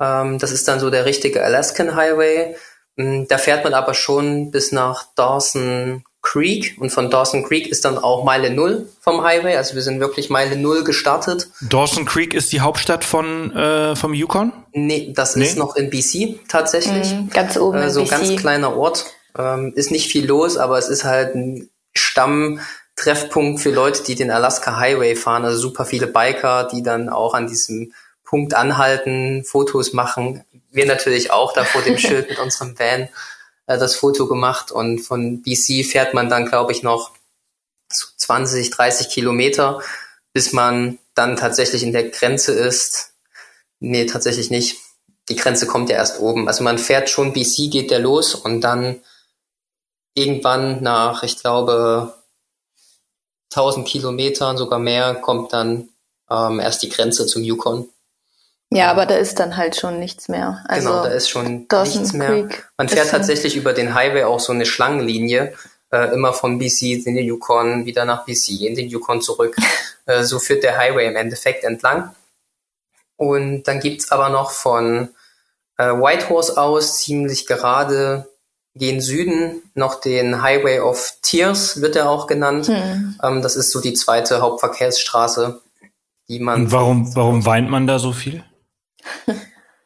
Ähm, 0.00 0.38
das 0.38 0.50
ist 0.50 0.66
dann 0.66 0.80
so 0.80 0.88
der 0.88 1.04
richtige 1.04 1.44
Alaskan 1.44 1.94
Highway. 1.94 2.56
Mm, 2.96 3.24
da 3.28 3.36
fährt 3.36 3.64
man 3.64 3.74
aber 3.74 3.92
schon 3.92 4.50
bis 4.50 4.72
nach 4.72 5.12
Dawson 5.14 6.04
Creek 6.24 6.76
und 6.80 6.90
von 6.90 7.10
Dawson 7.10 7.44
Creek 7.44 7.68
ist 7.68 7.84
dann 7.84 7.98
auch 7.98 8.24
Meile 8.24 8.50
Null 8.50 8.88
vom 8.98 9.22
Highway. 9.22 9.56
Also 9.56 9.74
wir 9.74 9.82
sind 9.82 10.00
wirklich 10.00 10.30
Meile 10.30 10.56
Null 10.56 10.82
gestartet. 10.82 11.50
Dawson 11.60 12.06
Creek 12.06 12.32
ist 12.32 12.50
die 12.50 12.62
Hauptstadt 12.62 13.04
von 13.04 13.54
äh, 13.54 13.94
vom 13.94 14.14
Yukon? 14.14 14.52
Nee, 14.72 15.12
das 15.14 15.36
nee? 15.36 15.44
ist 15.44 15.58
noch 15.58 15.76
in 15.76 15.90
BC 15.90 16.40
tatsächlich. 16.48 17.12
Mhm, 17.12 17.28
ganz 17.28 17.58
oben. 17.58 17.76
Äh, 17.76 17.90
so 17.90 18.00
ein 18.00 18.08
ganz 18.08 18.34
kleiner 18.36 18.74
Ort. 18.74 19.04
Ähm, 19.38 19.74
ist 19.76 19.90
nicht 19.90 20.10
viel 20.10 20.26
los, 20.26 20.56
aber 20.56 20.78
es 20.78 20.88
ist 20.88 21.04
halt 21.04 21.34
ein 21.34 21.68
Stammtreffpunkt 21.94 23.60
für 23.60 23.70
Leute, 23.70 24.02
die 24.02 24.14
den 24.14 24.30
Alaska 24.30 24.78
Highway 24.78 25.16
fahren. 25.16 25.44
Also 25.44 25.58
super 25.58 25.84
viele 25.84 26.06
Biker, 26.06 26.68
die 26.72 26.82
dann 26.82 27.10
auch 27.10 27.34
an 27.34 27.48
diesem 27.48 27.92
Punkt 28.24 28.54
anhalten, 28.54 29.44
Fotos 29.44 29.92
machen. 29.92 30.42
Wir 30.70 30.86
natürlich 30.86 31.30
auch 31.30 31.52
da 31.52 31.64
vor 31.64 31.82
dem 31.82 31.98
Schild 31.98 32.28
mit 32.30 32.38
unserem 32.38 32.78
Van 32.78 33.10
äh, 33.66 33.78
das 33.78 33.96
Foto 33.96 34.26
gemacht 34.26 34.72
und 34.72 35.00
von 35.00 35.42
BC 35.42 35.84
fährt 35.84 36.14
man 36.14 36.28
dann, 36.28 36.46
glaube 36.46 36.72
ich, 36.72 36.82
noch 36.82 37.12
20, 37.88 38.70
30 38.70 39.08
Kilometer, 39.08 39.80
bis 40.32 40.52
man 40.52 40.98
dann 41.14 41.36
tatsächlich 41.36 41.82
in 41.82 41.92
der 41.92 42.10
Grenze 42.10 42.52
ist. 42.52 43.12
Nee, 43.80 44.06
tatsächlich 44.06 44.50
nicht. 44.50 44.78
Die 45.28 45.36
Grenze 45.36 45.66
kommt 45.66 45.90
ja 45.90 45.96
erst 45.96 46.20
oben. 46.20 46.48
Also 46.48 46.64
man 46.64 46.78
fährt 46.78 47.08
schon 47.08 47.32
BC, 47.32 47.70
geht 47.70 47.90
der 47.90 48.00
los 48.00 48.34
und 48.34 48.60
dann 48.60 49.00
irgendwann 50.14 50.82
nach, 50.82 51.22
ich 51.22 51.38
glaube, 51.38 52.14
1000 53.52 53.86
Kilometern, 53.86 54.56
sogar 54.56 54.78
mehr, 54.78 55.14
kommt 55.14 55.52
dann 55.52 55.90
ähm, 56.30 56.60
erst 56.60 56.82
die 56.82 56.88
Grenze 56.88 57.26
zum 57.26 57.42
Yukon. 57.42 57.88
Ja, 58.70 58.90
aber 58.90 59.06
da 59.06 59.16
ist 59.16 59.38
dann 59.38 59.56
halt 59.56 59.76
schon 59.76 59.98
nichts 59.98 60.28
mehr. 60.28 60.64
Also 60.68 60.88
genau, 60.88 61.04
da 61.04 61.10
ist 61.10 61.28
schon 61.28 61.68
Dawson 61.68 62.00
nichts 62.00 62.12
mehr. 62.12 62.28
Creek 62.28 62.68
Man 62.76 62.88
fährt 62.88 63.10
tatsächlich 63.10 63.56
über 63.56 63.72
den 63.72 63.94
Highway 63.94 64.24
auch 64.24 64.40
so 64.40 64.52
eine 64.52 64.66
Schlangenlinie, 64.66 65.54
äh, 65.92 66.12
immer 66.12 66.32
von 66.32 66.58
BC 66.58 67.04
in 67.06 67.14
den 67.14 67.24
Yukon, 67.24 67.86
wieder 67.86 68.04
nach 68.04 68.24
BC, 68.24 68.66
in 68.66 68.74
den 68.74 68.88
Yukon 68.88 69.22
zurück. 69.22 69.56
äh, 70.06 70.24
so 70.24 70.38
führt 70.38 70.64
der 70.64 70.76
Highway 70.76 71.06
im 71.06 71.16
Endeffekt 71.16 71.62
entlang. 71.64 72.14
Und 73.16 73.64
dann 73.64 73.80
gibt's 73.80 74.10
aber 74.10 74.28
noch 74.28 74.50
von 74.50 75.10
äh, 75.76 75.84
Whitehorse 75.84 76.58
aus 76.58 76.98
ziemlich 76.98 77.46
gerade 77.46 78.28
gen 78.74 79.00
Süden 79.00 79.62
noch 79.74 80.00
den 80.00 80.42
Highway 80.42 80.80
of 80.80 81.18
Tears, 81.22 81.80
wird 81.80 81.96
er 81.96 82.10
auch 82.10 82.26
genannt. 82.26 82.66
Hm. 82.66 83.18
Ähm, 83.22 83.42
das 83.42 83.56
ist 83.56 83.70
so 83.70 83.80
die 83.80 83.92
zweite 83.92 84.40
Hauptverkehrsstraße, 84.40 85.60
die 86.28 86.40
man. 86.40 86.62
Und 86.62 86.72
warum, 86.72 87.14
warum 87.14 87.46
weint 87.46 87.70
man 87.70 87.86
da 87.86 87.98
so 87.98 88.12
viel? 88.12 88.42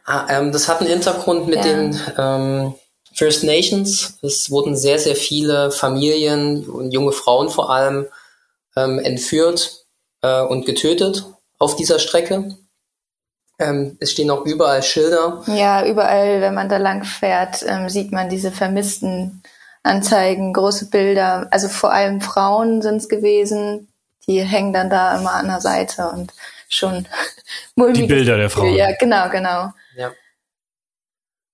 Ah, 0.05 0.27
ähm, 0.31 0.53
das 0.53 0.69
hat 0.69 0.81
einen 0.81 0.91
Hintergrund 0.91 1.47
mit 1.47 1.57
ja. 1.57 1.63
den 1.63 2.01
ähm, 2.17 2.75
First 3.15 3.45
Nations. 3.45 4.19
Es 4.23 4.51
wurden 4.51 4.77
sehr, 4.77 4.99
sehr 4.99 5.17
viele 5.17 5.71
Familien 5.71 6.69
und 6.69 6.93
junge 6.93 7.13
Frauen 7.13 7.51
vor 7.51 7.71
allem 7.71 8.07
ähm, 8.77 8.99
entführt 8.99 9.85
äh, 10.23 10.43
und 10.43 10.67
getötet 10.67 11.25
auf 11.59 11.77
dieser 11.77 11.99
Strecke. 11.99 12.57
Ähm, 13.59 13.97
es 14.01 14.13
stehen 14.13 14.31
auch 14.31 14.45
überall 14.45 14.83
Schilder. 14.83 15.43
Ja, 15.47 15.85
überall, 15.85 16.41
wenn 16.41 16.55
man 16.55 16.69
da 16.69 16.77
lang 16.77 17.03
fährt, 17.03 17.65
ähm, 17.67 17.89
sieht 17.89 18.13
man 18.13 18.29
diese 18.29 18.53
vermissten 18.53 19.43
Anzeigen, 19.83 20.53
große 20.53 20.91
Bilder. 20.91 21.49
Also 21.51 21.69
vor 21.69 21.93
allem 21.93 22.21
Frauen 22.21 22.83
sind 22.83 22.99
es 22.99 23.09
gewesen, 23.09 23.89
die 24.29 24.41
hängen 24.43 24.73
dann 24.73 24.91
da 24.91 25.19
immer 25.19 25.33
an 25.33 25.49
der 25.49 25.61
Seite 25.61 26.09
und 26.11 26.33
schon 26.69 27.07
mulmig. 27.75 28.03
Die 28.03 28.07
Bilder 28.07 28.37
der 28.37 28.51
Frau. 28.51 28.67
Ja, 28.67 28.95
genau, 28.99 29.29
genau. 29.31 29.73
Ja. 29.97 30.13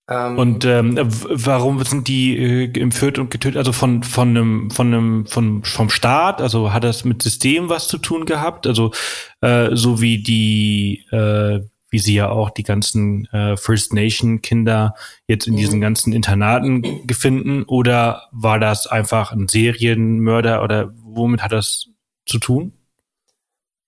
Ähm, 0.09 0.38
und 0.38 0.64
ähm, 0.66 0.98
warum 1.00 1.83
sind 1.85 2.09
die 2.09 2.37
äh, 2.37 2.81
entführt 2.81 3.18
und 3.18 3.31
getötet? 3.31 3.57
Also 3.57 3.72
von 3.72 4.03
von 4.03 4.29
einem 4.29 4.70
von 4.70 4.88
einem 4.88 5.27
von 5.27 5.64
vom 5.64 5.88
Staat? 5.88 6.42
Also 6.42 6.72
hat 6.72 6.85
das 6.85 7.05
mit 7.05 7.22
System 7.22 7.68
was 7.70 7.88
zu 7.88 7.98
tun 7.98 8.27
gehabt? 8.27 8.66
Also 8.66 8.92
äh, 9.40 9.70
so 9.72 10.03
wie 10.03 10.22
die 10.22 11.07
äh, 11.11 11.61
wie 11.88 12.00
sie 12.00 12.14
ja 12.14 12.29
auch 12.29 12.50
die 12.50 12.64
ganzen 12.64 13.27
äh, 13.27 13.57
First 13.57 13.94
Nation 13.94 14.42
Kinder 14.42 14.94
jetzt 15.29 15.46
in 15.46 15.55
mhm. 15.55 15.59
diesen 15.59 15.81
ganzen 15.81 16.12
Internaten 16.12 17.07
gefunden? 17.07 17.62
Oder 17.62 18.29
war 18.33 18.59
das 18.59 18.87
einfach 18.87 19.33
ein 19.33 19.48
Serienmörder 19.48 20.62
oder 20.62 20.92
womit 20.96 21.42
hat 21.42 21.53
das 21.53 21.87
zu 22.27 22.38
tun? 22.38 22.73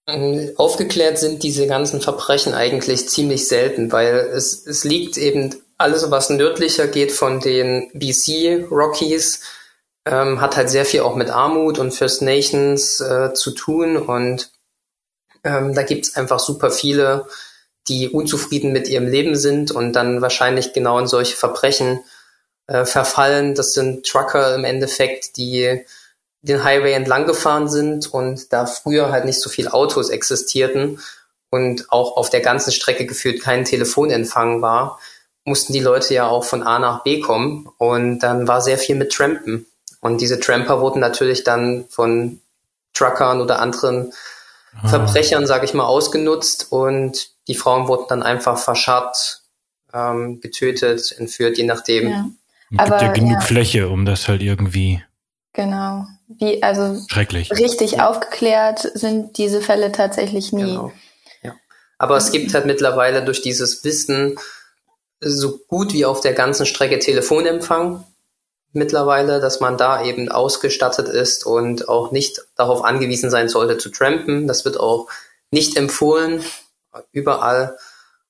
Ähm, 0.08 0.52
aufgeklärt 0.56 1.18
sind 1.18 1.42
diese 1.42 1.66
ganzen 1.66 2.00
Verbrechen 2.00 2.54
eigentlich 2.54 3.08
ziemlich 3.08 3.48
selten, 3.48 3.90
weil 3.90 4.14
es, 4.14 4.64
es 4.66 4.84
liegt 4.84 5.16
eben 5.16 5.54
alles, 5.78 6.10
was 6.10 6.30
nördlicher 6.30 6.86
geht 6.86 7.10
von 7.10 7.40
den 7.40 7.90
BC 7.92 8.66
Rockies, 8.70 9.42
ähm, 10.04 10.40
hat 10.40 10.56
halt 10.56 10.70
sehr 10.70 10.84
viel 10.84 11.00
auch 11.00 11.16
mit 11.16 11.30
Armut 11.30 11.78
und 11.78 11.92
First 11.92 12.22
Nations 12.22 13.00
äh, 13.00 13.34
zu 13.34 13.50
tun 13.50 13.96
und 13.96 14.52
ähm, 15.42 15.74
da 15.74 15.82
gibt's 15.82 16.16
einfach 16.16 16.38
super 16.38 16.70
viele, 16.70 17.26
die 17.88 18.08
unzufrieden 18.08 18.72
mit 18.72 18.88
ihrem 18.88 19.06
Leben 19.06 19.34
sind 19.34 19.72
und 19.72 19.92
dann 19.92 20.22
wahrscheinlich 20.22 20.72
genau 20.72 20.98
in 21.00 21.08
solche 21.08 21.36
Verbrechen 21.36 22.04
äh, 22.68 22.84
verfallen. 22.84 23.54
Das 23.54 23.74
sind 23.74 24.06
Trucker 24.06 24.54
im 24.54 24.64
Endeffekt, 24.64 25.36
die 25.36 25.84
den 26.46 26.64
Highway 26.64 26.92
entlang 26.92 27.26
gefahren 27.26 27.68
sind 27.68 28.12
und 28.12 28.52
da 28.52 28.66
früher 28.66 29.10
halt 29.10 29.24
nicht 29.24 29.40
so 29.40 29.50
viele 29.50 29.72
Autos 29.72 30.10
existierten 30.10 31.00
und 31.50 31.92
auch 31.92 32.16
auf 32.16 32.30
der 32.30 32.40
ganzen 32.40 32.72
Strecke 32.72 33.06
gefühlt 33.06 33.42
kein 33.42 33.64
Telefonempfang 33.64 34.62
war, 34.62 34.98
mussten 35.44 35.72
die 35.72 35.80
Leute 35.80 36.14
ja 36.14 36.26
auch 36.26 36.44
von 36.44 36.62
A 36.62 36.78
nach 36.78 37.02
B 37.02 37.20
kommen 37.20 37.68
und 37.78 38.20
dann 38.20 38.48
war 38.48 38.60
sehr 38.60 38.78
viel 38.78 38.96
mit 38.96 39.12
Trampen. 39.12 39.66
Und 40.00 40.20
diese 40.20 40.40
Tramper 40.40 40.80
wurden 40.80 41.00
natürlich 41.00 41.44
dann 41.44 41.86
von 41.88 42.40
Truckern 42.94 43.40
oder 43.40 43.60
anderen 43.60 44.12
ah. 44.80 44.88
Verbrechern, 44.88 45.46
sage 45.46 45.64
ich 45.64 45.74
mal, 45.74 45.84
ausgenutzt 45.84 46.70
und 46.70 47.30
die 47.48 47.54
Frauen 47.54 47.88
wurden 47.88 48.06
dann 48.08 48.22
einfach 48.22 48.58
verscharrt, 48.58 49.42
ähm, 49.92 50.40
getötet, 50.40 51.14
entführt, 51.18 51.58
je 51.58 51.64
nachdem. 51.64 52.08
Ja. 52.08 52.26
Gibt 52.70 52.80
Aber, 52.80 53.02
ja 53.02 53.12
genug 53.12 53.32
ja. 53.32 53.40
Fläche, 53.40 53.88
um 53.88 54.04
das 54.04 54.26
halt 54.26 54.42
irgendwie 54.42 55.02
Genau. 55.56 56.06
Wie, 56.28 56.62
also 56.62 57.00
Schrecklich. 57.08 57.50
richtig 57.52 57.92
ja. 57.92 58.10
aufgeklärt 58.10 58.90
sind 58.94 59.38
diese 59.38 59.60
Fälle 59.60 59.92
tatsächlich 59.92 60.52
nie. 60.52 60.62
Genau. 60.62 60.92
Ja. 61.42 61.54
Aber 61.98 62.16
es 62.16 62.32
gibt 62.32 62.52
halt 62.54 62.66
mittlerweile 62.66 63.24
durch 63.24 63.42
dieses 63.42 63.84
Wissen 63.84 64.36
so 65.20 65.58
gut 65.68 65.92
wie 65.92 66.04
auf 66.04 66.20
der 66.20 66.32
ganzen 66.32 66.66
Strecke 66.66 66.98
Telefonempfang 66.98 68.04
mittlerweile, 68.72 69.40
dass 69.40 69.60
man 69.60 69.78
da 69.78 70.04
eben 70.04 70.28
ausgestattet 70.28 71.08
ist 71.08 71.46
und 71.46 71.88
auch 71.88 72.12
nicht 72.12 72.42
darauf 72.56 72.84
angewiesen 72.84 73.30
sein 73.30 73.48
sollte 73.48 73.78
zu 73.78 73.90
trampen. 73.90 74.46
Das 74.46 74.64
wird 74.64 74.78
auch 74.78 75.08
nicht 75.50 75.76
empfohlen, 75.76 76.44
überall. 77.12 77.78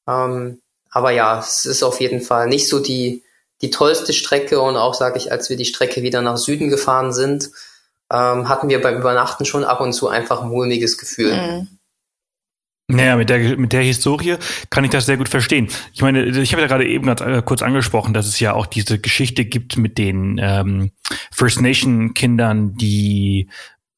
Ähm, 0.07 0.61
aber 0.90 1.11
ja, 1.11 1.40
es 1.40 1.64
ist 1.64 1.82
auf 1.82 2.01
jeden 2.01 2.20
Fall 2.20 2.47
nicht 2.47 2.68
so 2.68 2.78
die 2.78 3.24
die 3.62 3.70
tollste 3.70 4.12
Strecke 4.12 4.61
und 4.61 4.76
auch, 4.76 4.94
sage 4.94 5.18
ich, 5.18 5.32
als 5.32 5.49
wir 5.49 5.57
die 5.57 5.64
Strecke 5.64 6.03
wieder 6.03 6.22
nach 6.22 6.36
Süden 6.36 6.68
gefahren 6.68 7.12
sind, 7.12 7.51
ähm, 8.13 8.49
hatten 8.49 8.69
wir 8.69 8.81
beim 8.81 8.99
Übernachten 8.99 9.45
schon 9.45 9.65
ab 9.65 9.81
und 9.81 9.93
zu 9.93 10.09
einfach 10.09 10.43
ein 10.43 10.49
mulmiges 10.49 10.99
Gefühl. 10.99 11.35
Mhm. 11.35 11.69
Naja, 12.89 13.17
mit 13.17 13.29
der, 13.29 13.59
mit 13.59 13.73
der 13.73 13.83
Historie 13.83 14.37
kann 14.71 14.85
ich 14.85 14.91
das 14.91 15.07
sehr 15.07 15.17
gut 15.17 15.29
verstehen. 15.29 15.69
Ich 15.93 16.03
meine, 16.03 16.25
ich 16.25 16.53
habe 16.53 16.63
ja 16.63 16.69
gerade 16.69 16.87
eben 16.87 17.07
ganz 17.07 17.21
äh, 17.21 17.43
kurz 17.45 17.63
angesprochen, 17.63 18.15
dass 18.15 18.29
es 18.29 18.39
ja 18.39 18.53
auch 18.53 18.67
diese 18.67 19.01
Geschichte 19.01 19.45
gibt 19.45 19.77
mit 19.77 19.99
den 19.99 20.39
ähm, 20.41 20.93
First 21.33 21.61
Nation 21.61 22.15
Kindern, 22.15 22.77
die 22.77 23.49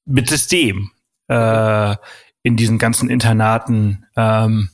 mit 0.07 0.31
System 0.31 0.91
äh, 1.29 1.97
in 2.43 2.57
diesen 2.57 2.79
ganzen 2.79 3.11
Internaten 3.11 4.07
ähm, 4.17 4.71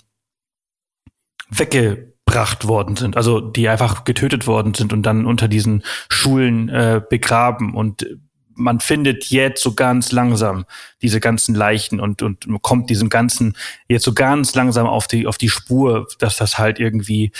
wegge 1.51 2.15
umgebracht 2.27 2.67
worden 2.67 2.97
sind, 2.97 3.17
also 3.17 3.41
die 3.41 3.69
einfach 3.69 4.05
getötet 4.05 4.47
worden 4.47 4.75
sind 4.75 4.93
und 4.93 5.03
dann 5.05 5.27
unter 5.27 5.49
diesen 5.49 5.83
Schulen 6.09 6.69
äh, 6.69 7.01
begraben. 7.09 7.75
Und 7.75 8.07
man 8.55 8.81
findet 8.81 9.27
jetzt 9.27 9.63
so 9.63 9.75
ganz 9.75 10.13
langsam 10.13 10.65
diese 11.03 11.21
ganzen 11.21 11.55
Leichen 11.55 12.01
und, 12.01 12.23
und 12.23 12.47
kommt 12.63 12.91
diesem 12.91 13.09
Ganzen 13.09 13.57
jetzt 13.89 14.05
so 14.05 14.13
ganz 14.13 14.55
langsam 14.55 14.87
auf 14.87 15.07
die, 15.07 15.27
auf 15.27 15.39
die 15.39 15.49
Spur, 15.49 16.07
dass 16.19 16.37
das 16.37 16.59
halt 16.59 16.79
irgendwie, 16.79 17.33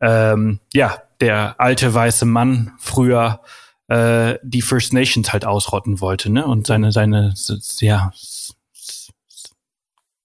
ähm, 0.00 0.60
ja, 0.72 1.02
der 1.20 1.54
alte 1.58 1.92
weiße 1.92 2.24
Mann 2.24 2.72
früher 2.78 3.40
äh, 3.88 4.38
die 4.42 4.62
First 4.62 4.92
Nations 4.92 5.32
halt 5.32 5.44
ausrotten 5.44 6.00
wollte, 6.00 6.30
ne? 6.30 6.46
Und 6.46 6.66
seine, 6.66 6.92
seine, 6.92 7.34
ja, 7.80 8.12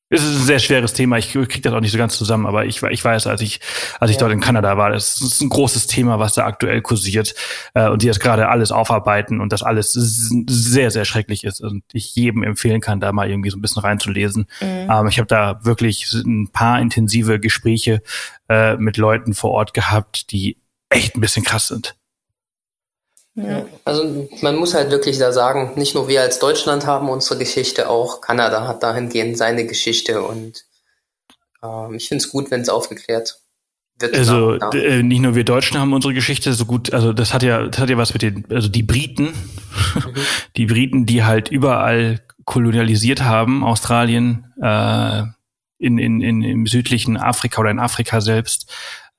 es 0.10 0.24
ist 0.24 0.40
ein 0.40 0.46
sehr 0.46 0.60
schweres 0.60 0.94
Thema. 0.94 1.18
Ich 1.18 1.32
kriege 1.32 1.62
das 1.62 1.74
auch 1.74 1.82
nicht 1.82 1.92
so 1.92 1.98
ganz 1.98 2.18
zusammen, 2.18 2.48
aber 2.48 2.66
ich, 2.66 2.82
ich 2.82 3.06
weiß, 3.06 3.28
als 3.28 3.42
ich, 3.42 3.60
als 4.00 4.10
ich 4.10 4.18
ja. 4.18 4.22
dort 4.22 4.34
in 4.34 4.40
Kanada 4.40 4.76
war, 4.76 4.90
das 4.90 5.22
ist 5.22 5.42
ein 5.42 5.50
großes 5.50 5.86
Thema, 5.86 6.18
was 6.18 6.34
da 6.34 6.46
aktuell 6.46 6.82
kursiert 6.82 7.36
äh, 7.76 7.90
und 7.90 8.02
die 8.02 8.08
das 8.08 8.20
gerade 8.20 8.50
alles 8.50 8.72
aufarbeiten 8.72 9.40
und 9.40 9.54
das 9.54 9.62
alles 9.62 9.94
sehr, 9.94 10.90
sehr 10.90 11.06
schrecklich 11.06 11.44
ist 11.44 11.62
und 11.62 11.84
ich 11.94 12.16
jedem 12.16 12.42
empfehlen 12.42 12.82
kann, 12.82 13.00
da 13.00 13.12
mal 13.12 13.30
irgendwie 13.30 13.52
so 13.52 13.58
ein 13.58 13.62
bisschen 13.62 13.84
reinzulesen. 13.84 14.48
Mhm. 14.62 14.88
Ähm, 14.90 15.08
ich 15.08 15.20
habe 15.20 15.28
da 15.28 15.60
wirklich 15.64 16.12
ein 16.14 16.50
paar 16.52 16.80
intensive 16.82 17.40
Gespräche 17.40 18.02
äh, 18.50 18.78
mit 18.78 18.98
Leuten 18.98 19.36
vor 19.36 19.52
Ort 19.52 19.76
gehabt, 19.76 20.32
die 20.32 20.58
echt 20.90 21.16
ein 21.16 21.22
bisschen 21.22 21.44
krass 21.44 21.68
sind. 21.68 21.99
Ja. 23.44 23.66
Also 23.86 24.28
man 24.42 24.56
muss 24.56 24.74
halt 24.74 24.92
wirklich 24.92 25.18
da 25.18 25.32
sagen, 25.32 25.72
nicht 25.76 25.96
nur 25.96 26.08
wir 26.08 26.22
als 26.22 26.40
Deutschland 26.40 26.86
haben 26.86 27.10
unsere 27.10 27.38
Geschichte, 27.40 27.90
auch 27.90 28.22
Kanada 28.22 28.68
hat 28.68 28.84
dahingehend 28.84 29.38
seine 29.38 29.66
Geschichte 29.66 30.22
und 30.22 30.66
ähm, 31.64 31.94
ich 31.96 32.08
finde 32.08 32.24
es 32.24 32.32
gut, 32.32 32.52
wenn 32.52 32.62
es 32.62 32.70
aufgeklärt 32.70 33.40
wird. 34.00 34.16
Also 34.16 34.54
äh, 34.54 35.04
nicht 35.04 35.22
nur 35.22 35.36
wir 35.36 35.44
Deutschen 35.44 35.80
haben 35.80 35.94
unsere 35.94 36.14
Geschichte 36.14 36.54
so 36.54 36.66
gut, 36.66 36.94
also 36.94 37.14
das 37.14 37.34
hat 37.34 37.44
ja, 37.44 37.68
das 37.68 37.80
hat 37.80 37.90
ja 37.90 37.98
was 37.98 38.14
mit 38.14 38.22
den, 38.22 38.46
also 38.50 38.68
die 38.68 38.84
Briten, 38.84 39.34
mhm. 39.96 40.14
die 40.58 40.66
Briten, 40.66 41.06
die 41.06 41.24
halt 41.24 41.50
überall 41.50 42.22
kolonialisiert 42.46 43.22
haben, 43.22 43.64
Australien, 43.64 44.54
äh, 44.62 45.24
in, 45.80 45.98
in, 45.98 46.20
in, 46.22 46.42
im 46.42 46.68
südlichen 46.68 47.16
Afrika 47.16 47.62
oder 47.62 47.72
in 47.72 47.80
Afrika 47.80 48.20
selbst, 48.20 48.70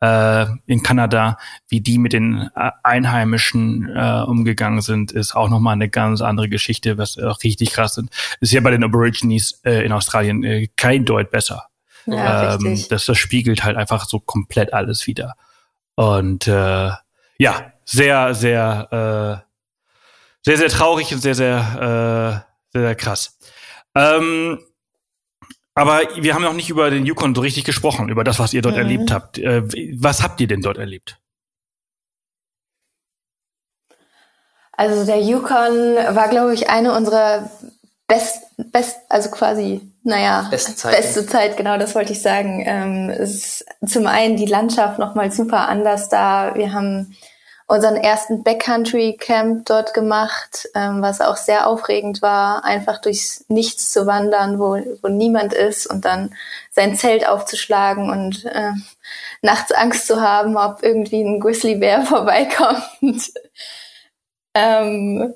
äh, 0.01 0.47
in 0.67 0.83
Kanada, 0.83 1.39
wie 1.69 1.81
die 1.81 1.99
mit 1.99 2.13
den 2.13 2.51
äh, 2.55 2.71
Einheimischen 2.83 3.89
äh, 3.95 4.23
umgegangen 4.27 4.81
sind, 4.81 5.13
ist 5.13 5.35
auch 5.35 5.49
nochmal 5.49 5.75
eine 5.75 5.89
ganz 5.89 6.21
andere 6.23 6.49
Geschichte, 6.49 6.99
was 6.99 7.19
auch 7.19 7.43
richtig 7.43 7.73
krass 7.73 7.95
sind. 7.95 8.11
Ist 8.41 8.53
ja 8.53 8.61
bei 8.61 8.71
den 8.71 8.83
Aborigines 8.83 9.61
äh, 9.65 9.85
in 9.85 9.93
Australien 9.93 10.43
äh, 10.43 10.69
kein 10.77 11.05
Deut 11.05 11.31
besser. 11.31 11.67
Ja, 12.07 12.55
ähm, 12.55 12.83
das, 12.89 13.07
das 13.07 13.19
spiegelt 13.19 13.63
halt 13.63 13.77
einfach 13.77 14.07
so 14.07 14.21
komplett 14.21 14.73
alles 14.73 15.07
wieder. 15.07 15.35
Und 15.97 16.47
äh, 16.47 16.91
ja, 17.39 17.73
sehr, 17.85 18.35
sehr, 18.35 19.43
äh, 19.45 19.51
sehr, 20.43 20.57
sehr 20.57 20.69
traurig 20.69 21.13
und 21.13 21.21
sehr, 21.21 21.35
sehr, 21.35 21.59
äh, 21.59 22.73
sehr, 22.73 22.83
sehr 22.87 22.95
krass. 22.95 23.39
Ähm, 23.95 24.61
aber 25.81 26.03
wir 26.17 26.35
haben 26.35 26.43
noch 26.43 26.53
nicht 26.53 26.69
über 26.69 26.91
den 26.91 27.07
Yukon 27.07 27.35
so 27.35 27.41
richtig 27.41 27.65
gesprochen, 27.65 28.11
über 28.11 28.23
das, 28.23 28.39
was 28.39 28.53
ihr 28.53 28.61
dort 28.61 28.75
mhm. 28.75 28.83
erlebt 28.83 29.11
habt. 29.11 29.39
Äh, 29.39 29.63
was 29.99 30.23
habt 30.23 30.39
ihr 30.41 30.47
denn 30.47 30.61
dort 30.61 30.77
erlebt? 30.77 31.19
Also 34.73 35.07
der 35.07 35.23
Yukon 35.23 35.97
war, 35.97 36.29
glaube 36.29 36.53
ich, 36.53 36.69
eine 36.69 36.95
unserer 36.95 37.51
best, 38.07 38.43
best, 38.59 38.99
also 39.09 39.31
quasi, 39.31 39.81
naja, 40.03 40.49
beste 40.51 40.77
Zeit, 40.77 40.97
beste 40.97 41.27
Zeit 41.27 41.57
genau, 41.57 41.79
das 41.79 41.95
wollte 41.95 42.13
ich 42.13 42.21
sagen. 42.21 42.63
Ähm, 42.67 43.09
es 43.09 43.63
ist 43.63 43.65
zum 43.87 44.07
einen 44.07 44.37
die 44.37 44.47
Landschaft 44.47 44.99
nochmal 44.99 45.33
super 45.33 45.67
anders 45.67 46.11
da. 46.11 46.55
Wir 46.57 46.75
haben 46.75 47.17
unseren 47.71 47.95
ersten 47.95 48.43
Backcountry 48.43 49.17
Camp 49.17 49.67
dort 49.67 49.95
gemacht, 49.95 50.69
ähm, 50.75 51.03
was 51.03 51.21
auch 51.21 51.37
sehr 51.37 51.69
aufregend 51.69 52.21
war, 52.21 52.65
einfach 52.65 53.01
durchs 53.01 53.45
Nichts 53.47 53.93
zu 53.93 54.07
wandern, 54.07 54.59
wo, 54.59 54.77
wo 55.03 55.09
niemand 55.09 55.53
ist 55.53 55.87
und 55.87 56.05
dann 56.05 56.35
sein 56.73 56.97
Zelt 56.97 57.29
aufzuschlagen 57.29 58.11
und 58.11 58.45
äh, 58.47 58.73
nachts 59.43 59.71
Angst 59.71 60.09
zu 60.09 60.21
haben, 60.21 60.57
ob 60.57 60.83
irgendwie 60.83 61.23
ein 61.23 61.39
Grizzlybär 61.39 62.03
vorbeikommt. 62.07 62.83
ähm, 64.55 65.33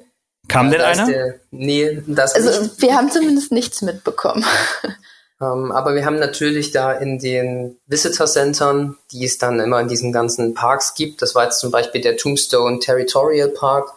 Kam 0.49 0.73
denn 0.73 0.81
einer? 0.81 1.07
Der, 1.07 1.35
nee, 1.53 2.03
das 2.09 2.35
Also 2.35 2.63
nicht. 2.63 2.83
wir 2.83 2.97
haben 2.97 3.13
zumindest 3.13 3.53
nichts 3.53 3.81
mitbekommen. 3.81 4.45
Ähm, 5.41 5.73
aber 5.73 5.95
wir 5.95 6.05
haben 6.05 6.19
natürlich 6.19 6.71
da 6.71 6.93
in 6.93 7.19
den 7.19 7.79
Visitor 7.87 8.27
Centern, 8.27 8.97
die 9.11 9.25
es 9.25 9.39
dann 9.39 9.61
immer 9.61 9.81
in 9.81 9.89
diesen 9.89 10.13
ganzen 10.13 10.55
Parks 10.55 10.95
gibt, 10.95 11.23
das 11.23 11.35
war 11.35 11.45
jetzt 11.45 11.61
zum 11.61 11.71
Beispiel 11.71 12.01
der 12.01 12.17
Tombstone 12.17 12.79
Territorial 12.79 13.49
Park, 13.49 13.93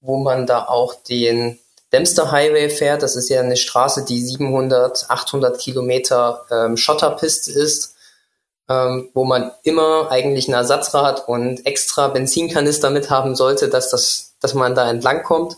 wo 0.00 0.18
man 0.18 0.46
da 0.46 0.64
auch 0.66 0.94
den 0.94 1.58
Dempster 1.92 2.32
Highway 2.32 2.70
fährt. 2.70 3.02
Das 3.02 3.16
ist 3.16 3.28
ja 3.28 3.40
eine 3.40 3.56
Straße, 3.56 4.04
die 4.04 4.20
700, 4.20 5.10
800 5.10 5.58
Kilometer 5.58 6.44
ähm, 6.50 6.76
Schotterpiste 6.76 7.52
ist, 7.52 7.94
ähm, 8.68 9.10
wo 9.14 9.24
man 9.24 9.52
immer 9.62 10.10
eigentlich 10.10 10.48
ein 10.48 10.54
Ersatzrad 10.54 11.28
und 11.28 11.66
extra 11.66 12.08
Benzinkanister 12.08 12.90
mithaben 12.90 13.36
sollte, 13.36 13.68
dass, 13.68 13.90
das, 13.90 14.34
dass 14.40 14.54
man 14.54 14.74
da 14.74 14.88
entlang 14.90 15.22
kommt. 15.22 15.56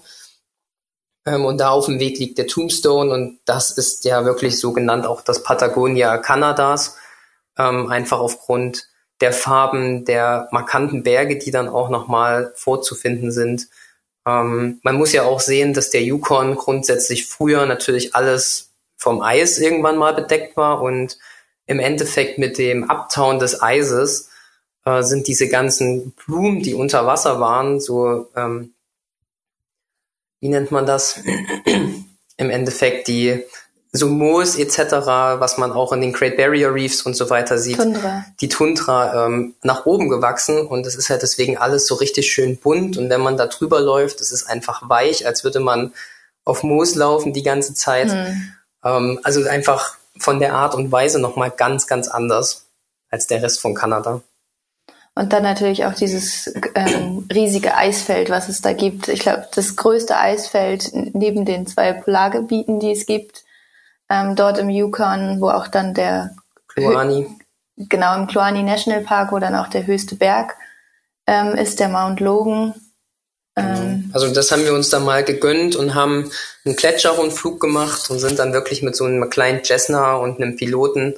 Ähm, 1.26 1.44
und 1.44 1.58
da 1.58 1.70
auf 1.70 1.86
dem 1.86 2.00
Weg 2.00 2.18
liegt 2.18 2.38
der 2.38 2.46
Tombstone 2.46 3.12
und 3.12 3.38
das 3.44 3.70
ist 3.72 4.04
ja 4.04 4.24
wirklich 4.24 4.58
so 4.58 4.72
genannt 4.72 5.06
auch 5.06 5.22
das 5.22 5.42
Patagonia 5.42 6.18
Kanadas, 6.18 6.96
ähm, 7.58 7.88
einfach 7.90 8.18
aufgrund 8.18 8.88
der 9.20 9.32
Farben, 9.32 10.04
der 10.04 10.48
markanten 10.50 11.02
Berge, 11.02 11.38
die 11.38 11.50
dann 11.50 11.68
auch 11.68 11.88
nochmal 11.88 12.52
vorzufinden 12.56 13.30
sind. 13.30 13.68
Ähm, 14.26 14.80
man 14.82 14.96
muss 14.96 15.12
ja 15.12 15.24
auch 15.24 15.40
sehen, 15.40 15.72
dass 15.74 15.90
der 15.90 16.02
Yukon 16.02 16.56
grundsätzlich 16.56 17.26
früher 17.26 17.66
natürlich 17.66 18.14
alles 18.14 18.70
vom 18.96 19.20
Eis 19.22 19.58
irgendwann 19.58 19.96
mal 19.96 20.14
bedeckt 20.14 20.56
war 20.56 20.82
und 20.82 21.18
im 21.66 21.78
Endeffekt 21.78 22.38
mit 22.38 22.58
dem 22.58 22.90
Abtauen 22.90 23.38
des 23.38 23.62
Eises 23.62 24.28
äh, 24.84 25.02
sind 25.02 25.28
diese 25.28 25.48
ganzen 25.48 26.12
Blumen, 26.12 26.62
die 26.62 26.74
unter 26.74 27.06
Wasser 27.06 27.40
waren, 27.40 27.80
so 27.80 28.28
ähm, 28.36 28.73
wie 30.44 30.50
nennt 30.50 30.70
man 30.70 30.84
das? 30.84 31.20
Im 32.36 32.50
Endeffekt 32.50 33.08
die 33.08 33.42
so 33.92 34.08
Moos 34.08 34.56
etc., 34.56 34.92
was 35.38 35.56
man 35.56 35.72
auch 35.72 35.94
in 35.94 36.02
den 36.02 36.12
Great 36.12 36.36
Barrier 36.36 36.74
Reefs 36.74 37.00
und 37.00 37.16
so 37.16 37.30
weiter 37.30 37.56
sieht, 37.56 37.78
Tundra. 37.78 38.26
die 38.42 38.50
Tundra 38.50 39.24
ähm, 39.24 39.54
nach 39.62 39.86
oben 39.86 40.10
gewachsen 40.10 40.66
und 40.66 40.86
es 40.86 40.96
ist 40.96 41.08
halt 41.08 41.22
deswegen 41.22 41.56
alles 41.56 41.86
so 41.86 41.94
richtig 41.94 42.30
schön 42.30 42.58
bunt 42.58 42.98
und 42.98 43.08
wenn 43.08 43.22
man 43.22 43.38
da 43.38 43.46
drüber 43.46 43.80
läuft, 43.80 44.20
es 44.20 44.32
ist 44.32 44.44
einfach 44.44 44.86
weich, 44.86 45.26
als 45.26 45.44
würde 45.44 45.60
man 45.60 45.94
auf 46.44 46.62
Moos 46.62 46.94
laufen 46.94 47.32
die 47.32 47.42
ganze 47.42 47.72
Zeit. 47.72 48.12
Hm. 48.12 48.52
Ähm, 48.84 49.20
also 49.22 49.48
einfach 49.48 49.96
von 50.18 50.40
der 50.40 50.52
Art 50.52 50.74
und 50.74 50.92
Weise 50.92 51.18
nochmal 51.18 51.50
ganz, 51.50 51.86
ganz 51.86 52.08
anders 52.08 52.66
als 53.08 53.28
der 53.28 53.42
Rest 53.42 53.62
von 53.62 53.74
Kanada. 53.74 54.20
Und 55.16 55.32
dann 55.32 55.44
natürlich 55.44 55.84
auch 55.84 55.94
dieses 55.94 56.52
ähm, 56.74 57.26
riesige 57.32 57.76
Eisfeld, 57.76 58.30
was 58.30 58.48
es 58.48 58.62
da 58.62 58.72
gibt. 58.72 59.06
Ich 59.08 59.20
glaube, 59.20 59.46
das 59.54 59.76
größte 59.76 60.16
Eisfeld 60.16 60.90
neben 60.92 61.44
den 61.44 61.68
zwei 61.68 61.92
Polargebieten, 61.92 62.80
die 62.80 62.90
es 62.90 63.06
gibt, 63.06 63.44
ähm, 64.10 64.34
dort 64.34 64.58
im 64.58 64.68
Yukon, 64.70 65.40
wo 65.40 65.50
auch 65.50 65.68
dann 65.68 65.94
der 65.94 66.34
Kluani. 66.68 67.28
Genau, 67.76 68.16
im 68.16 68.26
Kluani 68.26 68.62
National 68.62 69.02
Park, 69.02 69.32
wo 69.32 69.38
dann 69.38 69.54
auch 69.54 69.68
der 69.68 69.86
höchste 69.86 70.16
Berg 70.16 70.56
ähm, 71.26 71.54
ist, 71.54 71.78
der 71.78 71.88
Mount 71.88 72.18
Logan. 72.18 72.74
Ähm, 73.56 74.10
also 74.12 74.32
das 74.32 74.50
haben 74.50 74.64
wir 74.64 74.74
uns 74.74 74.90
dann 74.90 75.04
mal 75.04 75.22
gegönnt 75.22 75.76
und 75.76 75.94
haben 75.94 76.30
einen 76.64 76.74
Gletscherrundflug 76.74 77.60
gemacht 77.60 78.10
und 78.10 78.18
sind 78.18 78.40
dann 78.40 78.52
wirklich 78.52 78.82
mit 78.82 78.96
so 78.96 79.04
einem 79.04 79.30
kleinen 79.30 79.64
Cessna 79.64 80.16
und 80.16 80.40
einem 80.40 80.56
Piloten 80.56 81.14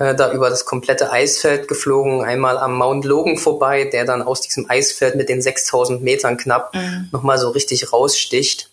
äh, 0.00 0.14
da 0.14 0.32
über 0.32 0.48
das 0.48 0.64
komplette 0.64 1.12
Eisfeld 1.12 1.68
geflogen, 1.68 2.24
einmal 2.24 2.56
am 2.56 2.74
Mount 2.74 3.04
Logan 3.04 3.36
vorbei, 3.36 3.84
der 3.84 4.06
dann 4.06 4.22
aus 4.22 4.40
diesem 4.40 4.68
Eisfeld 4.68 5.14
mit 5.14 5.28
den 5.28 5.42
6000 5.42 6.02
Metern 6.02 6.38
knapp 6.38 6.74
mhm. 6.74 7.10
nochmal 7.12 7.36
so 7.36 7.50
richtig 7.50 7.92
raussticht. 7.92 8.70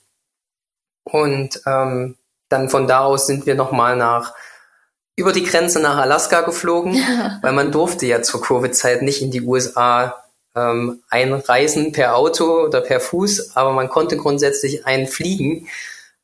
Und 1.03 1.61
ähm, 1.65 2.15
dann 2.47 2.69
von 2.69 2.87
da 2.87 3.01
aus 3.01 3.27
sind 3.27 3.45
wir 3.45 3.55
nochmal 3.55 3.97
nach 3.97 4.33
über 5.17 5.33
die 5.33 5.43
Grenze 5.43 5.81
nach 5.81 5.97
Alaska 5.97 6.41
geflogen, 6.41 6.93
weil 7.41 7.51
man 7.51 7.73
durfte 7.73 8.05
ja 8.05 8.21
zur 8.21 8.41
Covid-Zeit 8.41 9.01
nicht 9.01 9.21
in 9.21 9.29
die 9.29 9.41
USA 9.41 10.23
ähm, 10.55 11.03
einreisen 11.09 11.91
per 11.91 12.15
Auto 12.15 12.65
oder 12.65 12.79
per 12.79 13.01
Fuß, 13.01 13.57
aber 13.57 13.73
man 13.73 13.89
konnte 13.89 14.15
grundsätzlich 14.15 14.85
einfliegen. 14.85 15.67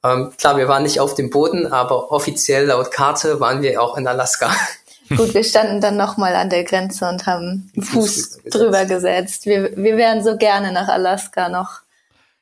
Ähm, 0.01 0.31
klar, 0.37 0.55
wir 0.55 0.69
waren 0.69 0.83
nicht 0.83 1.01
auf 1.01 1.13
dem 1.15 1.29
Boden, 1.29 1.67
aber 1.67 2.11
offiziell 2.11 2.67
laut 2.67 2.91
Karte 2.91 3.41
waren 3.41 3.61
wir 3.61 3.81
auch 3.81 3.97
in 3.97 4.07
Alaska. 4.07 4.49
Gut, 5.17 5.33
wir 5.33 5.43
standen 5.43 5.81
dann 5.81 5.97
nochmal 5.97 6.35
an 6.35 6.49
der 6.49 6.63
Grenze 6.63 7.07
und 7.07 7.25
haben 7.25 7.71
einen 7.75 7.83
Fuß 7.83 8.43
drüber 8.51 8.85
gesetzt. 8.85 9.45
Wir, 9.45 9.75
wir 9.75 9.97
wären 9.97 10.23
so 10.23 10.37
gerne 10.37 10.71
nach 10.71 10.87
Alaska 10.87 11.49
noch 11.49 11.81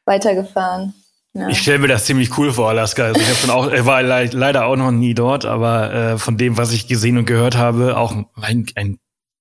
weitergefahren. 0.06 0.94
Ja. 1.34 1.48
Ich 1.48 1.60
stelle 1.60 1.80
mir 1.80 1.88
das 1.88 2.06
ziemlich 2.06 2.38
cool 2.38 2.52
vor, 2.52 2.70
Alaska. 2.70 3.06
Also 3.06 3.22
ich 3.22 3.50
auch, 3.50 3.72
war 3.86 4.04
le 4.04 4.30
leider 4.34 4.66
auch 4.66 4.76
noch 4.76 4.92
nie 4.92 5.14
dort, 5.14 5.46
aber 5.46 5.94
äh, 5.94 6.18
von 6.18 6.38
dem, 6.38 6.58
was 6.58 6.74
ich 6.74 6.88
gesehen 6.88 7.18
und 7.18 7.26
gehört 7.26 7.56
habe, 7.56 7.98
auch 7.98 8.14
ein, 8.42 8.66
ein 8.76 9.00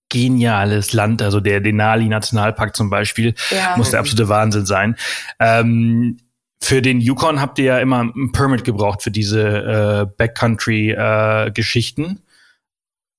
geniales 0.09 0.93
Land. 0.93 1.23
Also 1.23 1.41
der 1.41 1.61
Denali 1.61 2.07
Nationalpark 2.07 2.77
zum 2.77 2.91
Beispiel 2.91 3.35
ja. 3.51 3.77
muss 3.77 3.91
der 3.91 4.01
absolute 4.01 4.29
Wahnsinn 4.29 4.67
sein. 4.67 4.97
Ähm, 5.41 6.19
Für 6.63 6.83
den 6.83 7.01
Yukon 7.01 7.41
habt 7.41 7.59
ihr 7.59 7.65
ja 7.65 7.79
immer 7.79 8.05
ein 8.05 8.33
Permit 8.33 8.65
gebraucht 8.65 9.03
für 9.03 9.11
diese 9.11 9.41
äh, 9.41 10.07
Backcountry-Geschichten. 10.17 12.05
Äh, 12.05 12.17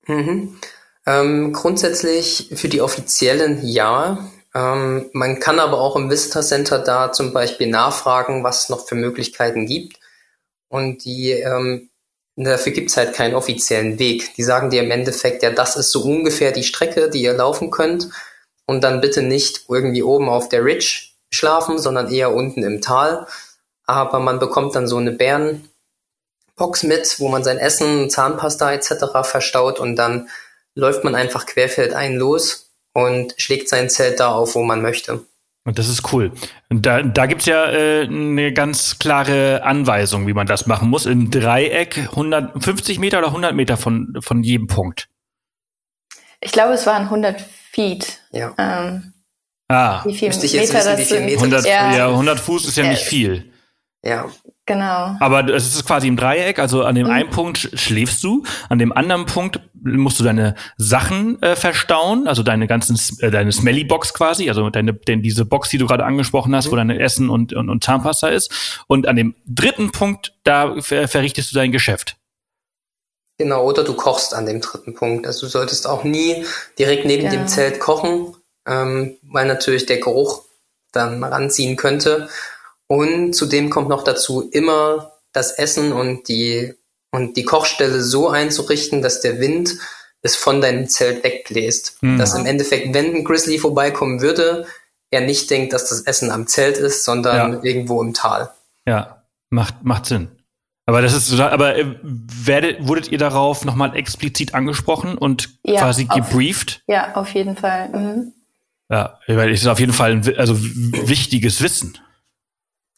mhm. 0.07 0.57
ähm, 1.05 1.53
grundsätzlich 1.53 2.51
für 2.55 2.69
die 2.69 2.81
offiziellen 2.81 3.65
ja. 3.65 4.29
Ähm, 4.53 5.09
man 5.13 5.39
kann 5.39 5.59
aber 5.59 5.79
auch 5.79 5.95
im 5.95 6.09
Visitor 6.09 6.41
Center 6.41 6.79
da 6.79 7.11
zum 7.11 7.33
Beispiel 7.33 7.67
nachfragen, 7.67 8.43
was 8.43 8.63
es 8.63 8.69
noch 8.69 8.87
für 8.87 8.95
Möglichkeiten 8.95 9.65
gibt. 9.65 9.97
Und 10.67 11.05
die 11.05 11.31
ähm, 11.31 11.89
dafür 12.35 12.71
gibt's 12.71 12.97
halt 12.97 13.13
keinen 13.13 13.35
offiziellen 13.35 13.99
Weg. 13.99 14.35
Die 14.35 14.43
sagen 14.43 14.69
dir 14.69 14.83
im 14.83 14.91
Endeffekt, 14.91 15.43
ja, 15.43 15.51
das 15.51 15.75
ist 15.75 15.91
so 15.91 16.03
ungefähr 16.03 16.51
die 16.51 16.63
Strecke, 16.63 17.09
die 17.09 17.21
ihr 17.21 17.33
laufen 17.33 17.71
könnt. 17.71 18.09
Und 18.65 18.83
dann 18.83 19.01
bitte 19.01 19.21
nicht 19.21 19.65
irgendwie 19.69 20.03
oben 20.03 20.29
auf 20.29 20.49
der 20.49 20.63
Ridge 20.63 21.09
schlafen, 21.33 21.77
sondern 21.77 22.11
eher 22.11 22.33
unten 22.33 22.63
im 22.63 22.81
Tal. 22.81 23.27
Aber 23.85 24.19
man 24.19 24.39
bekommt 24.39 24.75
dann 24.75 24.87
so 24.87 24.97
eine 24.97 25.11
Bärenbox 26.61 26.83
mit, 26.83 27.19
wo 27.19 27.27
man 27.29 27.43
sein 27.43 27.57
Essen, 27.57 28.09
Zahnpasta 28.09 28.71
etc. 28.73 28.93
verstaut 29.23 29.79
und 29.79 29.95
dann 29.95 30.29
läuft 30.75 31.03
man 31.03 31.15
einfach 31.15 31.45
querfeldein 31.45 32.15
los 32.15 32.69
und 32.93 33.33
schlägt 33.37 33.67
sein 33.69 33.89
Zelt 33.89 34.19
da 34.19 34.31
auf, 34.33 34.55
wo 34.55 34.63
man 34.63 34.81
möchte. 34.81 35.25
Und 35.63 35.77
das 35.77 35.89
ist 35.89 36.11
cool. 36.11 36.31
Und 36.69 36.85
da, 36.85 37.03
da 37.03 37.27
gibt's 37.27 37.45
ja 37.45 37.65
äh, 37.71 38.05
eine 38.05 38.51
ganz 38.51 38.97
klare 38.97 39.63
Anweisung, 39.63 40.25
wie 40.27 40.33
man 40.33 40.47
das 40.47 40.65
machen 40.65 40.89
muss. 40.89 41.05
Im 41.05 41.29
Dreieck 41.29 41.97
150 41.97 42.97
Meter 42.99 43.19
oder 43.19 43.27
100 43.27 43.53
Meter 43.53 43.77
von, 43.77 44.17
von 44.21 44.43
jedem 44.43 44.67
Punkt. 44.67 45.07
Ich 46.39 46.51
glaube, 46.51 46.73
es 46.73 46.87
waren 46.87 47.03
100 47.03 47.39
Feet. 47.71 48.19
Ja. 48.31 48.53
Ähm, 48.57 49.13
Ah, 49.67 50.03
wie 50.03 50.13
viel 50.13 50.27
Müsste 50.27 50.45
ich 50.47 50.51
jetzt 50.51 50.73
Meter 50.73 50.79
wissen, 50.79 50.89
das 50.91 50.99
wie 50.99 51.05
viel 51.05 51.17
sind. 51.17 51.25
Meter 51.27 51.39
100, 51.39 51.65
Ja. 51.65 51.95
ja, 51.95 52.07
100 52.09 52.39
Fuß 52.41 52.67
ist 52.67 52.75
ja 52.75 52.83
Ja. 52.83 52.89
nicht 52.89 53.03
viel. 53.03 53.50
Ja, 54.03 54.29
Genau. 54.67 55.15
Aber 55.19 55.47
es 55.53 55.75
ist 55.75 55.85
quasi 55.85 56.07
im 56.07 56.15
Dreieck, 56.15 56.57
also 56.57 56.83
an 56.85 56.95
dem 56.95 57.07
Mhm. 57.07 57.11
einen 57.13 57.29
Punkt 57.29 57.57
sch- 57.57 57.77
schläfst 57.77 58.23
du, 58.23 58.43
an 58.69 58.79
dem 58.79 58.93
anderen 58.93 59.25
Punkt 59.25 59.59
musst 59.73 60.17
du 60.19 60.23
deine 60.23 60.55
Sachen 60.77 61.41
äh, 61.41 61.55
verstauen, 61.57 62.25
also 62.27 62.41
deine 62.41 62.67
ganzen, 62.67 62.97
äh, 63.19 63.31
deine 63.31 63.51
Smelly 63.51 63.83
Box 63.83 64.13
quasi, 64.13 64.47
also 64.49 64.69
deine, 64.69 64.93
denn 64.93 65.21
diese 65.21 65.43
Box, 65.45 65.69
die 65.69 65.77
du 65.77 65.87
gerade 65.87 66.05
angesprochen 66.05 66.55
hast, 66.55 66.71
wo 66.71 66.75
deine 66.77 66.99
Essen 66.99 67.29
und, 67.29 67.51
und, 67.53 67.69
und 67.69 67.83
Zahnpasta 67.83 68.29
ist. 68.29 68.83
Und 68.87 69.07
an 69.07 69.17
dem 69.17 69.35
dritten 69.45 69.91
Punkt, 69.91 70.33
da 70.45 70.79
ver 70.81 71.07
verrichtest 71.09 71.51
du 71.51 71.55
dein 71.55 71.71
Geschäft. 71.73 72.15
genau. 73.37 73.65
Oder 73.65 73.83
du 73.83 73.93
kochst 73.93 74.33
an 74.33 74.45
dem 74.45 74.61
dritten 74.61 74.93
Punkt. 74.93 75.27
Also 75.27 75.47
du 75.47 75.51
solltest 75.51 75.85
auch 75.87 76.03
nie 76.03 76.45
direkt 76.79 77.05
neben 77.05 77.25
Ja. 77.25 77.31
dem 77.31 77.47
Zelt 77.47 77.79
kochen, 77.79 78.35
ähm, 78.67 79.17
weil 79.23 79.47
natürlich 79.47 79.85
der 79.85 79.99
Geruch 79.99 80.43
dann 80.93 81.23
ranziehen 81.23 81.75
könnte. 81.77 82.29
Und 82.91 83.33
zudem 83.33 83.69
kommt 83.69 83.87
noch 83.87 84.03
dazu, 84.03 84.49
immer 84.51 85.13
das 85.31 85.51
Essen 85.53 85.93
und 85.93 86.27
die, 86.27 86.73
und 87.11 87.37
die 87.37 87.45
Kochstelle 87.45 88.01
so 88.01 88.27
einzurichten, 88.27 89.01
dass 89.01 89.21
der 89.21 89.39
Wind 89.39 89.77
es 90.23 90.35
von 90.35 90.59
deinem 90.59 90.89
Zelt 90.89 91.23
wegbläst. 91.23 91.99
Mhm. 92.01 92.17
Dass 92.17 92.35
im 92.35 92.45
Endeffekt, 92.45 92.93
wenn 92.93 93.15
ein 93.15 93.23
Grizzly 93.23 93.59
vorbeikommen 93.59 94.19
würde, 94.21 94.65
er 95.09 95.21
nicht 95.21 95.49
denkt, 95.49 95.71
dass 95.71 95.87
das 95.87 96.01
Essen 96.01 96.31
am 96.31 96.47
Zelt 96.47 96.77
ist, 96.77 97.05
sondern 97.05 97.53
Ja. 97.53 97.59
irgendwo 97.63 98.01
im 98.01 98.13
Tal. 98.13 98.49
Ja, 98.85 99.23
macht, 99.49 99.83
macht 99.83 100.05
Sinn. 100.05 100.27
Aber 100.85 101.01
das 101.01 101.13
ist 101.13 101.29
total, 101.29 101.51
aber 101.51 101.77
äh, 101.77 101.85
werdet, 102.03 102.85
wurdet 102.85 103.09
ihr 103.09 103.17
darauf 103.19 103.63
nochmal 103.63 103.95
explizit 103.95 104.53
angesprochen 104.53 105.17
und 105.17 105.57
Ja, 105.63 105.79
quasi 105.79 106.07
auf- 106.09 106.15
gebrieft? 106.29 106.81
Ja, 106.87 107.15
auf 107.15 107.29
jeden 107.33 107.55
Fall. 107.55 107.87
Mhm. 107.89 108.33
Ja, 108.89 109.17
weil 109.27 109.51
es 109.53 109.61
ist 109.61 109.67
auf 109.67 109.79
jeden 109.79 109.93
Fall 109.93 110.11
ein 110.11 110.37
also 110.37 110.57
wichtiges 110.59 111.61
Wissen. 111.61 111.97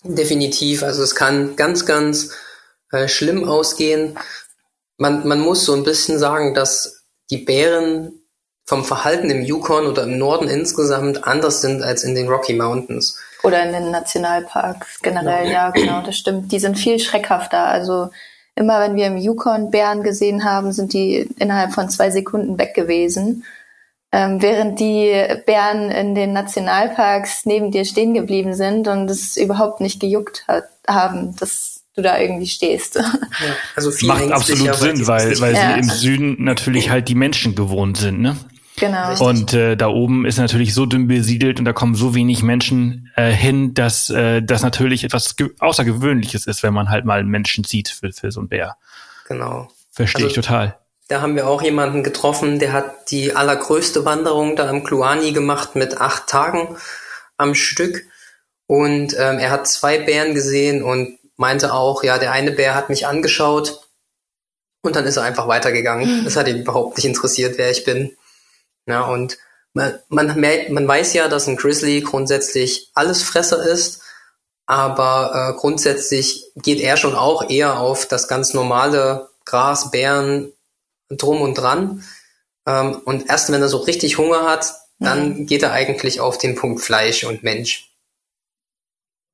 Definitiv. 0.04 0.84
Also 0.84 1.04
es 1.04 1.16
kann 1.16 1.56
ganz, 1.56 1.86
ganz 1.86 2.32
äh, 2.92 3.08
schlimm 3.08 3.48
ausgehen. 3.48 4.18
Man, 4.98 5.28
man 5.28 5.40
muss 5.40 5.66
so 5.66 5.74
ein 5.74 5.84
bisschen 5.84 6.20
sagen, 6.20 6.54
dass 6.54 7.04
die 7.30 7.38
Bären 7.38 8.14
vom 8.66 8.86
Verhalten 8.86 9.30
im 9.30 9.44
Yukon 9.44 9.88
oder 9.88 10.04
im 10.04 10.18
Norden 10.18 10.48
insgesamt 10.48 11.26
anders 11.26 11.62
sind 11.62 11.84
als 11.84 12.04
in 12.04 12.16
den 12.16 12.28
Rocky 12.28 12.54
Mountains. 12.54 13.18
Oder 13.44 13.64
in 13.66 13.74
den 13.74 13.92
Nationalparks 13.92 15.02
generell, 15.02 15.52
ja, 15.52 15.70
genau, 15.72 16.02
das 16.02 16.16
stimmt. 16.16 16.52
Die 16.52 16.60
sind 16.60 16.80
viel 16.80 16.98
schreckhafter. 17.00 17.66
Also 17.66 18.10
immer 18.56 18.80
wenn 18.80 18.96
wir 18.96 19.08
im 19.08 19.18
Yukon 19.18 19.70
Bären 19.70 20.04
gesehen 20.04 20.46
haben, 20.46 20.72
sind 20.72 20.94
die 20.94 21.28
innerhalb 21.40 21.74
von 21.74 21.90
zwei 21.90 22.10
Sekunden 22.10 22.58
weg 22.58 22.74
gewesen. 22.74 23.44
Ähm, 24.16 24.42
während 24.44 24.80
die 24.80 25.12
Bären 25.48 25.90
in 25.90 26.14
den 26.14 26.34
Nationalparks 26.34 27.46
neben 27.48 27.72
dir 27.72 27.84
stehen 27.84 28.14
geblieben 28.14 28.54
sind 28.54 28.88
und 28.88 29.10
es 29.10 29.38
überhaupt 29.38 29.82
nicht 29.82 30.00
gejuckt 30.00 30.46
hat, 30.48 30.66
haben, 30.88 31.36
dass 31.38 31.82
du 31.96 32.04
da 32.04 32.20
irgendwie 32.20 32.48
stehst. 32.48 32.96
Ja, 33.44 33.56
also 33.76 33.90
viel 33.90 34.08
Macht 34.10 34.32
absolut 34.32 34.76
Sinn, 34.76 35.08
weil, 35.08 35.40
weil 35.42 35.54
Ja. 35.56 35.74
sie 35.74 35.80
im 35.80 35.90
Süden 35.90 36.44
natürlich 36.44 36.92
halt 36.92 37.08
die 37.10 37.16
Menschen 37.16 37.56
gewohnt 37.56 37.98
sind, 37.98 38.22
ne? 38.22 38.38
genau. 38.76 39.10
Richtig. 39.10 39.28
Und 39.28 39.54
äh, 39.54 39.76
da 39.76 39.88
oben 39.88 40.26
ist 40.26 40.38
natürlich 40.38 40.74
so 40.76 40.86
dünn 40.86 41.08
besiedelt 41.08 41.58
und 41.60 41.66
da 41.66 41.74
kommen 41.74 41.96
so 41.96 42.14
wenig 42.14 42.44
Menschen 42.44 43.10
äh, 43.16 43.32
hin, 43.32 43.74
dass 43.74 44.10
äh, 44.12 44.42
das 44.44 44.62
natürlich 44.62 45.04
etwas 45.04 45.36
ge- 45.36 45.52
Außergewöhnliches 45.60 46.46
ist, 46.48 46.62
wenn 46.64 46.74
man 46.74 46.90
halt 46.90 47.06
mal 47.06 47.24
Menschen 47.24 47.64
sieht 47.64 47.90
für, 47.90 48.12
für 48.12 48.32
so 48.32 48.40
einen 48.42 48.50
Bär. 48.50 48.76
Genau. 49.28 49.68
Verstehe 49.92 50.26
Also- 50.26 50.28
ich 50.28 50.34
total. 50.46 50.78
Da 51.08 51.22
haben 51.22 51.36
wir 51.36 51.48
auch 51.48 51.62
jemanden 51.62 52.04
getroffen, 52.04 52.60
der 52.60 52.72
hat 52.72 53.12
die 53.12 53.36
allergrößte 53.36 54.06
Wanderung 54.06 54.56
da 54.56 54.70
im 54.70 54.84
Kluani 54.84 55.32
gemacht 55.34 55.76
mit 55.76 56.00
acht 56.00 56.28
Tagen 56.28 56.78
am 57.38 57.56
Stück. 57.56 58.06
Und 58.68 59.14
ähm, 59.18 59.40
er 59.40 59.52
hat 59.52 59.68
zwei 59.68 59.98
Bären 60.00 60.34
gesehen 60.34 60.82
und 60.84 61.20
meinte 61.36 61.74
auch, 61.74 62.04
ja, 62.04 62.18
der 62.18 62.32
eine 62.32 62.52
Bär 62.52 62.76
hat 62.76 62.90
mich 62.90 63.06
angeschaut 63.06 63.82
und 64.82 64.96
dann 64.96 65.06
ist 65.06 65.18
er 65.18 65.24
einfach 65.24 65.48
weitergegangen. 65.48 66.24
Das 66.24 66.36
hat 66.36 66.48
ihn 66.48 66.62
überhaupt 66.62 66.98
nicht 66.98 67.06
interessiert, 67.06 67.58
wer 67.58 67.72
ich 67.72 67.84
bin. 67.84 68.16
Ja, 68.86 69.02
und 69.02 69.38
man, 69.74 70.00
man, 70.10 70.40
man 70.40 70.88
weiß 70.88 71.14
ja, 71.14 71.28
dass 71.28 71.48
ein 71.48 71.58
Grizzly 71.58 72.02
grundsätzlich 72.02 72.92
Allesfresser 72.94 73.66
ist, 73.66 74.02
aber 74.66 75.54
äh, 75.56 75.60
grundsätzlich 75.60 76.46
geht 76.56 76.80
er 76.80 76.98
schon 76.98 77.16
auch 77.16 77.50
eher 77.50 77.80
auf 77.80 78.08
das 78.08 78.28
ganz 78.28 78.54
normale 78.54 79.30
Gras, 79.46 79.92
Beeren, 79.92 80.54
drum 81.18 81.42
und 81.42 81.56
dran. 81.56 82.04
Ähm, 82.68 83.02
und 83.06 83.30
erst 83.30 83.52
wenn 83.52 83.62
er 83.62 83.70
so 83.70 83.78
richtig 83.78 84.18
Hunger 84.18 84.44
hat, 84.46 84.74
dann 85.00 85.46
geht 85.48 85.64
er 85.64 85.74
eigentlich 85.74 86.22
auf 86.22 86.38
den 86.38 86.56
Punkt 86.56 86.82
Fleisch 86.82 87.24
und 87.26 87.44
Mensch. 87.44 87.90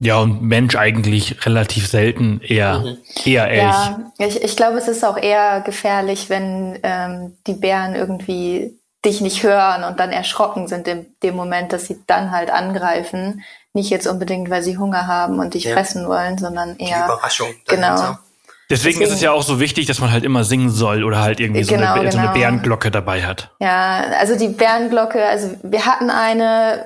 Ja, 0.02 0.20
und 0.20 0.42
Mensch 0.42 0.76
eigentlich 0.78 1.46
relativ 1.46 1.88
selten, 1.88 2.40
eher, 2.42 2.80
Mhm. 2.80 2.98
eher 3.26 3.48
Elch. 3.50 3.62
Ja, 3.62 4.12
ich, 4.18 4.42
ich 4.42 4.56
glaube, 4.56 4.78
es 4.78 4.88
ist 4.88 5.04
auch 5.04 5.18
eher 5.18 5.60
gefährlich, 5.62 6.30
wenn 6.30 6.80
ähm, 6.84 7.38
die 7.46 7.54
Bären 7.54 7.96
irgendwie 7.96 8.80
dich 9.06 9.20
nicht 9.22 9.44
hören 9.44 9.84
und 9.84 10.00
dann 10.00 10.12
erschrocken 10.12 10.68
sind 10.68 10.88
in 10.88 11.06
dem 11.22 11.36
Moment, 11.36 11.74
dass 11.74 11.86
sie 11.86 12.02
dann 12.08 12.32
halt 12.32 12.50
angreifen. 12.50 13.44
Nicht 13.74 13.90
jetzt 13.90 14.08
unbedingt, 14.08 14.50
weil 14.50 14.64
sie 14.64 14.78
Hunger 14.78 15.06
haben 15.08 15.40
und 15.40 15.54
dich 15.54 15.66
Ja. 15.66 15.74
fressen 15.74 16.08
wollen, 16.08 16.38
sondern 16.38 16.78
Die 16.78 16.86
eher. 16.86 17.06
Überraschung. 17.06 17.54
Genau. 17.68 17.82
dahinter. 17.88 18.24
Deswegen, 18.70 19.02
ist 19.02 19.08
es 19.08 19.16
Deswegen- 19.16 19.24
ja 19.26 19.32
auch 19.32 19.42
so 19.44 19.60
wichtig, 19.60 19.88
dass 19.88 20.00
man 20.00 20.12
halt 20.12 20.24
immer 20.24 20.44
singen 20.44 20.70
soll 20.70 21.04
oder 21.04 21.20
halt 21.22 21.40
irgendwie 21.40 21.64
so, 21.64 21.74
Genau, 21.74 21.94
eine, 21.94 22.12
so 22.12 22.18
eine 22.20 22.28
genau. 22.28 22.40
Bärenglocke 22.40 22.92
dabei 22.92 23.24
hat. 23.24 23.52
Ja, 23.60 24.04
also 24.20 24.38
die 24.38 24.50
Bärenglocke, 24.50 25.24
also 25.26 25.56
wir 25.64 25.86
hatten 25.88 26.10
eine, 26.12 26.86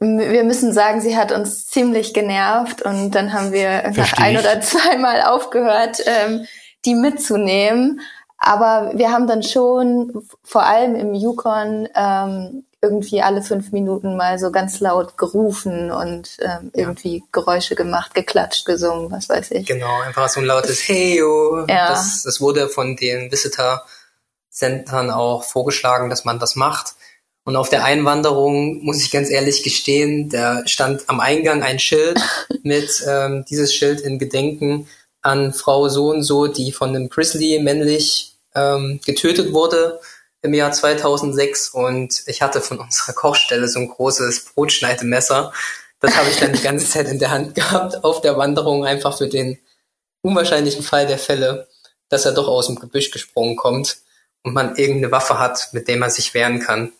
wir 0.00 0.44
müssen 0.44 0.72
sagen, 0.72 1.00
sie 1.00 1.16
hat 1.16 1.30
uns 1.32 1.66
ziemlich 1.66 2.12
genervt 2.14 2.82
und 2.82 3.12
dann 3.12 3.32
haben 3.32 3.52
wir 3.52 3.92
nach 3.94 4.12
ein 4.18 4.34
ich. 4.34 4.40
oder 4.40 4.60
zweimal 4.60 5.22
aufgehört, 5.22 5.98
ähm, 6.06 6.46
die 6.84 6.94
mitzunehmen. 6.96 8.00
Aber 8.38 8.90
wir 8.96 9.12
haben 9.12 9.28
dann 9.28 9.44
schon, 9.44 10.24
vor 10.42 10.64
allem 10.64 10.96
im 10.96 11.14
Yukon, 11.14 11.88
ähm, 11.94 12.64
irgendwie 12.82 13.22
alle 13.22 13.42
fünf 13.42 13.70
Minuten 13.70 14.16
mal 14.16 14.40
so 14.40 14.50
ganz 14.50 14.80
laut 14.80 15.16
gerufen 15.16 15.92
und 15.92 16.36
ähm, 16.40 16.72
irgendwie 16.74 17.22
Geräusche 17.30 17.76
gemacht, 17.76 18.12
geklatscht, 18.12 18.66
gesungen, 18.66 19.10
was 19.12 19.28
weiß 19.28 19.52
ich. 19.52 19.66
Genau, 19.66 20.00
einfach 20.00 20.28
so 20.28 20.40
ein 20.40 20.46
lautes 20.46 20.80
Heyo. 20.88 21.64
Ja. 21.68 21.90
Das, 21.90 22.24
das 22.24 22.40
wurde 22.40 22.68
von 22.68 22.96
den 22.96 23.30
Visitor-Centern 23.30 25.10
auch 25.10 25.44
vorgeschlagen, 25.44 26.10
dass 26.10 26.24
man 26.24 26.40
das 26.40 26.56
macht. 26.56 26.96
Und 27.44 27.54
auf 27.54 27.68
der 27.68 27.84
Einwanderung, 27.84 28.84
muss 28.84 29.00
ich 29.00 29.12
ganz 29.12 29.30
ehrlich 29.30 29.62
gestehen, 29.62 30.28
da 30.28 30.66
stand 30.66 31.08
am 31.08 31.20
Eingang 31.20 31.62
ein 31.62 31.78
Schild 31.78 32.20
mit 32.64 33.04
ähm, 33.06 33.44
dieses 33.48 33.72
Schild 33.72 34.00
in 34.00 34.18
Gedenken 34.18 34.88
an 35.22 35.52
Frau 35.52 35.88
so 35.88 36.10
und 36.10 36.24
so, 36.24 36.48
die 36.48 36.72
von 36.72 36.88
einem 36.88 37.08
Grizzly 37.08 37.60
männlich 37.60 38.34
ähm, 38.56 39.00
getötet 39.06 39.52
wurde 39.52 40.00
im 40.42 40.54
Jahr 40.54 40.72
2006. 40.72 41.70
Und 41.70 42.22
ich 42.26 42.42
hatte 42.42 42.60
von 42.60 42.78
unserer 42.78 43.14
Kochstelle 43.14 43.68
so 43.68 43.78
ein 43.78 43.88
großes 43.88 44.52
Brotschneidemesser. 44.54 45.52
Das 46.00 46.16
habe 46.16 46.28
ich 46.28 46.38
dann 46.38 46.52
die 46.52 46.62
ganze 46.62 46.88
Zeit 46.88 47.08
in 47.08 47.20
der 47.20 47.30
Hand 47.30 47.54
gehabt 47.54 48.04
auf 48.04 48.20
der 48.20 48.36
Wanderung, 48.36 48.84
einfach 48.84 49.16
für 49.16 49.28
den 49.28 49.58
unwahrscheinlichen 50.22 50.82
Fall 50.82 51.06
der 51.06 51.18
Fälle, 51.18 51.68
dass 52.08 52.24
er 52.24 52.32
doch 52.32 52.48
aus 52.48 52.66
dem 52.66 52.76
Gebüsch 52.76 53.10
gesprungen 53.10 53.56
kommt 53.56 53.98
und 54.42 54.52
man 54.52 54.76
irgendeine 54.76 55.12
Waffe 55.12 55.38
hat, 55.38 55.68
mit 55.72 55.88
der 55.88 55.96
man 55.96 56.10
sich 56.10 56.34
wehren 56.34 56.60
kann. 56.60 56.92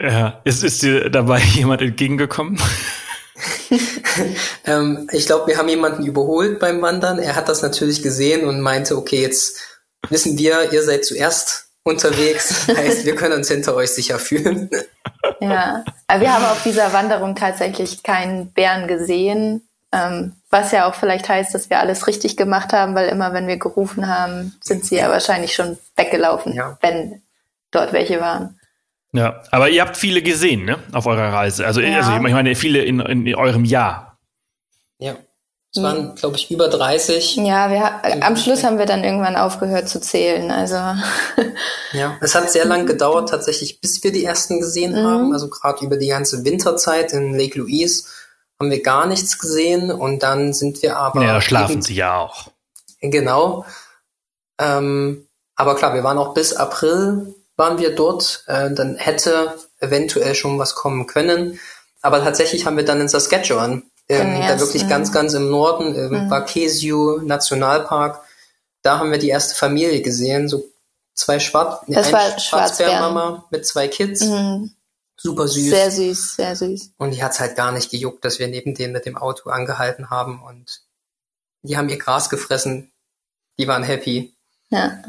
Ja, 0.00 0.40
ist, 0.44 0.62
ist 0.62 0.82
dir 0.82 1.10
dabei 1.10 1.38
jemand 1.54 1.80
entgegengekommen? 1.80 2.60
ähm, 4.64 5.08
ich 5.12 5.26
glaube, 5.26 5.46
wir 5.46 5.56
haben 5.56 5.68
jemanden 5.68 6.04
überholt 6.04 6.58
beim 6.58 6.82
Wandern. 6.82 7.18
Er 7.18 7.36
hat 7.36 7.48
das 7.48 7.62
natürlich 7.62 8.02
gesehen 8.02 8.46
und 8.46 8.60
meinte, 8.60 8.96
okay, 8.96 9.22
jetzt 9.22 9.60
wissen 10.10 10.36
wir, 10.36 10.72
ihr 10.72 10.82
seid 10.82 11.04
zuerst 11.04 11.71
unterwegs. 11.84 12.68
heißt, 12.76 13.04
wir 13.04 13.14
können 13.14 13.34
uns 13.34 13.48
hinter 13.48 13.74
euch 13.74 13.90
sicher 13.90 14.18
fühlen. 14.18 14.70
Ja, 15.40 15.84
aber 16.06 16.20
wir 16.20 16.32
haben 16.32 16.44
auf 16.44 16.62
dieser 16.62 16.92
Wanderung 16.92 17.34
tatsächlich 17.34 18.02
keinen 18.02 18.52
Bären 18.52 18.88
gesehen. 18.88 19.62
Ähm, 19.92 20.32
was 20.50 20.72
ja 20.72 20.88
auch 20.88 20.94
vielleicht 20.94 21.28
heißt, 21.28 21.54
dass 21.54 21.68
wir 21.68 21.78
alles 21.78 22.06
richtig 22.06 22.36
gemacht 22.36 22.72
haben, 22.72 22.94
weil 22.94 23.08
immer, 23.08 23.34
wenn 23.34 23.46
wir 23.46 23.58
gerufen 23.58 24.08
haben, 24.08 24.54
sind 24.62 24.84
sie 24.84 24.96
ja 24.96 25.10
wahrscheinlich 25.10 25.54
schon 25.54 25.78
weggelaufen, 25.96 26.54
ja. 26.54 26.78
wenn 26.80 27.22
dort 27.70 27.92
welche 27.92 28.20
waren. 28.20 28.58
Ja, 29.12 29.42
aber 29.50 29.68
ihr 29.68 29.82
habt 29.82 29.96
viele 29.96 30.22
gesehen, 30.22 30.64
ne, 30.64 30.78
auf 30.92 31.06
eurer 31.06 31.32
Reise. 31.32 31.66
Also, 31.66 31.80
ja. 31.80 31.98
also 31.98 32.12
ich 32.12 32.32
meine, 32.32 32.54
viele 32.54 32.82
in, 32.82 33.00
in 33.00 33.34
eurem 33.34 33.66
Jahr. 33.66 34.18
Ja. 34.98 35.16
Es 35.74 35.82
waren, 35.82 36.14
glaube 36.14 36.36
ich, 36.36 36.50
über 36.50 36.68
30. 36.68 37.36
Ja, 37.36 37.70
wir, 37.70 38.22
am 38.22 38.36
Schluss 38.36 38.62
haben 38.62 38.76
wir 38.76 38.84
dann 38.84 39.04
irgendwann 39.04 39.36
aufgehört 39.36 39.88
zu 39.88 40.02
zählen. 40.02 40.50
Also 40.50 40.74
ja, 41.92 42.18
es 42.20 42.34
hat 42.34 42.50
sehr 42.50 42.66
lang 42.66 42.84
gedauert 42.84 43.30
tatsächlich, 43.30 43.80
bis 43.80 44.04
wir 44.04 44.12
die 44.12 44.24
ersten 44.24 44.60
gesehen 44.60 44.92
mhm. 44.92 45.06
haben. 45.06 45.32
Also 45.32 45.48
gerade 45.48 45.82
über 45.84 45.96
die 45.96 46.08
ganze 46.08 46.44
Winterzeit 46.44 47.14
in 47.14 47.38
Lake 47.38 47.58
Louise 47.58 48.04
haben 48.60 48.70
wir 48.70 48.82
gar 48.82 49.06
nichts 49.06 49.38
gesehen 49.38 49.90
und 49.90 50.22
dann 50.22 50.52
sind 50.52 50.82
wir 50.82 50.98
aber. 50.98 51.22
Ja, 51.22 51.34
da 51.34 51.40
schlafen 51.40 51.72
eben, 51.72 51.82
sie 51.82 51.94
ja 51.94 52.18
auch. 52.18 52.50
Genau. 53.00 53.64
Ähm, 54.60 55.26
aber 55.56 55.74
klar, 55.74 55.94
wir 55.94 56.04
waren 56.04 56.18
auch 56.18 56.34
bis 56.34 56.52
April 56.52 57.34
waren 57.56 57.78
wir 57.78 57.94
dort. 57.94 58.44
Äh, 58.46 58.72
dann 58.72 58.96
hätte 58.96 59.54
eventuell 59.80 60.34
schon 60.34 60.58
was 60.58 60.74
kommen 60.74 61.06
können. 61.06 61.58
Aber 62.02 62.22
tatsächlich 62.22 62.66
haben 62.66 62.76
wir 62.76 62.84
dann 62.84 63.00
in 63.00 63.08
Saskatchewan 63.08 63.84
ähm, 64.20 64.40
da 64.40 64.58
wirklich 64.58 64.88
ganz, 64.88 65.12
ganz 65.12 65.34
im 65.34 65.50
Norden, 65.50 65.94
im 65.94 66.24
mhm. 66.24 66.28
Bakesio 66.28 67.20
Nationalpark. 67.22 68.20
Da 68.82 68.98
haben 68.98 69.10
wir 69.10 69.18
die 69.18 69.28
erste 69.28 69.54
Familie 69.54 70.02
gesehen, 70.02 70.48
so 70.48 70.64
zwei 71.14 71.38
Schwarz, 71.38 71.86
ein 71.88 71.94
war 71.94 72.38
Schwarzbärmama 72.38 73.44
mit 73.50 73.66
zwei 73.66 73.88
Kids. 73.88 74.24
Mhm. 74.24 74.72
Super 75.16 75.46
süß. 75.46 75.70
Sehr 75.70 75.90
süß, 75.90 76.34
sehr 76.34 76.56
süß. 76.56 76.94
Und 76.98 77.12
die 77.12 77.22
hat's 77.22 77.38
halt 77.38 77.54
gar 77.54 77.70
nicht 77.70 77.90
gejuckt, 77.90 78.24
dass 78.24 78.40
wir 78.40 78.48
neben 78.48 78.74
denen 78.74 78.92
mit 78.92 79.06
dem 79.06 79.16
Auto 79.16 79.50
angehalten 79.50 80.10
haben 80.10 80.42
und 80.42 80.82
die 81.62 81.76
haben 81.76 81.88
ihr 81.88 81.98
Gras 81.98 82.28
gefressen. 82.28 82.90
Die 83.58 83.68
waren 83.68 83.84
happy. 83.84 84.34
Ja. 84.70 85.00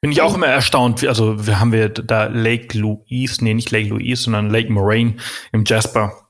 Bin 0.00 0.12
ich 0.12 0.22
auch 0.22 0.34
immer 0.34 0.46
erstaunt. 0.46 1.04
Also 1.04 1.46
wir 1.46 1.60
haben 1.60 1.72
wir 1.72 1.90
da 1.90 2.24
Lake 2.24 2.78
Louise, 2.78 3.44
nee, 3.44 3.52
nicht 3.52 3.70
Lake 3.70 3.88
Louise, 3.88 4.22
sondern 4.22 4.48
Lake 4.48 4.72
Moraine 4.72 5.18
im 5.52 5.64
Jasper. 5.66 6.29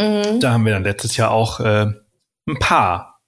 Mhm. 0.00 0.40
Da 0.40 0.52
haben 0.52 0.64
wir 0.64 0.72
dann 0.72 0.84
letztes 0.84 1.16
Jahr 1.16 1.30
auch 1.30 1.60
äh, 1.60 1.86
ein 2.46 2.58
paar 2.58 3.20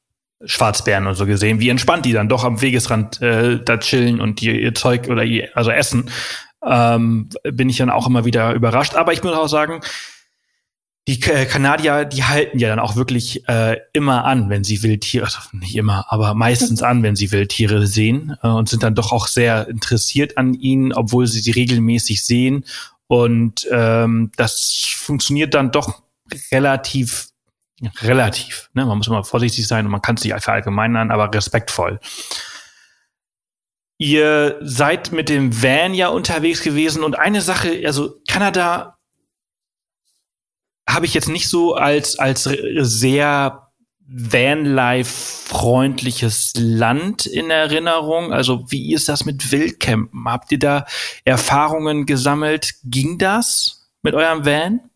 Schwarzbären 0.45 1.07
und 1.07 1.15
so 1.15 1.27
gesehen, 1.27 1.61
wie 1.61 1.69
entspannt 1.69 2.07
die 2.07 2.13
dann 2.13 2.29
doch 2.29 2.45
am 2.45 2.63
Wegesrand 2.63 3.21
äh, 3.21 3.63
da 3.63 3.77
chillen 3.77 4.21
und 4.21 4.41
ihr, 4.41 4.55
ihr 4.55 4.75
Zeug 4.75 5.09
oder 5.09 5.23
ihr, 5.25 5.51
also 5.55 5.71
essen. 5.71 6.11
Ähm, 6.65 7.29
bin 7.43 7.69
ich 7.69 7.79
dann 7.79 7.91
auch 7.91 8.07
immer 8.07 8.25
wieder 8.25 8.53
überrascht. 8.53 8.95
Aber 8.95 9.13
ich 9.13 9.23
muss 9.23 9.35
auch 9.35 9.49
sagen, 9.49 9.81
die 11.09 11.21
äh, 11.23 11.47
Kanadier, 11.47 12.05
die 12.05 12.25
halten 12.25 12.59
ja 12.59 12.69
dann 12.69 12.79
auch 12.79 12.97
wirklich 12.97 13.49
äh, 13.49 13.79
immer 13.93 14.25
an, 14.25 14.51
wenn 14.51 14.65
sie 14.65 14.83
Wildtiere, 14.83 15.25
also 15.25 15.39
nicht 15.53 15.77
immer, 15.77 16.07
aber 16.09 16.35
meistens 16.35 16.83
an, 16.83 17.03
wenn 17.03 17.17
sie 17.17 17.33
Wildtiere 17.33 17.87
sehen 17.87 18.37
äh, 18.43 18.49
und 18.49 18.69
sind 18.69 18.83
dann 18.83 18.95
doch 18.95 19.13
auch 19.13 19.27
sehr 19.27 19.69
interessiert 19.69 20.39
an 20.39 20.55
ihnen, 20.55 20.93
obwohl 20.93 21.27
sie 21.27 21.41
sie 21.41 21.51
regelmäßig 21.51 22.25
sehen. 22.25 22.65
Und 23.07 23.67
ähm, 23.71 24.31
das 24.37 24.85
funktioniert 24.97 25.55
dann 25.55 25.73
doch 25.73 26.03
relativ, 26.53 27.29
relativ, 28.03 28.71
ne? 28.75 28.87
man 28.87 28.99
muss 28.99 29.09
immer 29.09 29.25
vorsichtig 29.25 29.67
sein 29.67 29.87
und 29.87 29.93
man 29.93 30.03
kann 30.03 30.17
es 30.17 30.25
nicht 30.25 30.43
verallgemeinern, 30.43 31.11
aber 31.11 31.33
respektvoll. 31.33 32.01
Ihr 33.99 34.59
seid 34.63 35.13
mit 35.13 35.29
dem 35.29 35.63
Van 35.63 35.93
ja 35.93 36.09
unterwegs 36.09 36.63
gewesen 36.63 37.05
und 37.05 37.19
eine 37.19 37.43
Sache, 37.43 37.83
also 37.85 38.17
Kanada 38.27 38.97
habe 40.89 41.07
ich 41.07 41.15
jetzt 41.15 41.29
nicht 41.29 41.49
so 41.49 41.75
als, 41.75 42.19
als 42.19 42.45
sehr 42.45 43.71
Vanlife-freundliches 44.13 46.55
Land 46.57 47.27
in 47.27 47.51
Erinnerung? 47.51 48.33
Also 48.33 48.69
wie 48.71 48.93
ist 48.93 49.09
das 49.09 49.25
mit 49.25 49.53
Wildcampen? 49.53 50.29
Habt 50.29 50.51
ihr 50.51 50.59
da 50.59 50.85
Erfahrungen 51.25 52.07
gesammelt? 52.07 52.75
Ging 52.83 53.19
das 53.19 53.89
mit 54.03 54.15
eurem 54.15 54.45
Van? 54.45 54.90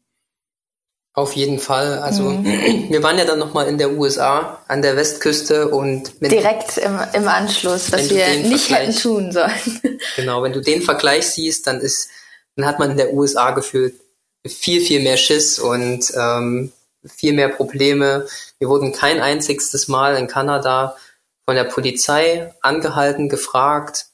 Auf 1.17 1.35
jeden 1.35 1.61
Fall. 1.61 1.99
Also 2.01 2.25
mhm. 2.25 2.45
wir 2.91 3.03
waren 3.03 3.17
ja 3.17 3.25
dann 3.25 3.39
nochmal 3.39 3.69
in 3.69 3.79
der 3.79 3.93
USA 3.93 4.61
an 4.67 4.83
der 4.83 4.97
Westküste 4.97 5.69
und 5.69 6.13
direkt 6.21 6.77
im, 6.79 6.99
im 7.13 7.29
Anschluss, 7.29 7.93
was 7.93 8.11
wir 8.11 8.27
nicht 8.43 8.67
Vergleich, 8.67 8.89
hätten 8.89 8.99
tun 8.99 9.33
sollen. 9.33 9.99
Genau, 10.17 10.43
wenn 10.43 10.53
du 10.53 10.61
den 10.61 10.83
Vergleich 10.83 11.29
siehst, 11.29 11.67
dann 11.69 11.81
ist, 11.81 12.09
dann 12.57 12.67
hat 12.67 12.81
man 12.81 12.91
in 12.91 12.97
der 12.97 13.15
USA 13.15 13.53
gefühlt 13.53 13.95
viel, 14.47 14.81
viel 14.81 15.01
mehr 15.01 15.17
Schiss 15.17 15.59
und 15.59 16.13
ähm, 16.17 16.73
viel 17.07 17.33
mehr 17.33 17.49
Probleme. 17.49 18.27
Wir 18.59 18.69
wurden 18.69 18.93
kein 18.93 19.21
einziges 19.21 19.89
Mal 19.89 20.17
in 20.17 20.27
Kanada 20.27 20.97
von 21.45 21.55
der 21.55 21.65
Polizei 21.65 22.53
angehalten, 22.61 23.29
gefragt, 23.29 24.07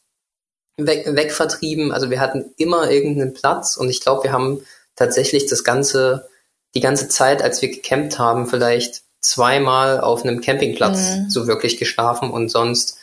weg, 0.76 1.04
wegvertrieben. 1.06 1.92
Also 1.92 2.10
wir 2.10 2.20
hatten 2.20 2.52
immer 2.58 2.90
irgendeinen 2.90 3.32
Platz 3.32 3.76
und 3.76 3.88
ich 3.88 4.00
glaube, 4.00 4.24
wir 4.24 4.32
haben 4.32 4.64
tatsächlich 4.96 5.46
das 5.46 5.64
ganze 5.64 6.29
die 6.74 6.80
ganze 6.80 7.08
Zeit, 7.08 7.42
als 7.42 7.62
wir 7.62 7.70
gecampt 7.70 8.18
haben, 8.18 8.46
vielleicht 8.46 9.02
zweimal 9.20 10.00
auf 10.00 10.22
einem 10.24 10.40
Campingplatz 10.40 11.16
mhm. 11.16 11.30
so 11.30 11.46
wirklich 11.46 11.78
geschlafen 11.78 12.30
und 12.30 12.48
sonst 12.48 12.98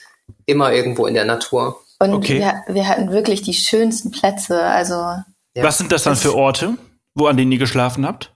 immer 0.45 0.73
irgendwo 0.73 1.05
in 1.05 1.13
der 1.13 1.25
Natur. 1.25 1.81
Und 1.99 2.13
okay. 2.13 2.39
wir, 2.39 2.73
wir 2.73 2.87
hatten 2.87 3.11
wirklich 3.11 3.41
die 3.41 3.53
schönsten 3.53 4.11
Plätze. 4.11 4.61
Also 4.61 4.93
ja. 4.93 5.23
was 5.55 5.77
sind 5.77 5.91
das 5.91 6.03
dann 6.03 6.15
für 6.15 6.35
Orte, 6.35 6.77
wo 7.15 7.27
an 7.27 7.37
denen 7.37 7.51
ihr 7.51 7.57
geschlafen 7.57 8.05
habt? 8.05 8.33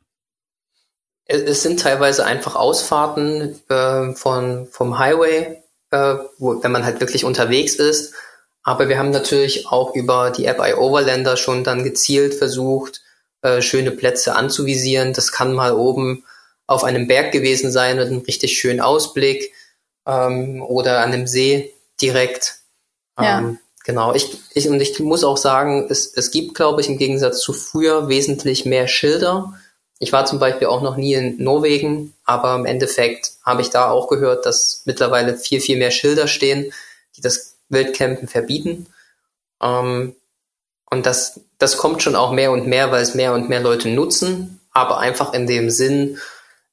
Es 1.25 1.63
sind 1.63 1.79
teilweise 1.79 2.25
einfach 2.25 2.55
Ausfahrten 2.55 3.55
äh, 3.69 4.13
von 4.15 4.67
vom 4.69 4.99
Highway, 4.99 5.61
äh, 5.91 6.15
wo, 6.39 6.61
wenn 6.61 6.71
man 6.71 6.83
halt 6.83 6.99
wirklich 6.99 7.23
unterwegs 7.23 7.75
ist. 7.75 8.13
Aber 8.63 8.89
wir 8.89 8.99
haben 8.99 9.11
natürlich 9.11 9.67
auch 9.67 9.95
über 9.95 10.31
die 10.31 10.45
App 10.45 10.59
iOverlander 10.59 11.37
schon 11.37 11.63
dann 11.63 11.83
gezielt 11.83 12.33
versucht, 12.33 13.01
äh, 13.41 13.61
schöne 13.61 13.91
Plätze 13.91 14.35
anzuvisieren. 14.35 15.13
Das 15.13 15.31
kann 15.31 15.53
mal 15.53 15.73
oben 15.73 16.23
auf 16.67 16.83
einem 16.83 17.07
Berg 17.07 17.31
gewesen 17.31 17.71
sein 17.71 17.97
mit 17.97 18.07
einem 18.07 18.19
richtig 18.19 18.57
schönen 18.57 18.79
Ausblick 18.79 19.53
ähm, 20.05 20.61
oder 20.61 21.01
an 21.01 21.11
einem 21.11 21.27
See 21.27 21.73
direkt. 22.01 22.59
Ähm, 23.17 23.23
ja. 23.23 23.55
Genau, 23.83 24.13
ich, 24.13 24.37
ich, 24.53 24.69
und 24.69 24.79
ich 24.79 24.99
muss 24.99 25.23
auch 25.23 25.37
sagen, 25.37 25.87
es, 25.89 26.13
es 26.15 26.29
gibt, 26.31 26.53
glaube 26.53 26.81
ich, 26.81 26.87
im 26.87 26.97
Gegensatz 26.97 27.39
zu 27.39 27.51
früher 27.51 28.09
wesentlich 28.09 28.65
mehr 28.65 28.87
Schilder. 28.87 29.53
Ich 29.97 30.13
war 30.13 30.25
zum 30.25 30.39
Beispiel 30.39 30.67
auch 30.67 30.81
noch 30.81 30.97
nie 30.97 31.13
in 31.15 31.43
Norwegen, 31.43 32.13
aber 32.23 32.55
im 32.55 32.65
Endeffekt 32.65 33.33
habe 33.43 33.61
ich 33.61 33.69
da 33.69 33.89
auch 33.89 34.07
gehört, 34.07 34.45
dass 34.45 34.83
mittlerweile 34.85 35.35
viel, 35.35 35.61
viel 35.61 35.77
mehr 35.77 35.91
Schilder 35.91 36.27
stehen, 36.27 36.71
die 37.17 37.21
das 37.21 37.55
Wildcampen 37.69 38.27
verbieten. 38.27 38.87
Ähm, 39.61 40.15
und 40.91 41.05
das, 41.05 41.39
das 41.57 41.77
kommt 41.77 42.03
schon 42.03 42.15
auch 42.15 42.31
mehr 42.31 42.51
und 42.51 42.67
mehr, 42.67 42.91
weil 42.91 43.01
es 43.01 43.15
mehr 43.15 43.33
und 43.33 43.49
mehr 43.49 43.61
Leute 43.61 43.89
nutzen, 43.89 44.59
aber 44.71 44.99
einfach 44.99 45.33
in 45.33 45.47
dem 45.47 45.69
Sinn, 45.69 46.19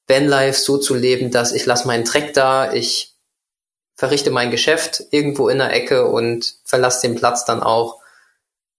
Vanlife 0.08 0.58
so 0.58 0.78
zu 0.78 0.94
leben, 0.94 1.30
dass 1.30 1.52
ich 1.52 1.64
lasse 1.66 1.86
meinen 1.86 2.04
Dreck 2.04 2.34
da, 2.34 2.72
ich 2.72 3.14
verrichte 3.94 4.30
mein 4.30 4.50
Geschäft 4.50 5.04
irgendwo 5.10 5.48
in 5.48 5.58
der 5.58 5.72
Ecke 5.72 6.06
und 6.06 6.56
verlasse 6.64 7.06
den 7.06 7.16
Platz 7.16 7.44
dann 7.44 7.62
auch 7.62 8.00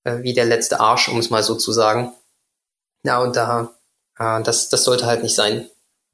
äh, 0.04 0.24
wie 0.24 0.34
der 0.34 0.46
letzte 0.46 0.80
Arsch, 0.80 1.08
um 1.08 1.20
es 1.20 1.30
mal 1.30 1.44
so 1.44 1.56
zu 1.56 1.72
sagen. 1.72 2.14
Ja, 3.04 3.20
und 3.20 3.36
da, 3.36 3.74
äh, 4.18 4.42
das, 4.44 4.70
das 4.70 4.84
sollte 4.84 5.06
halt 5.06 5.24
nicht 5.24 5.36
sein. 5.36 5.70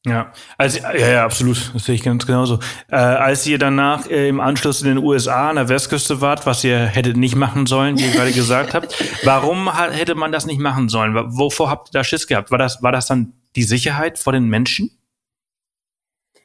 Ja, 0.06 0.32
also 0.60 0.80
ja, 0.80 0.96
ja, 0.96 1.26
absolut, 1.26 1.72
das 1.74 1.86
sehe 1.86 1.96
ich 1.96 2.04
ganz 2.04 2.28
genauso. 2.28 2.60
Äh, 2.92 2.96
als 2.96 3.48
ihr 3.48 3.58
danach 3.58 4.08
äh, 4.08 4.30
im 4.30 4.40
Anschluss 4.40 4.82
in 4.84 4.88
den 4.88 4.98
USA 5.00 5.50
an 5.50 5.56
der 5.56 5.68
Westküste 5.68 6.22
wart, 6.22 6.46
was 6.46 6.64
ihr 6.64 6.78
hättet 6.78 7.18
nicht 7.18 7.36
machen 7.36 7.66
sollen, 7.66 7.98
wie 7.98 8.06
ihr 8.06 8.12
gerade 8.12 8.32
gesagt 8.32 8.76
habt, 8.76 8.96
warum 9.26 9.74
hätte 9.92 10.14
man 10.14 10.32
das 10.32 10.46
nicht 10.46 10.60
machen 10.60 10.90
sollen? 10.90 11.16
Wovor 11.36 11.72
habt 11.72 11.90
ihr 11.90 11.94
da 11.94 12.04
Schiss 12.04 12.28
gehabt? 12.28 12.52
War 12.52 12.60
das, 12.60 12.84
war 12.84 12.92
das 12.92 13.08
dann 13.08 13.34
die 13.56 13.64
Sicherheit 13.64 14.20
vor 14.20 14.32
den 14.32 14.48
Menschen? 14.48 14.92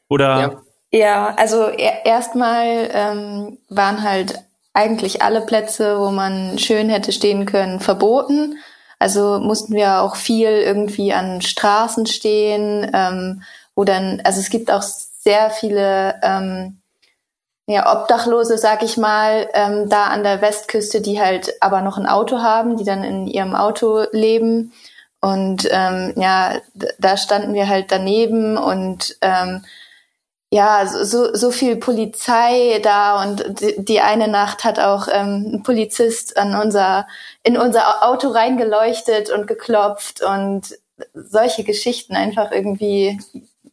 Oder? 0.09 0.63
Ja, 0.91 0.99
ja 0.99 1.35
also 1.37 1.65
er, 1.65 2.07
erstmal 2.07 2.89
ähm, 2.93 3.59
waren 3.69 4.03
halt 4.03 4.43
eigentlich 4.73 5.21
alle 5.21 5.43
Plätze, 5.43 5.99
wo 5.99 6.11
man 6.11 6.59
schön 6.59 6.89
hätte 6.89 7.13
stehen 7.13 7.45
können, 7.45 7.81
verboten. 7.81 8.57
Also 9.01 9.41
mussten 9.41 9.75
wir 9.75 10.03
auch 10.03 10.15
viel 10.15 10.51
irgendwie 10.51 11.13
an 11.15 11.41
Straßen 11.41 12.07
stehen, 12.07 12.89
ähm, 12.95 13.43
wo 13.75 13.85
dann, 13.85 14.21
also 14.25 14.39
es 14.41 14.51
gibt 14.51 14.71
auch 14.71 14.83
sehr 14.83 15.51
viele 15.51 16.21
ähm, 16.23 16.81
ja, 17.67 17.91
Obdachlose, 17.91 18.59
sag 18.59 18.83
ich 18.83 18.99
mal, 18.99 19.49
ähm, 19.55 19.89
da 19.89 20.09
an 20.09 20.23
der 20.23 20.43
Westküste, 20.43 21.01
die 21.01 21.19
halt 21.19 21.55
aber 21.63 21.81
noch 21.81 21.97
ein 21.97 22.07
Auto 22.07 22.41
haben, 22.41 22.77
die 22.77 22.85
dann 22.85 23.03
in 23.03 23.27
ihrem 23.27 23.55
Auto 23.55 24.05
leben. 24.13 24.75
Und 25.21 25.67
ähm, 25.71 26.13
ja, 26.17 26.57
da 26.99 27.17
standen 27.17 27.55
wir 27.55 27.69
halt 27.69 27.91
daneben 27.91 28.59
und 28.59 29.17
ähm, 29.23 29.65
ja, 30.53 30.85
so, 30.87 31.33
so 31.35 31.53
viel 31.53 31.77
Polizei 31.77 32.81
da 32.83 33.23
und 33.23 33.45
die, 33.77 34.01
eine 34.01 34.27
Nacht 34.27 34.65
hat 34.65 34.81
auch 34.81 35.07
ähm, 35.11 35.51
ein 35.55 35.63
Polizist 35.63 36.37
an 36.37 36.57
unser, 36.57 37.07
in 37.45 37.57
unser 37.57 38.05
Auto 38.05 38.29
reingeleuchtet 38.29 39.31
und 39.31 39.47
geklopft 39.47 40.23
und 40.23 40.77
solche 41.15 41.63
Geschichten 41.63 42.17
einfach 42.17 42.51
irgendwie 42.51 43.21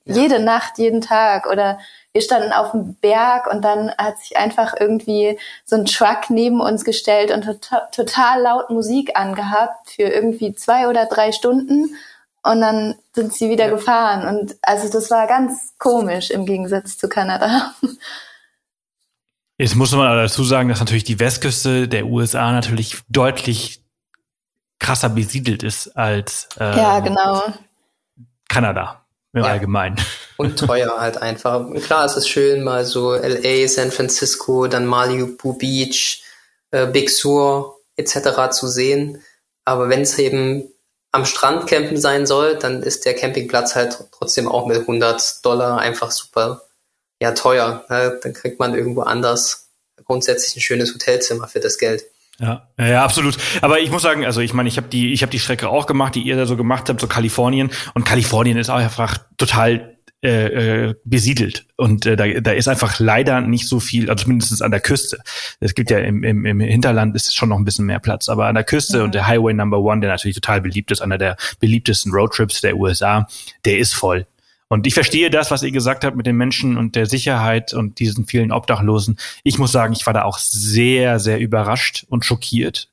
ja. 0.06 0.16
jede 0.16 0.40
Nacht, 0.40 0.78
jeden 0.78 1.02
Tag 1.02 1.48
oder 1.48 1.80
wir 2.14 2.22
standen 2.22 2.52
auf 2.52 2.72
dem 2.72 2.94
Berg 2.96 3.48
und 3.52 3.64
dann 3.64 3.92
hat 3.98 4.20
sich 4.20 4.38
einfach 4.38 4.76
irgendwie 4.80 5.40
so 5.66 5.78
ein 5.78 5.86
Truck 5.86 6.30
neben 6.30 6.62
uns 6.62 6.86
gestellt 6.86 7.32
und 7.32 7.44
total, 7.44 7.88
total 7.92 8.42
laut 8.42 8.70
Musik 8.70 9.18
angehabt 9.18 9.90
für 9.90 10.04
irgendwie 10.04 10.54
zwei 10.54 10.88
oder 10.88 11.06
drei 11.08 11.32
Stunden 11.32 11.96
und 12.52 12.62
dann 12.62 12.96
sind 13.14 13.34
sie 13.34 13.50
wieder 13.50 13.66
ja. 13.66 13.72
gefahren. 13.72 14.28
Und 14.28 14.56
also 14.62 14.90
das 14.92 15.12
war 15.12 15.28
ganz 15.28 15.74
komisch 15.78 16.30
im 16.32 16.46
Gegensatz 16.46 16.98
zu 16.98 17.10
Kanada. 17.10 17.74
Jetzt 19.58 19.76
muss 19.76 19.92
man 19.92 20.08
aber 20.08 20.24
dazu 20.24 20.44
sagen, 20.44 20.70
dass 20.70 20.80
natürlich 20.80 21.04
die 21.04 21.20
Westküste 21.20 21.88
der 21.88 22.06
USA 22.06 22.52
natürlich 22.52 22.98
deutlich 23.10 23.82
krasser 24.80 25.10
besiedelt 25.10 25.64
ist 25.64 25.98
als 25.98 26.48
äh, 26.60 26.78
ja, 26.78 27.00
genau. 27.00 27.42
Kanada 28.48 29.04
im 29.34 29.44
ja. 29.44 29.50
Allgemeinen. 29.50 29.98
Und 30.38 30.60
teuer 30.60 31.00
halt 31.00 31.20
einfach. 31.20 31.66
Klar, 31.86 32.06
es 32.06 32.16
ist 32.16 32.30
schön, 32.30 32.64
mal 32.64 32.86
so 32.86 33.16
LA, 33.16 33.68
San 33.68 33.92
Francisco, 33.92 34.68
dann 34.68 34.86
Malibu 34.86 35.54
Beach, 35.54 36.24
äh, 36.70 36.86
Big 36.86 37.10
Sur 37.10 37.80
etc. 37.96 38.52
zu 38.52 38.68
sehen. 38.68 39.24
Aber 39.66 39.90
wenn 39.90 40.02
es 40.02 40.20
eben 40.20 40.70
am 41.18 41.26
Strand 41.26 41.68
campen 41.68 41.98
sein 41.98 42.26
soll, 42.26 42.56
dann 42.56 42.84
ist 42.84 43.06
der 43.06 43.16
Campingplatz 43.16 43.76
halt 43.76 43.98
trotzdem 44.12 44.48
auch 44.48 44.68
mit 44.68 44.78
100 44.78 45.44
Dollar 45.44 45.80
einfach 45.80 46.12
super 46.12 46.62
ja 47.20 47.32
teuer. 47.32 47.84
Ne? 47.90 48.20
Dann 48.22 48.34
kriegt 48.34 48.60
man 48.60 48.76
irgendwo 48.76 49.02
anders 49.02 49.70
grundsätzlich 50.06 50.56
ein 50.56 50.62
schönes 50.62 50.94
Hotelzimmer 50.94 51.48
für 51.48 51.60
das 51.60 51.78
Geld. 51.78 52.06
Ja, 52.40 52.68
ja, 52.78 53.04
absolut. 53.04 53.36
Aber 53.62 53.80
ich 53.80 53.90
muss 53.90 54.04
sagen, 54.04 54.24
also 54.24 54.42
ich 54.42 54.54
meine, 54.54 54.70
ich 54.70 54.78
habe 54.78 54.88
die, 54.88 55.12
ich 55.12 55.24
habe 55.24 55.32
die 55.32 55.40
Strecke 55.40 55.70
auch 55.70 55.88
gemacht, 55.88 56.14
die 56.14 56.22
ihr 56.22 56.36
da 56.36 56.46
so 56.46 56.56
gemacht 56.56 56.88
habt, 56.88 57.02
so 57.02 57.08
Kalifornien. 57.08 57.72
Und 57.96 58.06
Kalifornien 58.06 58.58
ist 58.58 58.70
auch 58.70 58.76
einfach 58.76 59.18
total 59.38 59.97
äh, 60.24 60.88
äh, 60.88 60.96
besiedelt 61.04 61.68
und 61.76 62.08
äh, 62.08 62.16
da, 62.16 62.28
da 62.28 62.52
ist 62.52 62.68
einfach 62.68 63.00
leider 63.00 63.40
nicht 63.40 63.68
so 63.68 63.80
viel, 63.80 64.10
also 64.10 64.24
zumindest 64.24 64.64
an 64.64 64.72
der 64.72 64.80
Küste. 64.80 65.20
Es 65.60 65.76
gibt 65.76 65.92
ja 65.92 66.00
im, 66.00 66.24
im, 66.24 66.44
im 66.44 66.60
Hinterland 66.60 67.16
ist 67.16 67.36
schon 67.36 67.50
noch 67.50 67.58
ein 67.58 67.66
bisschen 67.66 67.86
mehr 67.86 68.00
Platz, 68.00 68.28
aber 68.28 68.48
an 68.48 68.56
der 68.56 68.64
Küste 68.64 68.98
mhm. 68.98 69.04
und 69.04 69.16
der 69.16 69.28
Highway 69.28 69.54
Number 69.54 69.80
One, 69.80 70.02
der 70.02 70.10
natürlich 70.10 70.34
total 70.34 70.62
beliebt 70.62 70.90
ist, 70.90 71.02
einer 71.02 71.20
der 71.20 71.38
beliebtesten 71.60 72.12
Roadtrips 72.12 72.62
der 72.62 72.78
USA, 72.78 73.28
der 73.64 73.78
ist 73.78 73.94
voll. 73.94 74.26
Und 74.70 74.88
ich 74.88 74.96
verstehe 74.96 75.30
das, 75.30 75.52
was 75.52 75.62
ihr 75.62 75.72
gesagt 75.72 76.04
habt 76.04 76.18
mit 76.18 76.26
den 76.26 76.36
Menschen 76.36 76.78
und 76.78 76.96
der 76.96 77.06
Sicherheit 77.06 77.76
und 77.76 78.00
diesen 78.00 78.26
vielen 78.26 78.52
Obdachlosen. 78.52 79.18
Ich 79.44 79.60
muss 79.60 79.72
sagen, 79.72 79.94
ich 79.94 80.06
war 80.08 80.14
da 80.14 80.24
auch 80.24 80.40
sehr, 80.40 81.20
sehr 81.20 81.40
überrascht 81.40 82.06
und 82.10 82.26
schockiert 82.26 82.90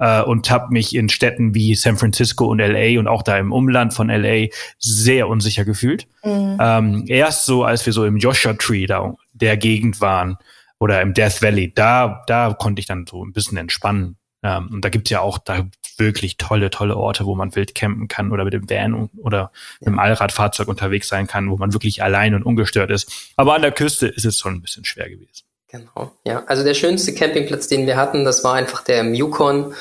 äh, 0.00 0.22
und 0.22 0.50
habe 0.50 0.72
mich 0.72 0.94
in 0.94 1.08
Städten 1.08 1.54
wie 1.54 1.74
San 1.76 1.96
Francisco 1.96 2.46
und 2.46 2.58
LA 2.58 2.98
und 2.98 3.06
auch 3.06 3.22
da 3.22 3.38
im 3.38 3.52
Umland 3.52 3.94
von 3.94 4.08
LA 4.08 4.46
sehr 4.78 5.28
unsicher 5.28 5.64
gefühlt. 5.64 6.08
Mhm. 6.24 6.58
Ähm, 6.60 7.04
erst 7.06 7.44
so, 7.46 7.64
als 7.64 7.86
wir 7.86 7.92
so 7.92 8.04
im 8.04 8.16
Joshua 8.16 8.54
Tree 8.54 8.86
da 8.86 9.14
der 9.32 9.56
Gegend 9.56 10.00
waren 10.00 10.38
oder 10.78 11.00
im 11.02 11.14
Death 11.14 11.42
Valley, 11.42 11.72
da, 11.72 12.22
da 12.26 12.54
konnte 12.54 12.80
ich 12.80 12.86
dann 12.86 13.06
so 13.06 13.24
ein 13.24 13.32
bisschen 13.32 13.58
entspannen. 13.58 14.16
Ähm, 14.42 14.70
und 14.72 14.84
da 14.84 14.88
gibt's 14.88 15.10
ja 15.10 15.20
auch 15.20 15.38
da 15.38 15.66
wirklich 15.98 16.38
tolle, 16.38 16.70
tolle 16.70 16.96
Orte, 16.96 17.26
wo 17.26 17.34
man 17.34 17.54
wild 17.54 17.74
campen 17.74 18.08
kann 18.08 18.32
oder 18.32 18.44
mit 18.44 18.54
dem 18.54 18.70
Van 18.70 19.10
oder 19.18 19.52
mit 19.80 19.88
dem 19.88 19.98
Allradfahrzeug 19.98 20.66
unterwegs 20.66 21.08
sein 21.08 21.26
kann, 21.26 21.50
wo 21.50 21.58
man 21.58 21.74
wirklich 21.74 22.02
allein 22.02 22.34
und 22.34 22.44
ungestört 22.44 22.90
ist. 22.90 23.32
Aber 23.36 23.54
an 23.54 23.60
der 23.60 23.72
Küste 23.72 24.06
ist 24.06 24.24
es 24.24 24.38
schon 24.38 24.54
ein 24.54 24.62
bisschen 24.62 24.86
schwer 24.86 25.10
gewesen. 25.10 25.44
Genau, 25.72 26.12
ja. 26.24 26.42
Also 26.46 26.64
der 26.64 26.74
schönste 26.74 27.14
Campingplatz, 27.14 27.68
den 27.68 27.86
wir 27.86 27.96
hatten, 27.96 28.24
das 28.24 28.42
war 28.42 28.54
einfach 28.54 28.82
der 28.82 29.00
im 29.00 29.14
Yukon. 29.14 29.74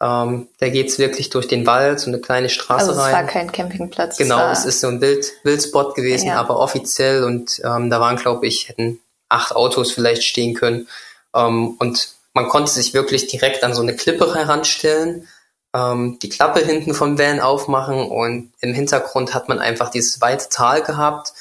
Ähm, 0.00 0.48
da 0.58 0.68
geht's 0.68 0.98
wirklich 0.98 1.30
durch 1.30 1.48
den 1.48 1.66
Wald, 1.66 2.00
so 2.00 2.08
eine 2.10 2.20
kleine 2.20 2.48
Straße 2.48 2.88
also 2.88 3.00
rein. 3.00 3.10
Es 3.10 3.16
war 3.16 3.24
kein 3.24 3.52
Campingplatz. 3.52 4.18
Genau, 4.18 4.50
es 4.50 4.64
ist 4.64 4.80
so 4.80 4.88
ein 4.88 5.00
Wild, 5.00 5.32
Wildspot 5.44 5.94
gewesen, 5.94 6.28
ja. 6.28 6.40
aber 6.40 6.58
offiziell 6.58 7.24
und 7.24 7.60
ähm, 7.64 7.90
da 7.90 8.00
waren, 8.00 8.16
glaube 8.16 8.46
ich, 8.46 8.68
hätten 8.68 9.00
acht 9.28 9.54
Autos 9.54 9.92
vielleicht 9.92 10.24
stehen 10.24 10.54
können. 10.54 10.88
Ähm, 11.34 11.76
und 11.78 12.14
man 12.34 12.48
konnte 12.48 12.70
sich 12.70 12.94
wirklich 12.94 13.26
direkt 13.26 13.62
an 13.64 13.74
so 13.74 13.82
eine 13.82 13.94
Klippe 13.94 14.34
heranstellen, 14.34 15.28
ähm, 15.74 16.18
die 16.20 16.28
Klappe 16.28 16.60
hinten 16.60 16.94
vom 16.94 17.18
Van 17.18 17.40
aufmachen 17.40 18.04
und 18.04 18.52
im 18.60 18.74
Hintergrund 18.74 19.34
hat 19.34 19.48
man 19.48 19.58
einfach 19.58 19.90
dieses 19.90 20.20
weite 20.20 20.48
Tal 20.48 20.82
gehabt 20.82 21.32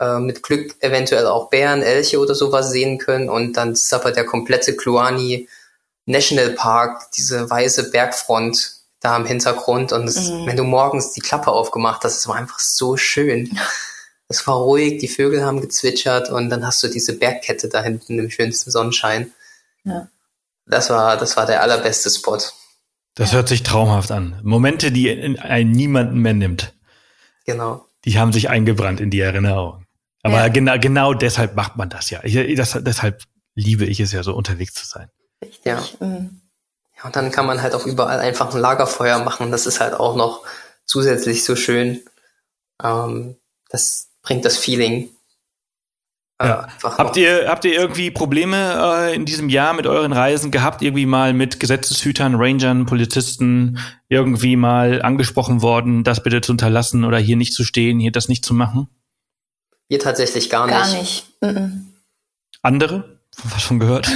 äh, 0.00 0.18
mit 0.18 0.42
Glück 0.42 0.74
eventuell 0.80 1.26
auch 1.26 1.50
Bären, 1.50 1.82
Elche 1.82 2.18
oder 2.18 2.34
sowas 2.34 2.70
sehen 2.70 2.98
können 2.98 3.28
und 3.28 3.54
dann 3.54 3.72
ist 3.72 3.92
aber 3.94 4.12
der 4.12 4.24
komplette 4.24 4.76
Kluani 4.76 5.48
National 6.06 6.50
Park, 6.50 7.10
diese 7.16 7.48
weiße 7.48 7.90
Bergfront 7.90 8.74
da 9.00 9.16
im 9.16 9.26
Hintergrund 9.26 9.92
und 9.92 10.08
es, 10.08 10.28
mhm. 10.28 10.46
wenn 10.46 10.56
du 10.56 10.64
morgens 10.64 11.12
die 11.12 11.20
Klappe 11.20 11.50
aufgemacht 11.50 12.04
hast, 12.04 12.18
es 12.18 12.28
war 12.28 12.36
einfach 12.36 12.58
so 12.58 12.96
schön. 12.96 13.58
Es 14.26 14.46
war 14.46 14.56
ruhig, 14.56 14.98
die 15.00 15.06
Vögel 15.06 15.44
haben 15.44 15.60
gezwitschert 15.60 16.30
und 16.30 16.48
dann 16.48 16.66
hast 16.66 16.82
du 16.82 16.88
diese 16.88 17.18
Bergkette 17.18 17.68
da 17.68 17.82
hinten 17.82 18.18
im 18.18 18.30
schönsten 18.30 18.70
Sonnenschein. 18.70 19.32
Ja. 19.84 20.08
Das 20.64 20.88
war, 20.88 21.18
das 21.18 21.36
war 21.36 21.44
der 21.44 21.60
allerbeste 21.60 22.08
Spot. 22.08 22.38
Das 23.14 23.32
hört 23.34 23.48
sich 23.48 23.62
traumhaft 23.62 24.10
an. 24.10 24.40
Momente, 24.42 24.90
die 24.90 25.10
einen 25.10 25.72
niemanden 25.72 26.20
mehr 26.20 26.32
nimmt. 26.32 26.74
Genau. 27.44 27.86
Die 28.06 28.18
haben 28.18 28.32
sich 28.32 28.48
eingebrannt 28.48 28.98
in 29.00 29.10
die 29.10 29.20
Erinnerung. 29.20 29.83
Aber 30.24 30.38
ja. 30.38 30.48
genau, 30.48 30.78
genau 30.78 31.12
deshalb 31.12 31.54
macht 31.54 31.76
man 31.76 31.90
das 31.90 32.08
ja. 32.10 32.20
Ich, 32.24 32.56
das, 32.56 32.78
deshalb 32.80 33.22
liebe 33.54 33.84
ich 33.84 34.00
es 34.00 34.10
ja 34.10 34.22
so, 34.22 34.34
unterwegs 34.34 34.72
zu 34.72 34.86
sein. 34.86 35.10
Richtig. 35.42 35.64
Ja. 35.64 35.84
Mhm. 36.00 36.40
ja. 36.96 37.04
Und 37.04 37.14
dann 37.14 37.30
kann 37.30 37.46
man 37.46 37.60
halt 37.60 37.74
auch 37.74 37.84
überall 37.86 38.18
einfach 38.18 38.52
ein 38.52 38.60
Lagerfeuer 38.60 39.18
machen. 39.22 39.52
Das 39.52 39.66
ist 39.66 39.80
halt 39.80 39.92
auch 39.92 40.16
noch 40.16 40.42
zusätzlich 40.86 41.44
so 41.44 41.56
schön. 41.56 42.00
Ähm, 42.82 43.36
das 43.68 44.08
bringt 44.22 44.46
das 44.46 44.56
Feeling. 44.56 45.10
Äh, 46.38 46.48
ja. 46.48 46.68
Habt 46.82 47.18
ihr, 47.18 47.44
habt 47.46 47.66
ihr 47.66 47.74
irgendwie 47.74 48.10
Probleme 48.10 49.10
äh, 49.10 49.14
in 49.14 49.26
diesem 49.26 49.50
Jahr 49.50 49.74
mit 49.74 49.86
euren 49.86 50.14
Reisen 50.14 50.50
gehabt? 50.50 50.80
Irgendwie 50.80 51.04
mal 51.04 51.34
mit 51.34 51.60
Gesetzeshütern, 51.60 52.34
Rangern, 52.36 52.86
Polizisten 52.86 53.78
irgendwie 54.08 54.56
mal 54.56 55.02
angesprochen 55.02 55.60
worden, 55.60 56.02
das 56.02 56.22
bitte 56.22 56.40
zu 56.40 56.52
unterlassen 56.52 57.04
oder 57.04 57.18
hier 57.18 57.36
nicht 57.36 57.52
zu 57.52 57.62
stehen, 57.62 58.00
hier 58.00 58.10
das 58.10 58.30
nicht 58.30 58.44
zu 58.44 58.54
machen? 58.54 58.88
Wir 59.94 60.00
tatsächlich 60.00 60.50
gar 60.50 60.66
nicht. 60.66 60.76
Gar 60.76 60.92
nicht. 60.92 61.24
Mhm. 61.40 61.94
Andere? 62.62 63.20
Was 63.44 63.62
schon 63.62 63.78
gehört? 63.78 64.08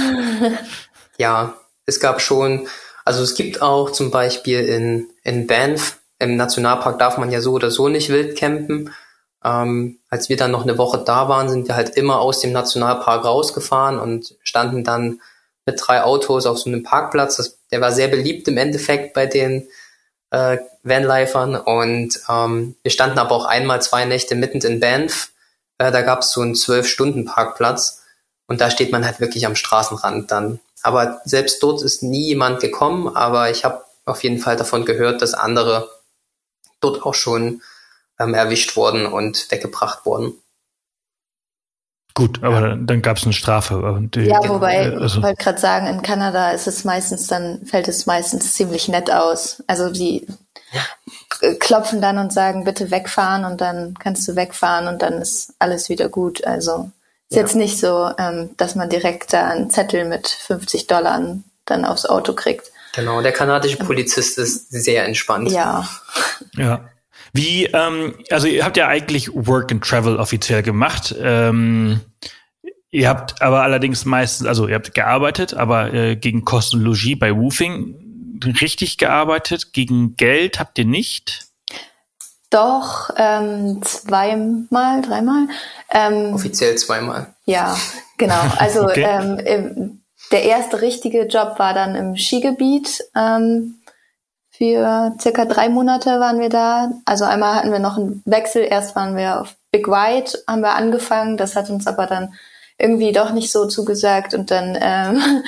ja, 1.17 1.53
es 1.85 2.01
gab 2.01 2.19
schon, 2.19 2.67
also 3.05 3.23
es 3.23 3.33
gibt 3.33 3.61
auch 3.61 3.89
zum 3.89 4.11
Beispiel 4.11 4.59
in, 4.59 5.07
in 5.23 5.47
Banff, 5.47 5.99
im 6.19 6.35
Nationalpark 6.35 6.99
darf 6.99 7.17
man 7.17 7.31
ja 7.31 7.39
so 7.39 7.53
oder 7.53 7.71
so 7.71 7.87
nicht 7.87 8.09
wild 8.09 8.37
campen. 8.37 8.93
Ähm, 9.41 9.99
als 10.09 10.27
wir 10.27 10.35
dann 10.35 10.51
noch 10.51 10.63
eine 10.63 10.77
Woche 10.77 10.97
da 10.97 11.29
waren, 11.29 11.47
sind 11.47 11.69
wir 11.69 11.77
halt 11.77 11.95
immer 11.95 12.19
aus 12.19 12.41
dem 12.41 12.51
Nationalpark 12.51 13.23
rausgefahren 13.23 13.99
und 13.99 14.35
standen 14.43 14.83
dann 14.83 15.21
mit 15.65 15.79
drei 15.81 16.03
Autos 16.03 16.45
auf 16.45 16.59
so 16.59 16.69
einem 16.69 16.83
Parkplatz. 16.83 17.37
Das, 17.37 17.57
der 17.71 17.79
war 17.79 17.93
sehr 17.93 18.09
beliebt 18.09 18.49
im 18.49 18.57
Endeffekt 18.57 19.13
bei 19.13 19.27
den 19.27 19.65
äh, 20.31 20.57
Vanlifern 20.83 21.55
und 21.55 22.19
ähm, 22.27 22.75
wir 22.83 22.91
standen 22.91 23.17
aber 23.17 23.31
auch 23.31 23.45
einmal 23.45 23.81
zwei 23.81 24.03
Nächte 24.03 24.35
mitten 24.35 24.59
in 24.59 24.81
Banff 24.81 25.31
äh, 25.79 25.91
da 25.91 26.01
gab 26.03 26.19
es 26.19 26.31
so 26.31 26.41
einen 26.41 26.55
Zwölf-Stunden-Parkplatz 26.55 28.03
und 28.47 28.61
da 28.61 28.69
steht 28.69 28.91
man 28.91 29.05
halt 29.05 29.19
wirklich 29.19 29.47
am 29.47 29.55
Straßenrand 29.55 30.29
dann. 30.29 30.59
Aber 30.83 31.21
selbst 31.25 31.63
dort 31.63 31.81
ist 31.81 32.03
nie 32.03 32.27
jemand 32.27 32.59
gekommen, 32.59 33.15
aber 33.15 33.49
ich 33.49 33.65
habe 33.65 33.83
auf 34.05 34.23
jeden 34.23 34.39
Fall 34.39 34.55
davon 34.55 34.85
gehört, 34.85 35.21
dass 35.21 35.33
andere 35.33 35.89
dort 36.79 37.03
auch 37.03 37.13
schon 37.13 37.61
ähm, 38.19 38.33
erwischt 38.33 38.75
wurden 38.75 39.05
und 39.05 39.51
weggebracht 39.51 40.05
wurden. 40.05 40.33
Gut, 42.15 42.43
aber 42.43 42.75
dann 42.75 43.01
gab 43.01 43.17
es 43.17 43.23
eine 43.23 43.33
Strafe. 43.33 43.99
Die, 44.13 44.21
ja, 44.21 44.39
wobei, 44.49 44.75
äh, 44.75 44.95
also. 44.95 45.19
ich 45.19 45.23
wollte 45.23 45.41
gerade 45.41 45.59
sagen, 45.59 45.87
in 45.87 46.01
Kanada 46.01 46.51
ist 46.51 46.67
es 46.67 46.83
meistens, 46.83 47.27
dann 47.27 47.65
fällt 47.65 47.87
es 47.87 48.05
meistens 48.07 48.53
ziemlich 48.55 48.87
nett 48.89 49.11
aus. 49.11 49.63
Also 49.67 49.89
die 49.89 50.27
ja. 50.71 50.81
Klopfen 51.59 52.01
dann 52.01 52.17
und 52.17 52.33
sagen, 52.33 52.63
bitte 52.63 52.91
wegfahren 52.91 53.45
und 53.45 53.61
dann 53.61 53.95
kannst 53.99 54.27
du 54.27 54.35
wegfahren 54.35 54.87
und 54.87 55.01
dann 55.01 55.21
ist 55.21 55.53
alles 55.59 55.89
wieder 55.89 56.09
gut. 56.09 56.43
Also 56.45 56.91
ist 57.29 57.35
ja. 57.35 57.41
jetzt 57.41 57.55
nicht 57.55 57.79
so, 57.79 58.11
ähm, 58.17 58.51
dass 58.57 58.75
man 58.75 58.89
direkt 58.89 59.33
da 59.33 59.47
einen 59.47 59.69
Zettel 59.69 60.05
mit 60.05 60.27
50 60.27 60.87
Dollar 60.87 61.37
dann 61.65 61.85
aufs 61.85 62.05
Auto 62.05 62.33
kriegt. 62.33 62.71
Genau, 62.95 63.21
der 63.21 63.31
kanadische 63.31 63.77
Polizist 63.77 64.37
ist 64.37 64.71
sehr 64.71 65.05
entspannt. 65.05 65.51
Ja. 65.51 65.87
Ja. 66.55 66.89
Wie, 67.31 67.65
ähm, 67.65 68.15
also 68.31 68.47
ihr 68.47 68.65
habt 68.65 68.77
ja 68.77 68.87
eigentlich 68.87 69.29
Work 69.33 69.71
and 69.71 69.83
Travel 69.83 70.17
offiziell 70.17 70.63
gemacht. 70.63 71.15
Ähm, 71.21 72.01
ihr 72.89 73.07
habt 73.07 73.41
aber 73.41 73.61
allerdings 73.61 74.05
meistens, 74.05 74.47
also 74.47 74.67
ihr 74.67 74.75
habt 74.75 74.95
gearbeitet, 74.95 75.53
aber 75.53 75.93
äh, 75.93 76.15
gegen 76.15 76.43
Kosten 76.43 76.79
Logis 76.79 77.19
bei 77.19 77.35
Woofing 77.35 78.08
richtig 78.45 78.97
gearbeitet. 78.97 79.73
Gegen 79.73 80.15
Geld 80.15 80.59
habt 80.59 80.77
ihr 80.77 80.85
nicht? 80.85 81.49
Doch, 82.49 83.11
ähm, 83.15 83.81
zweimal, 83.83 85.01
dreimal. 85.01 85.47
Ähm, 85.91 86.33
Offiziell 86.33 86.75
zweimal. 86.77 87.33
Ja, 87.45 87.77
genau. 88.17 88.41
Also 88.57 88.85
okay. 88.85 89.05
ähm, 89.45 90.01
der 90.31 90.43
erste 90.43 90.81
richtige 90.81 91.27
Job 91.27 91.59
war 91.59 91.73
dann 91.73 91.95
im 91.95 92.15
Skigebiet. 92.17 93.03
Ähm, 93.15 93.75
für 94.49 95.15
circa 95.21 95.45
drei 95.45 95.69
Monate 95.69 96.19
waren 96.19 96.39
wir 96.39 96.49
da. 96.49 96.91
Also 97.05 97.23
einmal 97.23 97.55
hatten 97.55 97.71
wir 97.71 97.79
noch 97.79 97.97
einen 97.97 98.21
Wechsel. 98.25 98.67
Erst 98.69 98.95
waren 98.95 99.15
wir 99.15 99.39
auf 99.41 99.55
Big 99.71 99.87
White, 99.87 100.39
haben 100.47 100.61
wir 100.61 100.75
angefangen. 100.75 101.37
Das 101.37 101.55
hat 101.55 101.69
uns 101.69 101.87
aber 101.87 102.07
dann 102.07 102.33
irgendwie 102.77 103.11
doch 103.11 103.31
nicht 103.31 103.51
so 103.51 103.67
zugesagt. 103.67 104.33
Und 104.33 104.51
dann 104.51 104.77
ähm, 104.81 105.43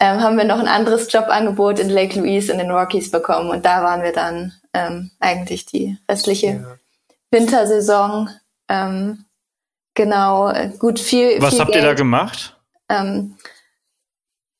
ähm, 0.00 0.20
haben 0.20 0.36
wir 0.36 0.44
noch 0.44 0.58
ein 0.58 0.68
anderes 0.68 1.10
Jobangebot 1.12 1.78
in 1.78 1.88
Lake 1.88 2.18
Louise 2.18 2.52
in 2.52 2.58
den 2.58 2.70
Rockies 2.70 3.10
bekommen. 3.10 3.50
Und 3.50 3.64
da 3.64 3.82
waren 3.82 4.02
wir 4.02 4.12
dann 4.12 4.52
ähm, 4.72 5.10
eigentlich 5.20 5.66
die 5.66 5.98
restliche 6.10 6.46
ja. 6.46 6.78
Wintersaison. 7.30 8.30
Ähm, 8.68 9.24
genau, 9.94 10.52
gut 10.78 11.00
viel. 11.00 11.40
Was 11.40 11.54
viel 11.54 11.60
habt 11.60 11.72
Geld. 11.72 11.84
ihr 11.84 11.88
da 11.90 11.94
gemacht? 11.94 12.56
Ähm, 12.88 13.36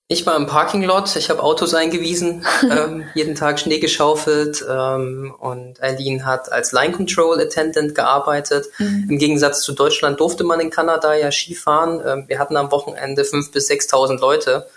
ich 0.09 0.25
war 0.25 0.37
im 0.37 0.47
Parkinglot, 0.47 1.17
ich 1.17 1.31
habe 1.31 1.43
Autos 1.43 1.75
eingewiesen, 1.75 2.47
ähm, 2.63 3.05
jeden 3.15 3.35
Tag 3.35 3.59
Schnee 3.59 3.81
geschaufelt 3.81 4.65
ähm, 4.69 5.35
und 5.37 5.83
Eileen 5.83 6.25
hat 6.25 6.53
als 6.53 6.71
Line 6.71 6.93
Control 6.93 7.41
Attendant 7.41 7.95
gearbeitet. 7.97 8.67
Mhm. 8.79 9.09
Im 9.11 9.19
Gegensatz 9.19 9.63
zu 9.63 9.73
Deutschland 9.73 10.21
durfte 10.21 10.45
man 10.45 10.61
in 10.61 10.71
Kanada 10.71 11.13
ja 11.15 11.33
Skifahren. 11.33 12.01
Ähm, 12.07 12.25
wir 12.29 12.39
hatten 12.39 12.57
am 12.57 12.71
Wochenende 12.71 13.25
fünf 13.25 13.51
bis 13.51 13.67
sechstausend 13.67 14.21
Leute 14.21 14.69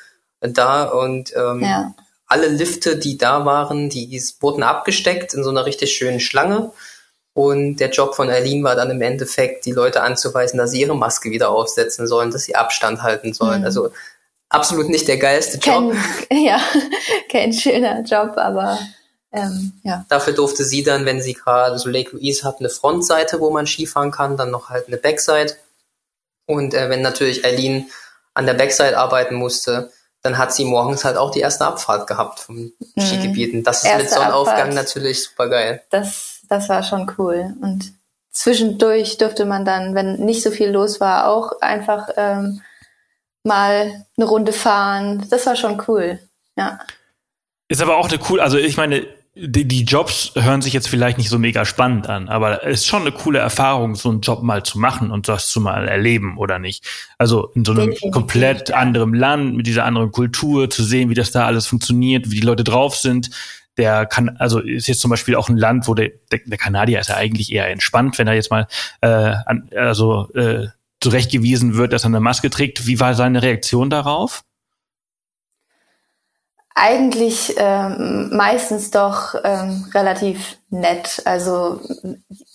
da 0.42 0.84
und 0.86 1.34
ähm, 1.36 1.62
ja. 1.62 1.94
alle 2.28 2.48
Lifte, 2.48 2.98
die 2.98 3.18
da 3.18 3.46
waren, 3.46 3.90
die 3.90 4.22
wurden 4.40 4.64
abgesteckt 4.64 5.34
in 5.34 5.44
so 5.44 5.50
einer 5.50 5.66
richtig 5.66 5.94
schönen 5.94 6.20
Schlange. 6.20 6.72
Und 7.34 7.78
der 7.78 7.90
Job 7.90 8.16
von 8.16 8.30
Eileen 8.30 8.64
war 8.64 8.76
dann 8.76 8.90
im 8.90 9.02
Endeffekt, 9.02 9.66
die 9.66 9.72
Leute 9.72 10.02
anzuweisen, 10.02 10.58
dass 10.58 10.72
sie 10.72 10.82
ihre 10.82 10.96
Maske 10.96 11.30
wieder 11.32 11.50
aufsetzen 11.50 12.08
sollen, 12.08 12.32
dass 12.32 12.44
sie 12.44 12.56
Abstand 12.56 13.02
halten 13.02 13.34
sollen. 13.34 13.60
Mhm. 13.60 13.66
Also 13.66 13.92
absolut 14.50 14.90
nicht 14.90 15.08
der 15.08 15.18
geilste 15.18 15.58
Job. 15.58 15.94
Kein, 16.30 16.38
ja, 16.44 16.60
kein 17.32 17.54
schöner 17.54 18.02
Job, 18.02 18.34
aber 18.36 18.80
ähm, 19.32 19.74
ja. 19.84 20.06
Dafür 20.10 20.34
durfte 20.34 20.64
sie 20.64 20.84
dann, 20.84 21.06
wenn 21.06 21.22
sie 21.22 21.34
gerade, 21.34 21.78
so 21.78 21.90
Lake 21.90 22.16
Louise 22.16 22.44
hat 22.44 22.60
eine 22.60 22.70
Frontseite, 22.70 23.40
wo 23.40 23.52
man 23.52 23.68
Skifahren 23.68 24.12
kann, 24.12 24.38
dann 24.38 24.52
noch 24.52 24.70
halt 24.70 24.88
eine 24.88 24.98
Backside. 24.98 25.56
Und 26.48 26.74
äh, 26.74 26.90
wenn 26.90 27.02
natürlich 27.02 27.46
Eileen 27.46 27.90
an 28.34 28.48
der 28.48 28.56
Backside 28.56 28.98
arbeiten 28.98 29.36
musste, 29.36 29.92
dann 30.22 30.38
hat 30.38 30.54
sie 30.54 30.66
morgens 30.66 31.06
halt 31.06 31.18
auch 31.18 31.32
die 31.32 31.40
erste 31.40 31.66
Abfahrt 31.66 32.08
gehabt 32.08 32.40
vom 32.40 32.56
mhm. 32.58 33.02
Skigebiet. 33.02 33.54
Und 33.54 33.64
das 33.64 33.84
ist 33.84 33.86
erste 33.86 34.04
mit 34.04 34.10
Sonnenaufgang 34.10 34.70
Abfahrt, 34.70 34.76
natürlich 34.76 35.24
super 35.24 35.50
geil. 35.50 35.82
Das, 35.90 36.42
das 36.50 36.70
war 36.70 36.84
schon 36.84 37.12
cool. 37.18 37.56
Und 37.62 37.94
zwischendurch 38.32 39.18
durfte 39.18 39.46
man 39.46 39.66
dann, 39.66 39.96
wenn 39.96 40.18
nicht 40.18 40.44
so 40.44 40.52
viel 40.52 40.70
los 40.70 41.00
war, 41.00 41.28
auch 41.28 41.62
einfach 41.62 42.10
ähm, 42.18 42.62
mal 43.44 44.06
eine 44.18 44.26
Runde 44.26 44.54
fahren. 44.54 45.26
Das 45.30 45.46
war 45.46 45.56
schon 45.56 45.82
cool. 45.88 46.20
Ja. 46.58 46.80
Ist 47.70 47.82
aber 47.82 47.98
auch 47.98 48.10
eine 48.10 48.20
cool, 48.30 48.40
also 48.40 48.58
ich 48.58 48.78
meine, 48.78 49.08
die, 49.42 49.68
die, 49.68 49.84
Jobs 49.84 50.32
hören 50.36 50.62
sich 50.62 50.74
jetzt 50.74 50.90
vielleicht 50.90 51.18
nicht 51.18 51.30
so 51.30 51.40
mega 51.40 51.66
spannend 51.66 52.08
an, 52.08 52.28
aber 52.28 52.66
es 52.66 52.82
ist 52.82 52.88
schon 52.88 53.02
eine 53.02 53.12
coole 53.12 53.40
Erfahrung, 53.40 53.96
so 53.96 54.10
einen 54.10 54.22
Job 54.22 54.44
mal 54.44 54.64
zu 54.64 54.80
machen 54.80 55.12
und 55.12 55.28
das 55.28 55.50
zu 55.50 55.62
mal 55.62 55.88
erleben 55.88 56.38
oder 56.38 56.60
nicht. 56.60 56.86
Also 57.18 57.52
in 57.56 57.66
so 57.66 57.72
einem 57.72 57.94
komplett 58.12 58.70
ja. 58.70 58.76
anderem 58.76 59.14
Land, 59.14 59.56
mit 59.56 59.68
dieser 59.68 59.86
anderen 59.86 60.12
Kultur, 60.12 60.70
zu 60.70 60.84
sehen, 60.84 61.10
wie 61.10 61.16
das 61.16 61.32
da 61.32 61.46
alles 61.46 61.68
funktioniert, 61.68 62.32
wie 62.32 62.40
die 62.40 62.46
Leute 62.46 62.64
drauf 62.64 62.96
sind. 62.96 63.30
Der 63.78 64.06
kann, 64.06 64.36
also 64.38 64.60
ist 64.60 64.88
jetzt 64.88 65.00
zum 65.00 65.10
Beispiel 65.10 65.36
auch 65.36 65.48
ein 65.48 65.58
Land, 65.58 65.88
wo 65.88 65.94
der, 65.94 66.12
der, 66.32 66.42
der 66.46 66.58
Kanadier 66.58 67.00
ist 67.00 67.10
ja 67.10 67.16
eigentlich 67.16 67.52
eher 67.52 67.70
entspannt, 67.70 68.20
wenn 68.20 68.28
er 68.28 68.34
jetzt 68.34 68.52
mal 68.52 68.68
äh, 69.02 69.08
an, 69.46 69.70
also 69.76 70.30
äh, 70.34 70.68
zurechtgewiesen 71.00 71.76
wird, 71.76 71.94
dass 71.94 72.04
er 72.04 72.08
eine 72.08 72.20
Maske 72.20 72.50
trägt. 72.50 72.88
Wie 72.88 73.00
war 73.00 73.14
seine 73.14 73.42
Reaktion 73.42 73.90
darauf? 73.90 74.44
Eigentlich 76.82 77.56
ähm, 77.58 78.30
meistens 78.32 78.90
doch 78.90 79.36
ähm, 79.44 79.86
relativ 79.94 80.58
nett. 80.70 81.22
Also 81.26 81.82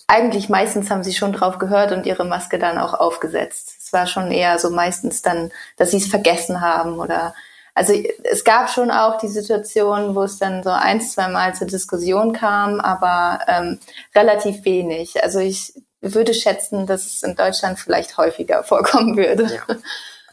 eigentlich 0.07 0.49
meistens 0.49 0.89
haben 0.89 1.03
sie 1.03 1.13
schon 1.13 1.31
drauf 1.31 1.59
gehört 1.59 1.91
und 1.91 2.07
ihre 2.07 2.25
Maske 2.25 2.57
dann 2.57 2.79
auch 2.79 2.95
aufgesetzt. 2.95 3.75
Es 3.83 3.93
war 3.93 4.07
schon 4.07 4.31
eher 4.31 4.57
so 4.57 4.71
meistens 4.71 5.21
dann, 5.21 5.51
dass 5.77 5.91
sie 5.91 5.97
es 5.97 6.07
vergessen 6.07 6.61
haben 6.61 6.99
oder 6.99 7.35
also 7.75 7.93
es 8.23 8.43
gab 8.45 8.71
schon 8.71 8.89
auch 8.89 9.17
die 9.19 9.27
Situation, 9.27 10.15
wo 10.15 10.23
es 10.23 10.39
dann 10.39 10.63
so 10.63 10.69
ein, 10.69 11.01
zwei 11.01 11.27
Mal 11.27 11.53
zur 11.53 11.67
Diskussion 11.67 12.31
kam, 12.31 12.79
aber 12.79 13.41
ähm, 13.47 13.79
relativ 14.15 14.63
wenig. 14.63 15.21
Also 15.23 15.39
ich 15.39 15.73
würde 15.99 16.33
schätzen, 16.33 16.87
dass 16.87 17.05
es 17.05 17.21
in 17.21 17.35
Deutschland 17.35 17.77
vielleicht 17.77 18.17
häufiger 18.17 18.63
vorkommen 18.63 19.17
würde. 19.17 19.43
Ja. 19.53 19.75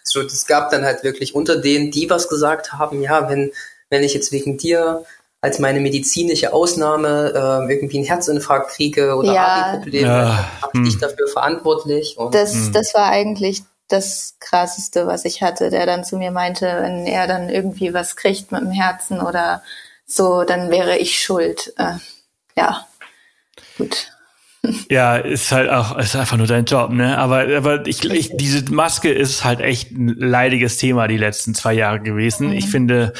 Also 0.05 0.21
es 0.21 0.47
gab 0.47 0.71
dann 0.71 0.85
halt 0.85 1.03
wirklich 1.05 1.35
unter 1.35 1.57
denen, 1.57 1.91
die 1.91 2.09
was 2.11 2.29
gesagt 2.29 2.73
haben, 2.73 3.03
ja, 3.03 3.29
wenn, 3.29 3.53
wenn 3.93 4.03
ich 4.03 4.15
jetzt 4.15 4.33
wegen 4.33 4.57
dir 4.57 5.05
als 5.43 5.59
meine 5.59 5.81
medizinische 5.81 6.53
Ausnahme 6.53 7.33
äh, 7.69 7.73
irgendwie 7.73 7.99
einen 7.99 8.07
Herzinfarkt 8.07 8.71
kriege 8.71 9.17
oder 9.17 9.35
ja. 9.35 9.77
Probleme, 9.77 10.07
ja. 10.07 10.51
habe 10.63 10.87
ich 10.87 10.95
hm. 10.95 11.01
dafür 11.01 11.29
verantwortlich. 11.29 12.17
Und 12.17 12.35
das, 12.35 12.55
hm. 12.55 12.73
das 12.73 12.95
war 12.95 13.11
eigentlich 13.11 13.63
das 13.89 14.37
krasseste, 14.41 15.07
was 15.07 15.25
ich 15.27 15.43
hatte, 15.43 15.69
der 15.69 15.85
dann 15.85 16.05
zu 16.05 16.17
mir 16.17 16.31
meinte, 16.31 16.67
wenn 16.81 17.07
er 17.07 17.27
dann 17.27 17.51
irgendwie 17.51 17.93
was 17.93 18.17
kriegt 18.17 18.51
mit 18.51 18.63
dem 18.63 18.71
Herzen 18.71 19.21
oder 19.21 19.63
so, 20.07 20.45
dann 20.45 20.71
wäre 20.71 20.97
ich 20.97 21.19
schuld. 21.19 21.75
Äh, 21.77 21.97
ja, 22.57 22.87
gut. 23.77 24.09
Ja, 24.89 25.17
ist 25.17 25.51
halt 25.51 25.71
auch, 25.71 25.99
ist 25.99 26.15
einfach 26.15 26.37
nur 26.37 26.47
dein 26.47 26.65
Job, 26.65 26.91
ne? 26.91 27.19
Aber, 27.19 27.49
aber 27.57 27.87
ich, 27.87 28.05
ich, 28.05 28.31
diese 28.37 28.73
Maske 28.73 29.11
ist 29.11 29.45
halt 29.45 29.61
echt 29.61 29.91
ein 29.91 30.09
leidiges 30.09 30.77
Thema 30.77 31.09
die 31.09 31.17
letzten 31.17 31.55
zwei 31.55 31.73
Jahre 31.73 32.01
gewesen. 32.01 32.49
Mhm. 32.49 32.53
Ich 32.55 32.67
finde, 32.67 33.13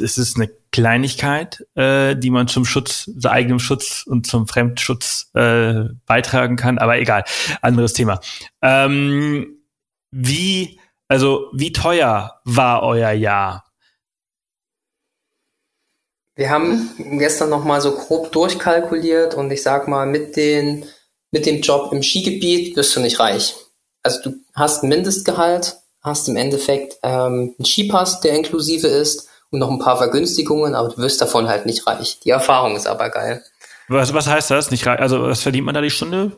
es 0.00 0.18
ist 0.18 0.36
eine 0.36 0.50
Kleinigkeit, 0.72 1.64
äh, 1.74 2.16
die 2.16 2.30
man 2.30 2.48
zum 2.48 2.64
Schutz, 2.64 3.10
zu 3.18 3.30
eigenem 3.30 3.58
Schutz 3.58 4.04
und 4.06 4.26
zum 4.26 4.48
Fremdschutz 4.48 5.30
äh, 5.34 5.84
beitragen 6.06 6.56
kann. 6.56 6.78
Aber 6.78 6.98
egal, 6.98 7.24
anderes 7.62 7.92
Thema. 7.92 8.20
Ähm, 8.62 9.58
wie, 10.10 10.80
also 11.08 11.50
wie 11.52 11.72
teuer 11.72 12.40
war 12.44 12.82
euer 12.82 13.12
Jahr? 13.12 13.64
Wir 16.36 16.50
haben 16.50 16.90
gestern 17.18 17.50
noch 17.50 17.64
mal 17.64 17.80
so 17.80 17.92
grob 17.92 18.32
durchkalkuliert 18.32 19.34
und 19.34 19.52
ich 19.52 19.62
sag 19.62 19.86
mal, 19.86 20.06
mit, 20.06 20.36
den, 20.36 20.84
mit 21.30 21.46
dem 21.46 21.60
Job 21.60 21.92
im 21.92 22.02
Skigebiet 22.02 22.76
wirst 22.76 22.96
du 22.96 23.00
nicht 23.00 23.20
reich. 23.20 23.54
Also 24.02 24.30
du 24.30 24.36
hast 24.54 24.82
ein 24.82 24.88
Mindestgehalt, 24.88 25.76
hast 26.02 26.28
im 26.28 26.36
Endeffekt 26.36 26.98
ähm, 27.04 27.54
einen 27.56 27.64
Skipass, 27.64 28.20
der 28.20 28.34
inklusive 28.34 28.88
ist 28.88 29.28
und 29.54 29.60
noch 29.60 29.70
ein 29.70 29.78
paar 29.78 29.96
Vergünstigungen, 29.96 30.74
aber 30.74 30.88
du 30.88 30.98
wirst 30.98 31.20
davon 31.20 31.48
halt 31.48 31.64
nicht 31.64 31.86
reich. 31.86 32.18
Die 32.24 32.30
Erfahrung 32.30 32.74
ist 32.74 32.88
aber 32.88 33.08
geil. 33.08 33.42
Was, 33.86 34.12
was 34.12 34.26
heißt 34.26 34.50
das? 34.50 34.70
Nicht 34.72 34.84
reich? 34.84 34.98
Also 34.98 35.22
was 35.22 35.42
verdient 35.42 35.64
man 35.64 35.74
da 35.74 35.80
die 35.80 35.90
Stunde? 35.90 36.32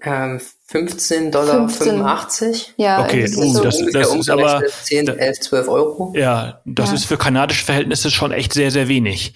Ähm, 0.00 0.40
15 0.66 1.30
Dollar 1.30 1.68
15. 1.68 1.86
85. 1.88 2.74
Ja, 2.78 3.02
okay, 3.02 3.22
das, 3.22 3.36
uh, 3.36 3.42
ist, 3.42 3.52
so 3.52 3.62
das, 3.64 3.78
das 3.92 4.14
ist 4.14 4.30
aber 4.30 4.62
10, 4.66 5.08
11, 5.08 5.40
12 5.40 5.68
Euro. 5.68 6.12
Ja, 6.16 6.62
das 6.64 6.88
ja. 6.88 6.94
ist 6.94 7.04
für 7.04 7.18
kanadische 7.18 7.64
Verhältnisse 7.64 8.10
schon 8.10 8.32
echt 8.32 8.54
sehr, 8.54 8.70
sehr 8.70 8.88
wenig. 8.88 9.34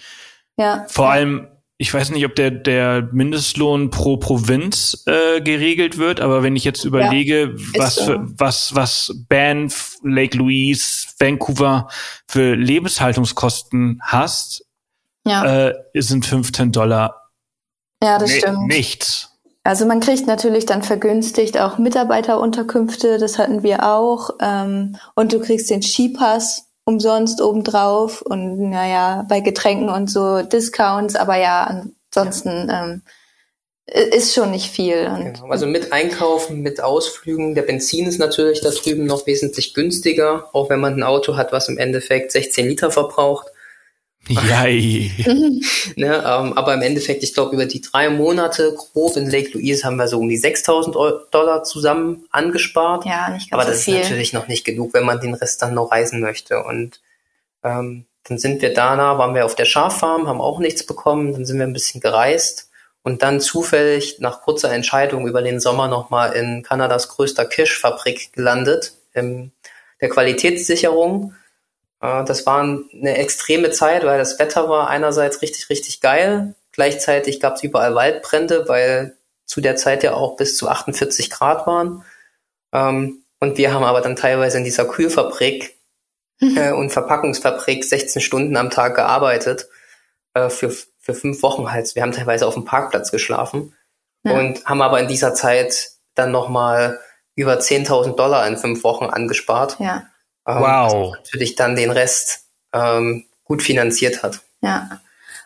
Ja. 0.57 0.85
Vor 0.87 1.11
allem, 1.11 1.47
ich 1.83 1.93
weiß 1.93 2.11
nicht, 2.11 2.25
ob 2.25 2.33
der, 2.37 2.49
der 2.49 3.09
Mindestlohn 3.11 3.89
pro 3.89 4.15
Provinz 4.15 5.03
äh, 5.05 5.41
geregelt 5.41 5.97
wird, 5.97 6.21
aber 6.21 6.41
wenn 6.41 6.55
ich 6.55 6.63
jetzt 6.63 6.85
überlege, 6.85 7.55
ja, 7.57 7.79
was, 7.79 7.95
so. 7.95 8.05
für, 8.05 8.25
was, 8.37 8.73
was 8.73 9.13
Banff, 9.27 9.97
Lake 10.01 10.37
Louise, 10.37 11.07
Vancouver 11.19 11.89
für 12.25 12.55
Lebenshaltungskosten 12.55 13.99
hast, 14.01 14.65
ja. 15.27 15.67
äh, 15.67 15.73
sind 15.95 16.25
15 16.25 16.71
Dollar 16.71 17.29
ja, 18.01 18.17
das 18.17 18.31
stimmt. 18.31 18.67
nichts. 18.67 19.31
Also 19.65 19.85
man 19.85 19.99
kriegt 19.99 20.25
natürlich 20.25 20.65
dann 20.65 20.83
vergünstigt 20.83 21.59
auch 21.59 21.79
Mitarbeiterunterkünfte, 21.79 23.17
das 23.17 23.37
hatten 23.37 23.61
wir 23.61 23.85
auch. 23.85 24.29
Ähm, 24.39 24.95
und 25.15 25.33
du 25.33 25.41
kriegst 25.41 25.69
den 25.69 25.81
Skipass 25.81 26.69
umsonst 26.85 27.41
obendrauf 27.41 28.21
und 28.21 28.69
naja, 28.69 29.25
bei 29.29 29.39
Getränken 29.39 29.89
und 29.89 30.09
so 30.09 30.41
Discounts, 30.41 31.15
aber 31.15 31.37
ja, 31.37 31.85
ansonsten 32.11 32.69
ähm, 32.71 33.01
ist 33.85 34.33
schon 34.33 34.51
nicht 34.51 34.69
viel. 34.71 35.05
Genau. 35.05 35.47
Also 35.47 35.65
mit 35.65 35.91
Einkaufen, 35.91 36.61
mit 36.61 36.81
Ausflügen, 36.81 37.53
der 37.53 37.63
Benzin 37.63 38.07
ist 38.07 38.19
natürlich 38.19 38.61
da 38.61 38.69
drüben 38.69 39.05
noch 39.05 39.27
wesentlich 39.27 39.73
günstiger, 39.73 40.49
auch 40.53 40.69
wenn 40.69 40.79
man 40.79 40.95
ein 40.95 41.03
Auto 41.03 41.35
hat, 41.35 41.51
was 41.51 41.69
im 41.69 41.77
Endeffekt 41.77 42.31
16 42.31 42.67
Liter 42.67 42.91
verbraucht. 42.91 43.47
Jai. 44.27 45.11
ne, 45.95 46.15
ähm, 46.15 46.53
aber 46.53 46.73
im 46.73 46.81
Endeffekt, 46.81 47.23
ich 47.23 47.33
glaube, 47.33 47.55
über 47.55 47.65
die 47.65 47.81
drei 47.81 48.09
Monate 48.09 48.73
grob 48.73 49.17
in 49.17 49.29
Lake 49.29 49.51
Louise 49.57 49.83
haben 49.83 49.97
wir 49.97 50.07
so 50.07 50.19
um 50.19 50.29
die 50.29 50.37
6000 50.37 50.95
Dollar 51.31 51.63
zusammen 51.63 52.25
angespart. 52.31 53.05
Ja, 53.05 53.29
nicht 53.29 53.49
ganz 53.51 53.61
Aber 53.61 53.69
das 53.69 53.83
so 53.83 53.91
viel. 53.91 53.99
ist 53.99 54.03
natürlich 54.03 54.33
noch 54.33 54.47
nicht 54.47 54.63
genug, 54.63 54.93
wenn 54.93 55.03
man 55.03 55.19
den 55.19 55.33
Rest 55.33 55.61
dann 55.61 55.73
noch 55.73 55.91
reisen 55.91 56.21
möchte. 56.21 56.63
Und 56.63 57.01
ähm, 57.63 58.05
dann 58.23 58.37
sind 58.37 58.61
wir 58.61 58.73
danach, 58.73 59.17
waren 59.17 59.35
wir 59.35 59.45
auf 59.45 59.55
der 59.55 59.65
Schaffarm, 59.65 60.27
haben 60.27 60.39
auch 60.41 60.59
nichts 60.59 60.85
bekommen. 60.85 61.33
Dann 61.33 61.45
sind 61.45 61.57
wir 61.57 61.67
ein 61.67 61.73
bisschen 61.73 61.99
gereist 61.99 62.69
und 63.03 63.21
dann 63.21 63.41
zufällig 63.41 64.17
nach 64.19 64.41
kurzer 64.41 64.71
Entscheidung 64.71 65.27
über 65.27 65.41
den 65.41 65.59
Sommer 65.59 65.89
nochmal 65.89 66.33
in 66.33 66.63
Kanadas 66.63 67.09
größter 67.09 67.45
Kirschfabrik 67.45 68.31
gelandet, 68.31 68.93
in 69.13 69.51
der 69.99 70.09
Qualitätssicherung. 70.09 71.35
Äh, 72.03 72.23
das 72.25 72.45
war 72.45 72.61
eine 72.61 73.17
extreme 73.17 73.71
Zeit, 73.71 74.05
weil 74.05 74.19
das 74.19 74.37
Wetter 74.37 74.69
war 74.69 74.89
einerseits 74.89 75.41
richtig, 75.41 75.69
richtig 75.69 76.01
geil. 76.01 76.53
Gleichzeitig 76.71 77.39
gab 77.39 77.55
es 77.55 77.63
überall 77.63 77.95
Waldbrände, 77.95 78.67
weil 78.67 79.17
zu 79.45 79.61
der 79.61 79.75
Zeit 79.75 80.03
ja 80.03 80.13
auch 80.13 80.35
bis 80.35 80.57
zu 80.57 80.67
48 80.67 81.29
Grad 81.29 81.65
waren. 81.65 82.03
Ähm, 82.71 83.23
und 83.39 83.57
wir 83.57 83.73
haben 83.73 83.83
aber 83.83 84.01
dann 84.01 84.15
teilweise 84.15 84.57
in 84.57 84.63
dieser 84.63 84.85
Kühlfabrik 84.85 85.77
mhm. 86.39 86.57
äh, 86.57 86.71
und 86.71 86.91
Verpackungsfabrik 86.91 87.83
16 87.83 88.21
Stunden 88.21 88.57
am 88.57 88.69
Tag 88.69 88.95
gearbeitet 88.95 89.67
äh, 90.33 90.49
für, 90.49 90.71
für 90.99 91.13
fünf 91.13 91.43
Wochen 91.43 91.71
halt. 91.71 91.93
Wir 91.95 92.03
haben 92.03 92.11
teilweise 92.11 92.47
auf 92.47 92.53
dem 92.53 92.65
Parkplatz 92.65 93.11
geschlafen 93.11 93.75
ja. 94.23 94.33
und 94.33 94.65
haben 94.65 94.81
aber 94.81 94.99
in 94.99 95.07
dieser 95.07 95.33
Zeit 95.33 95.91
dann 96.15 96.31
nochmal 96.31 96.99
über 97.35 97.59
10.000 97.59 98.15
Dollar 98.15 98.47
in 98.47 98.57
fünf 98.57 98.83
Wochen 98.83 99.05
angespart. 99.05 99.77
Ja. 99.79 100.03
Ähm, 100.47 100.59
wow. 100.59 101.15
natürlich 101.15 101.55
dann 101.55 101.75
den 101.75 101.91
Rest 101.91 102.45
ähm, 102.73 103.25
gut 103.45 103.61
finanziert 103.61 104.23
hat. 104.23 104.41
Ja. 104.61 105.01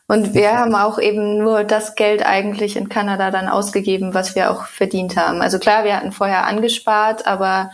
Und 0.08 0.34
wir 0.34 0.58
haben 0.58 0.74
auch 0.74 1.00
eben 1.00 1.38
nur 1.38 1.66
das 1.66 1.96
Geld 1.96 2.26
eigentlich 2.26 2.78
in 2.78 2.88
Kanada 2.88 3.30
dann 3.30 3.50
ausgegeben, 3.50 4.14
was 4.14 4.36
wir 4.36 4.50
auch 4.52 4.66
verdient 4.68 5.18
haben. 5.18 5.42
Also 5.42 5.60
klar, 5.60 5.84
wir 5.84 5.98
hatten 5.98 6.14
vorher 6.14 6.46
angespart, 6.48 7.28
aber 7.28 7.72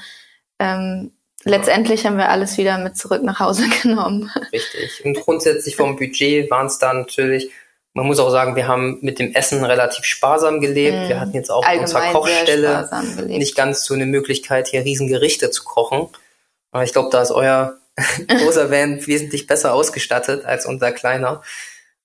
ähm, 0.57 1.11
letztendlich 1.43 2.07
haben 2.07 2.17
wir 2.17 2.29
alles 2.29 2.57
wieder 2.57 2.79
mit 2.79 2.97
zurück 2.97 3.21
nach 3.21 3.39
Hause 3.39 3.65
genommen. 3.83 4.31
Richtig. 4.51 5.05
Und 5.05 5.19
grundsätzlich 5.21 5.75
vom 5.75 5.95
Budget 5.95 6.49
waren 6.49 6.65
es 6.65 6.79
dann 6.79 7.01
natürlich, 7.01 7.51
man 7.93 8.07
muss 8.07 8.17
auch 8.17 8.31
sagen, 8.31 8.55
wir 8.55 8.67
haben 8.67 8.97
mit 9.01 9.19
dem 9.19 9.35
Essen 9.35 9.63
relativ 9.63 10.03
sparsam 10.03 10.59
gelebt. 10.59 11.05
Mm, 11.05 11.09
wir 11.09 11.19
hatten 11.19 11.33
jetzt 11.33 11.51
auch 11.51 11.63
in 11.71 11.81
unserer 11.81 12.11
Kochstelle 12.13 12.89
nicht 13.27 13.55
ganz 13.55 13.85
so 13.85 13.93
eine 13.93 14.07
Möglichkeit, 14.07 14.69
hier 14.69 14.83
Riesengerichte 14.83 15.51
zu 15.51 15.63
kochen. 15.63 16.09
Aber 16.73 16.83
ich 16.83 16.91
glaube, 16.91 17.09
da 17.11 17.21
ist 17.21 17.31
euer 17.31 17.77
großer 18.27 18.69
Van 18.69 19.05
wesentlich 19.05 19.47
besser 19.47 19.73
ausgestattet 19.73 20.43
als 20.43 20.65
unser 20.65 20.91
kleiner. 20.91 21.41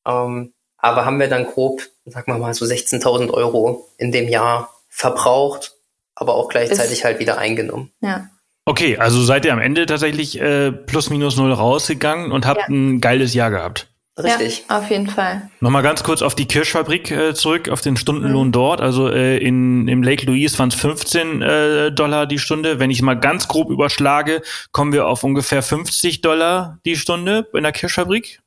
Ähm, 0.07 0.53
aber 0.77 1.05
haben 1.05 1.19
wir 1.19 1.29
dann 1.29 1.47
grob, 1.47 1.83
sagen 2.05 2.33
wir 2.33 2.39
mal, 2.39 2.55
so 2.55 2.65
16.000 2.65 3.31
Euro 3.31 3.89
in 3.97 4.13
dem 4.13 4.29
Jahr 4.29 4.73
verbraucht, 4.89 5.73
aber 6.15 6.35
auch 6.35 6.49
gleichzeitig 6.49 6.99
Ist, 6.99 7.05
halt 7.05 7.19
wieder 7.19 7.39
eingenommen. 7.39 7.91
Ja. 8.01 8.29
Okay, 8.65 8.99
also 8.99 9.23
seid 9.23 9.47
ihr 9.47 9.53
am 9.53 9.61
Ende 9.61 9.87
tatsächlich 9.87 10.39
äh, 10.41 10.71
plus 10.71 11.11
minus 11.11 11.37
null 11.37 11.53
rausgegangen 11.53 12.31
und 12.31 12.47
habt 12.47 12.61
ja. 12.61 12.67
ein 12.69 13.01
geiles 13.01 13.33
Jahr 13.33 13.51
gehabt. 13.51 13.89
Richtig. 14.19 14.65
Ja, 14.69 14.79
auf 14.79 14.91
jeden 14.91 15.07
Fall. 15.07 15.49
Nochmal 15.61 15.83
ganz 15.83 16.03
kurz 16.03 16.23
auf 16.23 16.35
die 16.35 16.47
Kirschfabrik 16.47 17.11
äh, 17.11 17.35
zurück, 17.35 17.69
auf 17.69 17.81
den 17.81 17.97
Stundenlohn 17.97 18.49
mhm. 18.49 18.53
dort. 18.53 18.81
Also 18.81 19.09
äh, 19.09 19.39
in, 19.39 19.87
im 19.87 20.03
Lake 20.03 20.27
Louise 20.27 20.59
waren 20.59 20.71
es 20.71 20.75
15 20.75 21.43
äh, 21.43 21.93
Dollar 21.93 22.27
die 22.27 22.39
Stunde. 22.39 22.81
Wenn 22.81 22.91
ich 22.91 23.01
mal 23.01 23.15
ganz 23.15 23.47
grob 23.47 23.71
überschlage, 23.71 24.43
kommen 24.73 24.93
wir 24.93 25.07
auf 25.07 25.23
ungefähr 25.23 25.63
50 25.63 26.21
Dollar 26.21 26.79
die 26.85 26.97
Stunde 26.97 27.47
in 27.55 27.63
der 27.63 27.73
Kirschfabrik. 27.73 28.41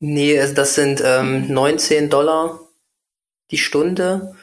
Nee, 0.00 0.38
also 0.38 0.54
das 0.54 0.74
sind 0.74 1.02
ähm, 1.02 1.50
19 1.50 2.10
Dollar 2.10 2.60
die 3.50 3.58
Stunde, 3.58 4.34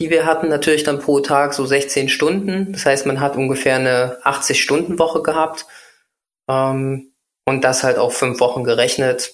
die 0.00 0.10
wir 0.10 0.26
hatten. 0.26 0.48
Natürlich 0.48 0.82
dann 0.82 0.98
pro 0.98 1.20
Tag 1.20 1.54
so 1.54 1.64
16 1.64 2.08
Stunden. 2.08 2.72
Das 2.72 2.84
heißt, 2.84 3.06
man 3.06 3.20
hat 3.20 3.36
ungefähr 3.36 3.76
eine 3.76 4.18
80-Stunden-Woche 4.24 5.22
gehabt. 5.22 5.66
Ähm, 6.48 7.12
und 7.46 7.62
das 7.64 7.82
halt 7.82 7.96
auf 7.96 8.16
fünf 8.16 8.40
Wochen 8.40 8.64
gerechnet. 8.64 9.32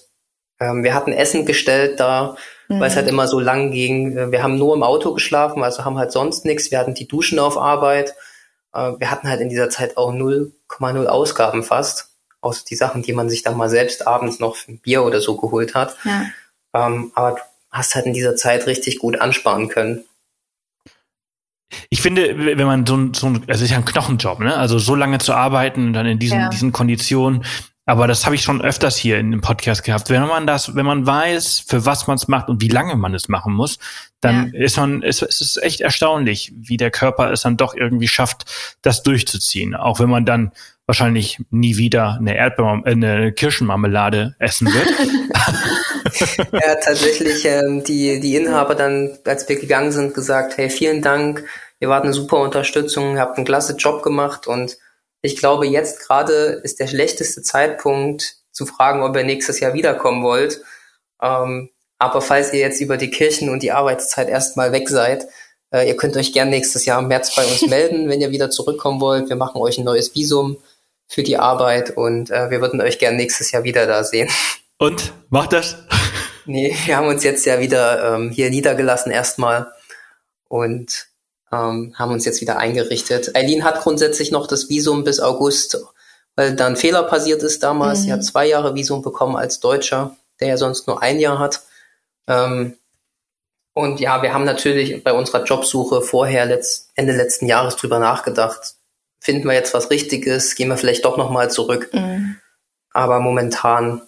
Ähm, 0.59 0.83
wir 0.83 0.93
hatten 0.93 1.11
Essen 1.11 1.45
gestellt 1.45 1.99
da, 1.99 2.37
mhm. 2.69 2.79
weil 2.79 2.89
es 2.89 2.95
halt 2.95 3.09
immer 3.09 3.27
so 3.27 3.39
lang 3.39 3.71
ging. 3.71 4.15
Äh, 4.15 4.31
wir 4.31 4.43
haben 4.43 4.57
nur 4.57 4.75
im 4.75 4.83
Auto 4.83 5.13
geschlafen, 5.13 5.63
also 5.63 5.83
haben 5.83 5.97
halt 5.97 6.11
sonst 6.11 6.45
nichts. 6.45 6.71
Wir 6.71 6.79
hatten 6.79 6.93
die 6.93 7.07
Duschen 7.07 7.39
auf 7.39 7.57
Arbeit. 7.57 8.15
Äh, 8.73 8.93
wir 8.99 9.11
hatten 9.11 9.27
halt 9.27 9.41
in 9.41 9.49
dieser 9.49 9.69
Zeit 9.69 9.97
auch 9.97 10.13
0,0 10.13 11.05
Ausgaben 11.07 11.63
fast 11.63 12.09
aus 12.39 12.63
die 12.65 12.75
Sachen, 12.75 13.01
die 13.01 13.13
man 13.13 13.29
sich 13.29 13.41
dann 13.41 13.57
mal 13.57 13.69
selbst 13.69 14.05
abends 14.05 14.39
noch 14.39 14.55
für 14.55 14.73
ein 14.73 14.79
Bier 14.79 15.03
oder 15.03 15.21
so 15.21 15.37
geholt 15.37 15.75
hat. 15.75 15.95
Ja. 16.03 16.25
Ähm, 16.73 17.11
aber 17.15 17.31
du 17.31 17.41
hast 17.71 17.95
halt 17.95 18.05
in 18.05 18.13
dieser 18.13 18.35
Zeit 18.35 18.67
richtig 18.67 18.99
gut 18.99 19.19
ansparen 19.19 19.69
können. 19.69 20.03
Ich 21.89 22.01
finde, 22.01 22.37
wenn 22.37 22.67
man 22.67 22.85
so 22.85 22.95
ein, 22.95 23.13
so 23.13 23.27
ein, 23.27 23.43
also 23.47 23.63
ist 23.63 23.71
ja 23.71 23.77
ein 23.77 23.85
Knochenjob, 23.85 24.39
ne? 24.39 24.55
Also 24.55 24.77
so 24.77 24.93
lange 24.93 25.17
zu 25.17 25.33
arbeiten 25.33 25.87
und 25.87 25.93
dann 25.93 26.05
in 26.05 26.19
diesen, 26.19 26.39
ja. 26.39 26.49
diesen 26.49 26.71
Konditionen, 26.71 27.43
aber 27.85 28.07
das 28.07 28.25
habe 28.25 28.35
ich 28.35 28.43
schon 28.43 28.61
öfters 28.61 28.95
hier 28.95 29.17
in 29.17 29.31
dem 29.31 29.41
Podcast 29.41 29.83
gehabt. 29.83 30.09
Wenn 30.09 30.21
man 30.21 30.47
das, 30.47 30.75
wenn 30.75 30.85
man 30.85 31.05
weiß, 31.05 31.65
für 31.67 31.85
was 31.85 32.07
man 32.07 32.15
es 32.15 32.27
macht 32.27 32.47
und 32.49 32.61
wie 32.61 32.69
lange 32.69 32.95
man 32.95 33.13
es 33.13 33.27
machen 33.27 33.53
muss, 33.53 33.77
dann 34.21 34.51
ja. 34.53 34.63
ist 34.63 34.77
man, 34.77 35.01
ist, 35.01 35.21
ist 35.21 35.41
es 35.41 35.57
echt 35.57 35.81
erstaunlich, 35.81 36.53
wie 36.55 36.77
der 36.77 36.91
Körper 36.91 37.31
es 37.31 37.41
dann 37.41 37.57
doch 37.57 37.75
irgendwie 37.75 38.07
schafft, 38.07 38.45
das 38.81 39.03
durchzuziehen. 39.03 39.75
Auch 39.75 39.99
wenn 39.99 40.09
man 40.09 40.25
dann 40.25 40.51
wahrscheinlich 40.85 41.39
nie 41.49 41.77
wieder 41.77 42.17
eine 42.19 42.35
Erdbeer, 42.35 42.81
äh, 42.85 42.91
eine 42.91 43.33
Kirschenmarmelade 43.33 44.35
essen 44.39 44.67
wird. 44.67 44.87
ja, 46.53 46.75
tatsächlich, 46.75 47.45
ähm, 47.45 47.83
die, 47.83 48.19
die 48.19 48.35
Inhaber 48.35 48.75
dann, 48.75 49.17
als 49.25 49.47
wir 49.47 49.59
gegangen 49.59 49.91
sind, 49.91 50.13
gesagt, 50.13 50.57
hey, 50.57 50.69
vielen 50.69 51.01
Dank, 51.01 51.45
ihr 51.79 51.89
wart 51.89 52.03
eine 52.03 52.13
super 52.13 52.37
Unterstützung, 52.37 53.15
ihr 53.15 53.21
habt 53.21 53.37
einen 53.37 53.45
klasse 53.45 53.75
Job 53.75 54.03
gemacht 54.03 54.47
und 54.47 54.77
ich 55.23 55.37
glaube, 55.37 55.65
jetzt 55.65 56.01
gerade 56.01 56.61
ist 56.63 56.79
der 56.79 56.87
schlechteste 56.87 57.41
Zeitpunkt 57.41 58.35
zu 58.51 58.65
fragen, 58.65 59.01
ob 59.01 59.15
ihr 59.15 59.23
nächstes 59.23 59.59
Jahr 59.59 59.73
wiederkommen 59.73 60.21
wollt. 60.21 60.61
Ähm, 61.21 61.69
aber 61.97 62.21
falls 62.21 62.53
ihr 62.53 62.59
jetzt 62.59 62.81
über 62.81 62.97
die 62.97 63.09
Kirchen 63.09 63.49
und 63.49 63.63
die 63.63 63.71
Arbeitszeit 63.71 64.27
erstmal 64.27 64.73
weg 64.73 64.89
seid, 64.89 65.25
äh, 65.71 65.87
ihr 65.87 65.95
könnt 65.95 66.17
euch 66.17 66.33
gern 66.33 66.49
nächstes 66.49 66.85
Jahr 66.85 67.01
im 67.01 67.07
März 67.07 67.33
bei 67.35 67.45
uns 67.45 67.61
melden, 67.67 68.09
wenn 68.09 68.19
ihr 68.19 68.31
wieder 68.31 68.49
zurückkommen 68.49 68.99
wollt. 68.99 69.29
Wir 69.29 69.37
machen 69.37 69.61
euch 69.61 69.77
ein 69.77 69.85
neues 69.85 70.13
Visum 70.13 70.57
für 71.07 71.23
die 71.23 71.37
Arbeit 71.37 71.95
und 71.95 72.29
äh, 72.29 72.49
wir 72.49 72.59
würden 72.59 72.81
euch 72.81 72.99
gern 72.99 73.15
nächstes 73.15 73.51
Jahr 73.51 73.63
wieder 73.63 73.87
da 73.87 74.03
sehen. 74.03 74.29
Und 74.77 75.13
macht 75.29 75.53
das? 75.53 75.77
Nee, 76.45 76.75
wir 76.85 76.97
haben 76.97 77.07
uns 77.07 77.23
jetzt 77.23 77.45
ja 77.45 77.61
wieder 77.61 78.15
ähm, 78.15 78.29
hier 78.29 78.49
niedergelassen 78.49 79.13
erstmal 79.13 79.71
und 80.49 81.07
ähm, 81.53 81.93
haben 81.95 82.11
uns 82.11 82.25
jetzt 82.25 82.41
wieder 82.41 82.57
eingerichtet. 82.57 83.35
Eileen 83.35 83.63
hat 83.63 83.81
grundsätzlich 83.81 84.31
noch 84.31 84.47
das 84.47 84.69
Visum 84.69 85.03
bis 85.03 85.19
August, 85.19 85.77
weil 86.35 86.55
da 86.55 86.65
ein 86.65 86.75
Fehler 86.75 87.03
passiert 87.03 87.43
ist 87.43 87.61
damals. 87.61 87.99
Mhm. 87.99 88.03
Sie 88.03 88.13
hat 88.13 88.25
zwei 88.25 88.47
Jahre 88.47 88.73
Visum 88.73 89.01
bekommen 89.01 89.35
als 89.35 89.59
Deutscher, 89.59 90.15
der 90.39 90.47
ja 90.47 90.57
sonst 90.57 90.87
nur 90.87 91.03
ein 91.03 91.19
Jahr 91.19 91.37
hat. 91.37 91.61
Ähm, 92.27 92.77
und 93.75 93.99
ja, 93.99 94.21
wir 94.21 94.33
haben 94.33 94.45
natürlich 94.45 95.03
bei 95.03 95.13
unserer 95.13 95.43
Jobsuche 95.43 96.01
vorher 96.01 96.45
letzt, 96.45 96.89
Ende 96.95 97.15
letzten 97.15 97.47
Jahres 97.47 97.75
drüber 97.75 97.99
nachgedacht. 97.99 98.75
Finden 99.19 99.47
wir 99.47 99.53
jetzt 99.53 99.73
was 99.73 99.89
Richtiges? 99.89 100.55
Gehen 100.55 100.69
wir 100.69 100.77
vielleicht 100.77 101.05
doch 101.05 101.17
nochmal 101.17 101.49
zurück? 101.51 101.89
Mhm. 101.93 102.37
Aber 102.91 103.19
momentan 103.19 104.01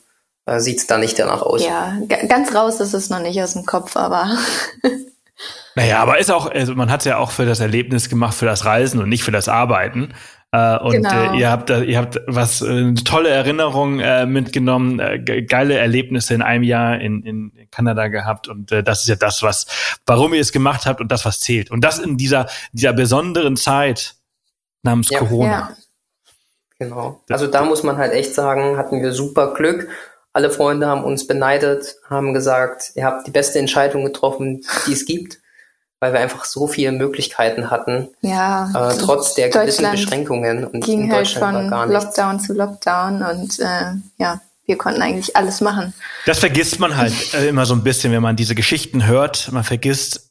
äh, 0.46 0.60
sieht 0.60 0.80
es 0.80 0.88
da 0.88 0.98
nicht 0.98 1.18
danach 1.18 1.42
aus. 1.42 1.64
Ja, 1.64 1.98
ganz 2.28 2.54
raus 2.54 2.80
ist 2.80 2.94
es 2.94 3.10
noch 3.10 3.20
nicht 3.20 3.42
aus 3.42 3.54
dem 3.54 3.66
Kopf, 3.66 3.96
aber 3.96 4.38
Naja, 5.76 6.02
aber 6.02 6.20
ist 6.20 6.32
auch, 6.32 6.50
also 6.50 6.74
man 6.74 6.90
hat 6.90 7.02
es 7.02 7.06
ja 7.06 7.18
auch 7.18 7.32
für 7.32 7.46
das 7.46 7.60
Erlebnis 7.60 8.10
gemacht, 8.10 8.34
für 8.34 8.46
das 8.46 8.64
Reisen 8.64 9.02
und 9.02 9.10
nicht 9.10 9.24
für 9.24 9.32
das 9.32 9.50
Arbeiten. 9.50 10.14
Äh, 10.52 10.78
und 10.80 10.92
genau. 10.94 11.34
äh, 11.34 11.38
ihr 11.38 11.52
habt 11.52 11.70
ihr 11.70 11.98
habt 11.98 12.22
was 12.28 12.62
äh, 12.62 12.68
eine 12.68 13.04
tolle 13.04 13.30
Erinnerung 13.30 14.00
äh, 14.00 14.26
mitgenommen, 14.26 15.00
äh, 15.00 15.20
geile 15.20 15.78
Erlebnisse 15.78 16.34
in 16.34 16.42
einem 16.42 16.64
Jahr 16.64 17.00
in, 17.02 17.24
in 17.24 17.68
Kanada 17.72 18.08
gehabt 18.08 18.48
und 18.48 18.72
äh, 18.72 18.84
das 18.84 19.02
ist 19.02 19.10
ja 19.10 19.16
das, 19.16 19.44
was 19.44 19.66
warum 20.06 20.34
ihr 20.34 20.40
es 20.40 20.54
gemacht 20.54 20.86
habt 20.86 21.02
und 21.02 21.12
das, 21.12 21.26
was 21.26 21.42
zählt. 21.42 21.72
Und 21.72 21.82
das 21.82 22.00
in 22.00 22.16
dieser 22.16 22.48
dieser 22.72 22.94
besonderen 22.94 23.58
Zeit 23.58 24.16
namens 24.82 25.10
ja. 25.10 25.20
Corona. 25.20 25.52
Ja. 25.52 25.70
Genau. 26.80 27.22
Also 27.30 27.48
da 27.48 27.66
muss 27.66 27.84
man 27.84 27.98
halt 27.98 28.14
echt 28.14 28.34
sagen, 28.34 28.78
hatten 28.78 29.02
wir 29.02 29.12
super 29.12 29.54
Glück. 29.54 29.90
Alle 30.32 30.50
Freunde 30.50 30.88
haben 30.88 31.04
uns 31.04 31.28
beneidet, 31.28 31.96
haben 32.10 32.34
gesagt, 32.34 32.92
ihr 32.96 33.06
habt 33.06 33.28
die 33.28 33.32
beste 33.32 33.60
Entscheidung 33.60 34.06
getroffen, 34.06 34.62
die 34.86 34.94
es 34.94 35.06
gibt 35.06 35.40
weil 36.06 36.14
wir 36.14 36.20
einfach 36.20 36.46
so 36.46 36.68
viele 36.68 36.92
Möglichkeiten 36.92 37.72
hatten, 37.72 38.10
ja, 38.22 38.70
äh, 38.76 38.98
trotz 38.98 39.34
der 39.34 39.50
gewissen 39.50 39.90
Beschränkungen. 39.90 40.66
Und 40.66 40.84
ging 40.84 41.06
in 41.06 41.12
halt 41.12 41.22
Deutschland 41.22 41.72
halt 41.72 41.84
von 41.84 41.92
Lockdown 41.92 42.40
zu 42.40 42.54
Lockdown 42.54 43.24
und 43.24 43.60
äh, 43.60 43.94
ja, 44.18 44.40
wir 44.68 44.78
konnten 44.78 45.02
eigentlich 45.02 45.36
alles 45.36 45.62
machen. 45.62 45.94
Das 46.28 46.40
vergisst 46.40 46.80
man 46.80 46.96
halt 46.96 47.34
äh, 47.34 47.50
immer 47.50 47.66
so 47.66 47.74
ein 47.74 47.84
bisschen, 47.84 48.14
wenn 48.14 48.22
man 48.22 48.36
diese 48.36 48.54
Geschichten 48.54 49.08
hört. 49.08 49.52
Man 49.52 49.64
vergisst, 49.64 50.25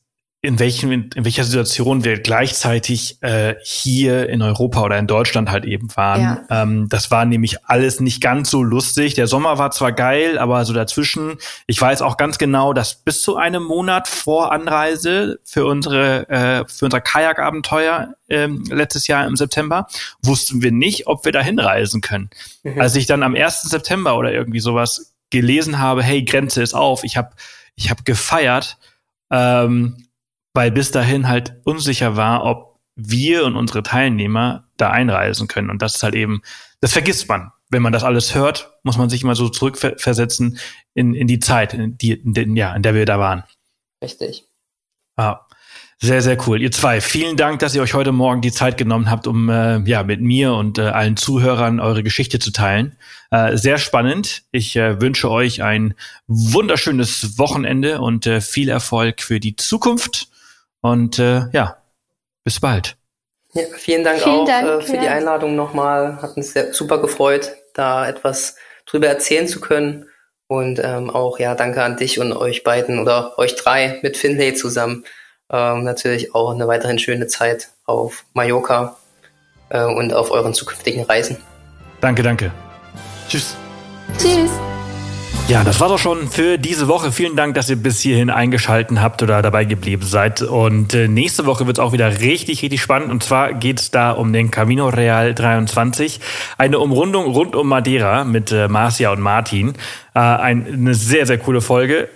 in 0.45 0.59
welchem 0.59 0.93
in 0.93 1.25
welcher 1.25 1.45
Situation 1.45 2.05
wir 2.05 2.21
gleichzeitig 2.21 3.23
äh, 3.23 3.55
hier 3.63 4.29
in 4.29 4.43
Europa 4.43 4.83
oder 4.83 4.99
in 4.99 5.07
Deutschland 5.07 5.51
halt 5.51 5.65
eben 5.65 5.89
waren. 5.97 6.21
Ja. 6.21 6.63
Ähm, 6.63 6.89
das 6.89 7.11
war 7.11 7.25
nämlich 7.25 7.65
alles 7.65 8.01
nicht 8.01 8.21
ganz 8.21 8.51
so 8.51 8.63
lustig. 8.63 9.15
Der 9.15 9.27
Sommer 9.27 9.59
war 9.59 9.71
zwar 9.71 9.93
geil, 9.93 10.39
aber 10.39 10.65
so 10.65 10.75
dazwischen. 10.75 11.39
Ich 11.67 11.81
weiß 11.81 12.03
auch 12.03 12.19
ganz 12.19 12.37
genau, 12.37 12.75
dass 12.75 12.95
bis 12.95 13.23
zu 13.23 13.37
einem 13.37 13.65
Monat 13.65 14.07
vor 14.07 14.53
Anreise 14.53 15.41
für 15.45 15.65
unsere 15.65 16.29
äh, 16.29 16.65
für 16.69 16.85
unser 16.85 17.01
Kajakabenteuer 17.01 18.15
ähm, 18.29 18.65
letztes 18.71 19.07
Jahr 19.07 19.27
im 19.27 19.37
September 19.37 19.87
wussten 20.23 20.63
wir 20.63 20.73
nicht, 20.73 21.07
ob 21.07 21.25
wir 21.25 21.33
da 21.33 21.41
hinreisen 21.41 22.03
können. 22.03 22.29
Mhm. 22.63 22.81
Als 22.81 22.95
ich 22.97 23.07
dann 23.07 23.23
am 23.23 23.35
1. 23.35 23.63
September 23.63 24.19
oder 24.19 24.33
irgendwie 24.33 24.61
sowas 24.61 25.15
gelesen 25.31 25.79
habe, 25.79 26.03
hey 26.03 26.23
Grenze 26.23 26.63
ist 26.63 26.75
auf, 26.75 27.03
ich 27.03 27.17
habe 27.17 27.31
ich 27.77 27.91
habe 27.91 28.03
gefeiert 28.05 28.77
ähm, 29.31 29.97
weil 30.55 30.71
bis 30.71 30.91
dahin 30.91 31.29
halt 31.29 31.57
unsicher 31.65 32.17
war, 32.17 32.45
ob 32.45 32.81
wir 32.97 33.45
und 33.45 33.57
unsere 33.57 33.83
Teilnehmer 33.83 34.69
da 34.77 34.91
einreisen 34.91 35.49
können. 35.49 35.69
Und 35.69 35.83
das 35.83 35.97
ist 35.97 36.03
halt 36.03 36.15
eben, 36.15 36.43
das 36.81 36.93
vergisst 36.93 37.29
man. 37.29 37.51
Wenn 37.71 37.83
man 37.83 37.93
das 37.93 38.05
alles 38.05 38.35
hört, 38.35 38.73
muss 38.85 38.97
man 38.97 39.11
sich 39.11 39.25
mal 39.25 39.35
so 39.35 39.49
zurückversetzen 39.49 40.59
in, 40.95 41.15
in 41.15 41.27
die 41.27 41.41
Zeit, 41.41 41.75
in, 41.75 41.99
die, 41.99 42.13
in, 42.13 42.33
den, 42.35 42.57
ja, 42.57 42.75
in 42.75 42.83
der 42.83 42.95
wir 42.95 43.05
da 43.05 43.19
waren. 43.19 43.43
Richtig. 44.01 44.45
Ah, 45.17 45.41
sehr, 46.01 46.23
sehr 46.23 46.37
cool. 46.47 46.61
Ihr 46.61 46.71
zwei, 46.71 47.01
vielen 47.01 47.37
Dank, 47.37 47.61
dass 47.61 47.75
ihr 47.75 47.83
euch 47.83 47.95
heute 47.95 48.13
Morgen 48.13 48.43
die 48.43 48.53
Zeit 48.53 48.77
genommen 48.77 49.11
habt, 49.11 49.27
um 49.27 49.49
äh, 49.49 49.79
ja 49.89 50.03
mit 50.03 50.21
mir 50.21 50.53
und 50.53 50.79
äh, 50.79 50.83
allen 50.83 51.17
Zuhörern 51.17 51.81
eure 51.81 52.03
Geschichte 52.03 52.39
zu 52.39 52.53
teilen. 52.53 52.97
Äh, 53.31 53.57
sehr 53.57 53.79
spannend. 53.79 54.43
Ich 54.51 54.77
äh, 54.77 55.01
wünsche 55.01 55.31
euch 55.31 55.63
ein 55.63 55.95
wunderschönes 56.27 57.39
Wochenende 57.39 58.01
und 58.01 58.27
äh, 58.27 58.41
viel 58.41 58.69
Erfolg 58.69 59.23
für 59.23 59.41
die 59.41 59.57
Zukunft. 59.57 60.29
Und 60.85 61.19
äh, 61.19 61.47
ja, 61.53 61.79
bis 62.45 62.61
bald. 62.61 62.97
Ja, 63.55 63.63
vielen 63.75 64.05
Dank 64.05 64.21
vielen 64.21 64.41
auch 64.41 64.45
Dank, 64.45 64.67
äh, 64.67 64.83
für 64.83 64.97
ja. 64.97 65.01
die 65.01 65.09
Einladung 65.09 65.57
nochmal. 65.57 66.21
Hat 66.21 66.37
uns 66.37 66.53
sehr, 66.53 66.75
super 66.75 67.01
gefreut, 67.01 67.53
da 67.73 68.07
etwas 68.07 68.57
drüber 68.85 69.07
erzählen 69.07 69.49
zu 69.49 69.61
können. 69.61 70.11
Und 70.47 70.79
ähm, 70.85 71.09
auch 71.09 71.39
ja, 71.39 71.55
danke 71.55 71.83
an 71.83 71.97
dich 71.97 72.21
und 72.21 72.35
euch 72.35 72.65
beiden 72.65 72.99
oder 72.99 73.39
euch 73.39 73.57
drei 73.57 73.99
mit 74.03 74.19
Finlay 74.19 74.53
zusammen 74.53 75.05
ähm, 75.51 75.85
natürlich 75.85 76.35
auch 76.35 76.53
eine 76.53 76.67
weiterhin 76.69 76.99
schöne 76.99 77.29
Zeit 77.29 77.69
auf 77.87 78.27
Mallorca 78.35 78.97
äh, 79.71 79.85
und 79.85 80.13
auf 80.13 80.31
euren 80.31 80.53
zukünftigen 80.53 81.05
Reisen. 81.05 81.39
Danke, 82.03 82.23
danke. 82.23 82.53
Tschüss. 83.29 83.57
Tschüss. 84.19 84.51
Ja, 85.47 85.63
das 85.63 85.79
war 85.79 85.89
doch 85.89 85.99
schon 85.99 86.29
für 86.29 86.57
diese 86.57 86.89
Woche. 86.89 87.13
Vielen 87.13 87.37
Dank, 87.37 87.55
dass 87.55 87.69
ihr 87.69 87.77
bis 87.77 88.01
hierhin 88.01 88.31
eingeschalten 88.31 89.03
habt 89.03 89.23
oder 89.23 89.43
dabei 89.43 89.67
geblieben 89.67 90.03
seid. 90.03 90.41
Und 90.41 90.95
äh, 90.95 91.07
nächste 91.07 91.45
Woche 91.45 91.67
wird 91.67 91.77
es 91.77 91.85
auch 91.85 91.93
wieder 91.93 92.21
richtig, 92.21 92.63
richtig 92.63 92.81
spannend. 92.81 93.11
Und 93.11 93.23
zwar 93.23 93.53
geht 93.53 93.79
es 93.79 93.91
da 93.91 94.13
um 94.13 94.33
den 94.33 94.51
Camino 94.51 94.89
Real 94.89 95.35
23. 95.35 96.19
Eine 96.57 96.79
Umrundung 96.79 97.27
rund 97.27 97.55
um 97.57 97.69
Madeira 97.69 98.25
mit 98.25 98.53
äh, 98.53 98.69
Marcia 98.69 99.13
und 99.13 99.21
Martin. 99.21 99.75
Äh, 100.15 100.21
ein, 100.21 100.67
eine 100.67 100.95
sehr, 100.95 101.27
sehr 101.27 101.37
coole 101.37 101.61
Folge. 101.61 102.09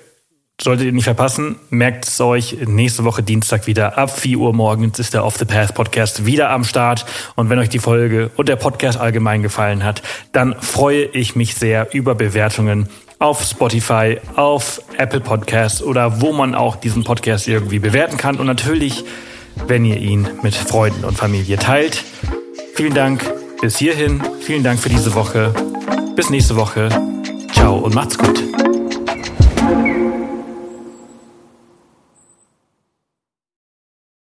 Solltet 0.61 0.87
ihr 0.87 0.93
nicht 0.93 1.05
verpassen, 1.05 1.55
merkt 1.71 2.09
es 2.09 2.21
euch 2.21 2.57
nächste 2.67 3.05
Woche 3.05 3.23
Dienstag 3.23 3.69
wieder 3.69 3.97
ab 3.97 4.19
4 4.19 4.39
Uhr 4.39 4.53
morgens 4.53 4.99
ist 4.99 5.15
der 5.15 5.25
Off 5.25 5.37
the 5.37 5.45
Path 5.45 5.73
Podcast 5.75 6.27
wieder 6.27 6.51
am 6.51 6.65
Start. 6.65 7.07
Und 7.37 7.49
wenn 7.49 7.61
euch 7.61 7.69
die 7.69 7.79
Folge 7.79 8.33
und 8.37 8.49
der 8.49 8.57
Podcast 8.57 8.99
allgemein 8.99 9.43
gefallen 9.43 9.85
hat, 9.85 10.03
dann 10.33 10.61
freue 10.61 11.05
ich 11.05 11.37
mich 11.37 11.55
sehr 11.55 11.95
über 11.95 12.17
Bewertungen 12.17 12.89
auf 13.19 13.43
Spotify, 13.43 14.19
auf 14.37 14.81
Apple 14.97 15.21
Podcasts 15.21 15.83
oder 15.83 16.21
wo 16.21 16.33
man 16.33 16.55
auch 16.55 16.77
diesen 16.77 17.05
Podcast 17.05 17.49
irgendwie 17.49 17.79
bewerten 17.79 18.17
kann. 18.17 18.37
Und 18.37 18.47
natürlich, 18.47 19.05
wenn 19.67 19.85
ihr 19.85 19.99
ihn 19.99 20.29
mit 20.43 20.55
Freunden 20.55 21.05
und 21.05 21.17
Familie 21.17 21.59
teilt. 21.59 22.05
Vielen 22.75 22.95
Dank 22.95 23.29
bis 23.61 23.77
hierhin. 23.79 24.23
Vielen 24.41 24.63
Dank 24.63 24.79
für 24.79 24.89
diese 24.89 25.15
Woche. 25.15 25.53
Bis 26.15 26.31
nächste 26.31 26.57
Woche. 26.57 26.89
Ciao 27.53 27.77
und 27.77 27.95
macht's 27.95 28.17
gut. 28.17 28.78